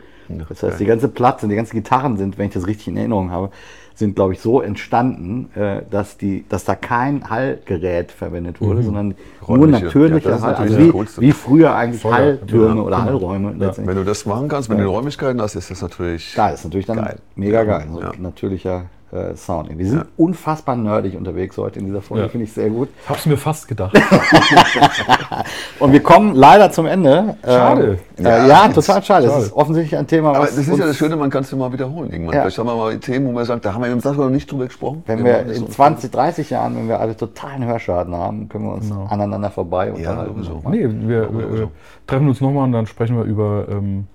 [0.48, 3.30] Das heißt, die ganze Platte, die ganzen Gitarren sind, wenn ich das richtig in Erinnerung
[3.30, 3.50] habe,
[3.94, 9.08] sind, glaube ich, so entstanden, äh, dass, die, dass da kein Hallgerät verwendet wurde, sondern
[9.08, 9.86] nur Räumliche.
[9.86, 10.52] natürlicher Ja, Hall.
[10.52, 12.12] natürlich Also wie, wie früher eigentlich Feuer.
[12.12, 13.06] Halltürme Ja, oder genau.
[13.08, 13.54] Hallräume.
[13.58, 13.86] letztendlich.
[13.88, 16.86] Wenn du das machen kannst, wenn du Räumlichkeiten hast, ist das natürlich Klar, ist natürlich
[16.86, 17.16] dann Geil.
[17.34, 17.86] mega geil.
[17.92, 18.12] So Ja.
[18.18, 19.70] natürlicher äh, Sound.
[19.78, 22.28] Wir sind unfassbar nerdig unterwegs heute in dieser Folge, Ja.
[22.28, 22.88] finde ich sehr gut.
[23.08, 23.96] Hab's mir fast gedacht.
[25.78, 27.36] Und wir kommen leider zum Ende.
[27.44, 27.98] Schade.
[28.18, 29.04] Äh, ja, ja, total schade.
[29.04, 29.26] Schade.
[29.26, 31.50] Das ist offensichtlich ein Thema, Aber was das ist ja das Schöne, man kann es
[31.50, 32.34] ja mal wiederholen irgendwann.
[32.34, 32.40] Ja.
[32.42, 34.50] Vielleicht haben wir mal Themen, wo man sagt, da haben wir im Tag noch nicht
[34.50, 35.02] drüber gesprochen.
[35.06, 35.66] wenn Wir in so.
[35.66, 39.06] 20, 30 Jahren, wenn wir alle totalen Hörschaden haben, können wir uns Genau.
[39.08, 40.42] aneinander vorbei unterhalten.
[40.42, 40.62] sowieso.
[40.68, 41.70] Nee, wir, wir, wir
[42.06, 44.06] treffen uns nochmal und dann sprechen wir über ähm,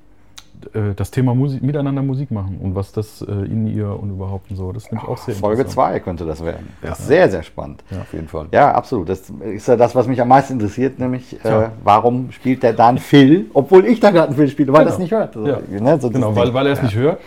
[0.75, 4.49] äh, das Thema Musik, miteinander Musik machen und was das äh, in ihr und überhaupt
[4.51, 4.71] und so.
[4.71, 5.93] Das finde ich auch sehr Folge interessant.
[5.93, 6.69] 2 könnte das werden.
[6.83, 6.95] Ja.
[6.95, 7.83] Sehr, sehr spannend.
[7.99, 8.47] Auf jeden Fall.
[8.51, 9.09] Ja, absolut.
[9.09, 12.97] Das ist ja das, was mich am meisten interessiert, nämlich äh, warum spielt der dann
[12.97, 14.93] Phil, obwohl ich da gerade einen Phil spiele, weil er Genau.
[14.93, 15.33] es nicht hört.
[15.33, 15.59] So, Ja.
[15.69, 17.19] ne, so Genau, weil, weil er es nicht hört.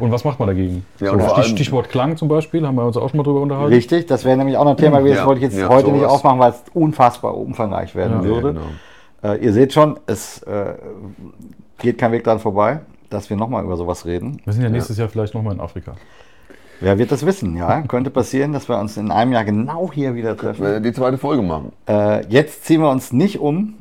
[0.00, 0.84] Und was macht man dagegen?
[1.00, 3.72] Ja, so, Stichwort Klang zum Beispiel, haben wir uns auch schon mal drüber unterhalten.
[3.72, 5.68] Richtig, das wäre nämlich auch noch ein Thema gewesen, das Ja, wollte ich jetzt ja,
[5.68, 6.12] heute nicht sowas.
[6.12, 8.24] aufmachen, weil es unfassbar umfangreich werden Ja.
[8.24, 8.56] würde.
[9.22, 10.74] Ja, äh, ihr seht schon, es äh,
[11.78, 14.40] geht kein Weg dran vorbei, dass wir nochmal über sowas reden.
[14.44, 15.94] Wir sind ja nächstes Jahr vielleicht nochmal in Afrika.
[16.80, 17.56] Wer wird das wissen?
[17.56, 20.64] Ja, könnte passieren, dass wir uns in einem Jahr genau hier wieder Wir treffen.
[20.64, 21.72] werden die zweite Folge machen.
[21.88, 23.74] Äh, jetzt ziehen wir uns nicht um,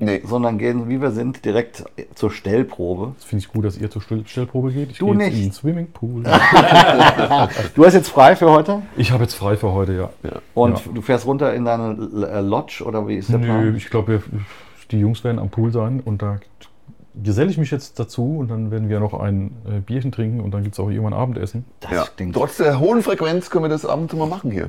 [0.00, 0.22] Nee.
[0.24, 1.84] sondern gehen, wie wir sind, direkt
[2.14, 3.14] zur Stellprobe.
[3.16, 4.92] Das finde ich gut, dass ihr zur Still Stellprobe geht.
[4.92, 5.34] Ich Du nicht.
[5.36, 6.22] in den Swimmingpool.
[7.74, 10.10] Du hast jetzt frei für heute ich habe jetzt frei für heute, ja.
[10.54, 10.92] und Ja.
[10.94, 11.96] du fährst runter in deine
[12.32, 13.76] äh, Lodge oder wie ist der Nö, Plan?
[13.76, 14.22] ich glaube,
[14.92, 16.38] die Jungs werden am Pool sein und da
[17.22, 20.52] geselle ich mich jetzt dazu und dann werden wir noch ein äh, Bierchen trinken und
[20.52, 21.64] dann gibt es auch irgendwann Abendessen.
[21.80, 22.04] Das Ja.
[22.16, 24.68] klingt Trotz der hohen Frequenz können wir das ab und zu mal machen hier.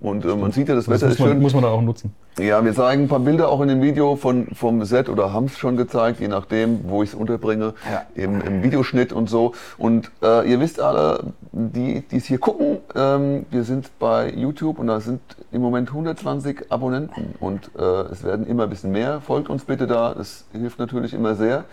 [0.00, 1.40] Und äh, man sieht ja, das Das Wetter ist man, schön.
[1.40, 2.14] muss man dann auch nutzen.
[2.38, 5.46] Ja, wir zeigen ein paar Bilder auch in dem Video von, vom Set oder haben
[5.46, 8.02] es schon gezeigt, je nachdem, wo ich es unterbringe, Ja.
[8.14, 9.54] im, im Videoschnitt und so.
[9.76, 14.78] Und äh, ihr wisst alle, die die es hier gucken, ähm, wir sind bei YouTube
[14.78, 15.20] und da sind
[15.50, 19.20] im Moment 120 Abonnenten und äh, es werden immer ein bisschen mehr.
[19.20, 21.64] Folgt uns bitte da, das hilft natürlich immer sehr.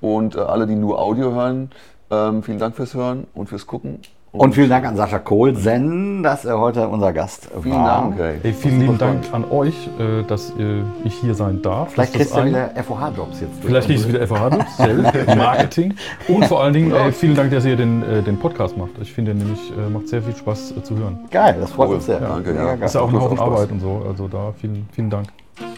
[0.00, 1.70] Und äh, alle, die nur Audio hören,
[2.10, 4.00] ähm, vielen Dank fürs Hören und fürs Gucken.
[4.32, 8.00] Und vielen Dank an Sascha Kohlsen, dass er heute unser Gast Vielen war.
[8.00, 8.18] Dank.
[8.18, 8.38] Ey.
[8.42, 11.92] Hey, vielen lieben Dank an euch, äh, dass äh, ich hier sein darf.
[11.92, 13.62] Vielleicht kriegst du wieder FOH-Jobs jetzt.
[13.62, 15.94] Vielleicht kriegst du wieder FH-Jobs, sehr Marketing.
[16.28, 18.92] Und vor allen Dingen äh, vielen Dank, dass ihr den, äh, den Podcast macht.
[19.02, 21.18] Ich finde, der nämlich äh, macht sehr viel Spaß zu hören.
[21.30, 21.94] Geil, das freut Cool.
[21.96, 22.18] uns sehr.
[22.22, 22.74] Ja, danke, ja.
[22.74, 22.86] geil.
[22.86, 23.38] Ist ja auch ein Haufen.
[23.38, 24.02] Arbeit und so.
[24.08, 25.26] Also da vielen, vielen Dank.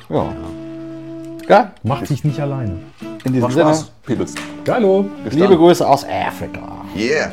[0.09, 0.27] Ja.
[1.49, 1.73] Geil.
[1.83, 2.79] Macht sich nicht alleine.
[3.25, 4.35] In diesem Macht Sinne, Spaß, Peoples.
[4.65, 5.07] Geilo.
[5.29, 5.57] Liebe.
[5.57, 6.61] Grüße aus Afrika.
[6.97, 7.33] Yeah.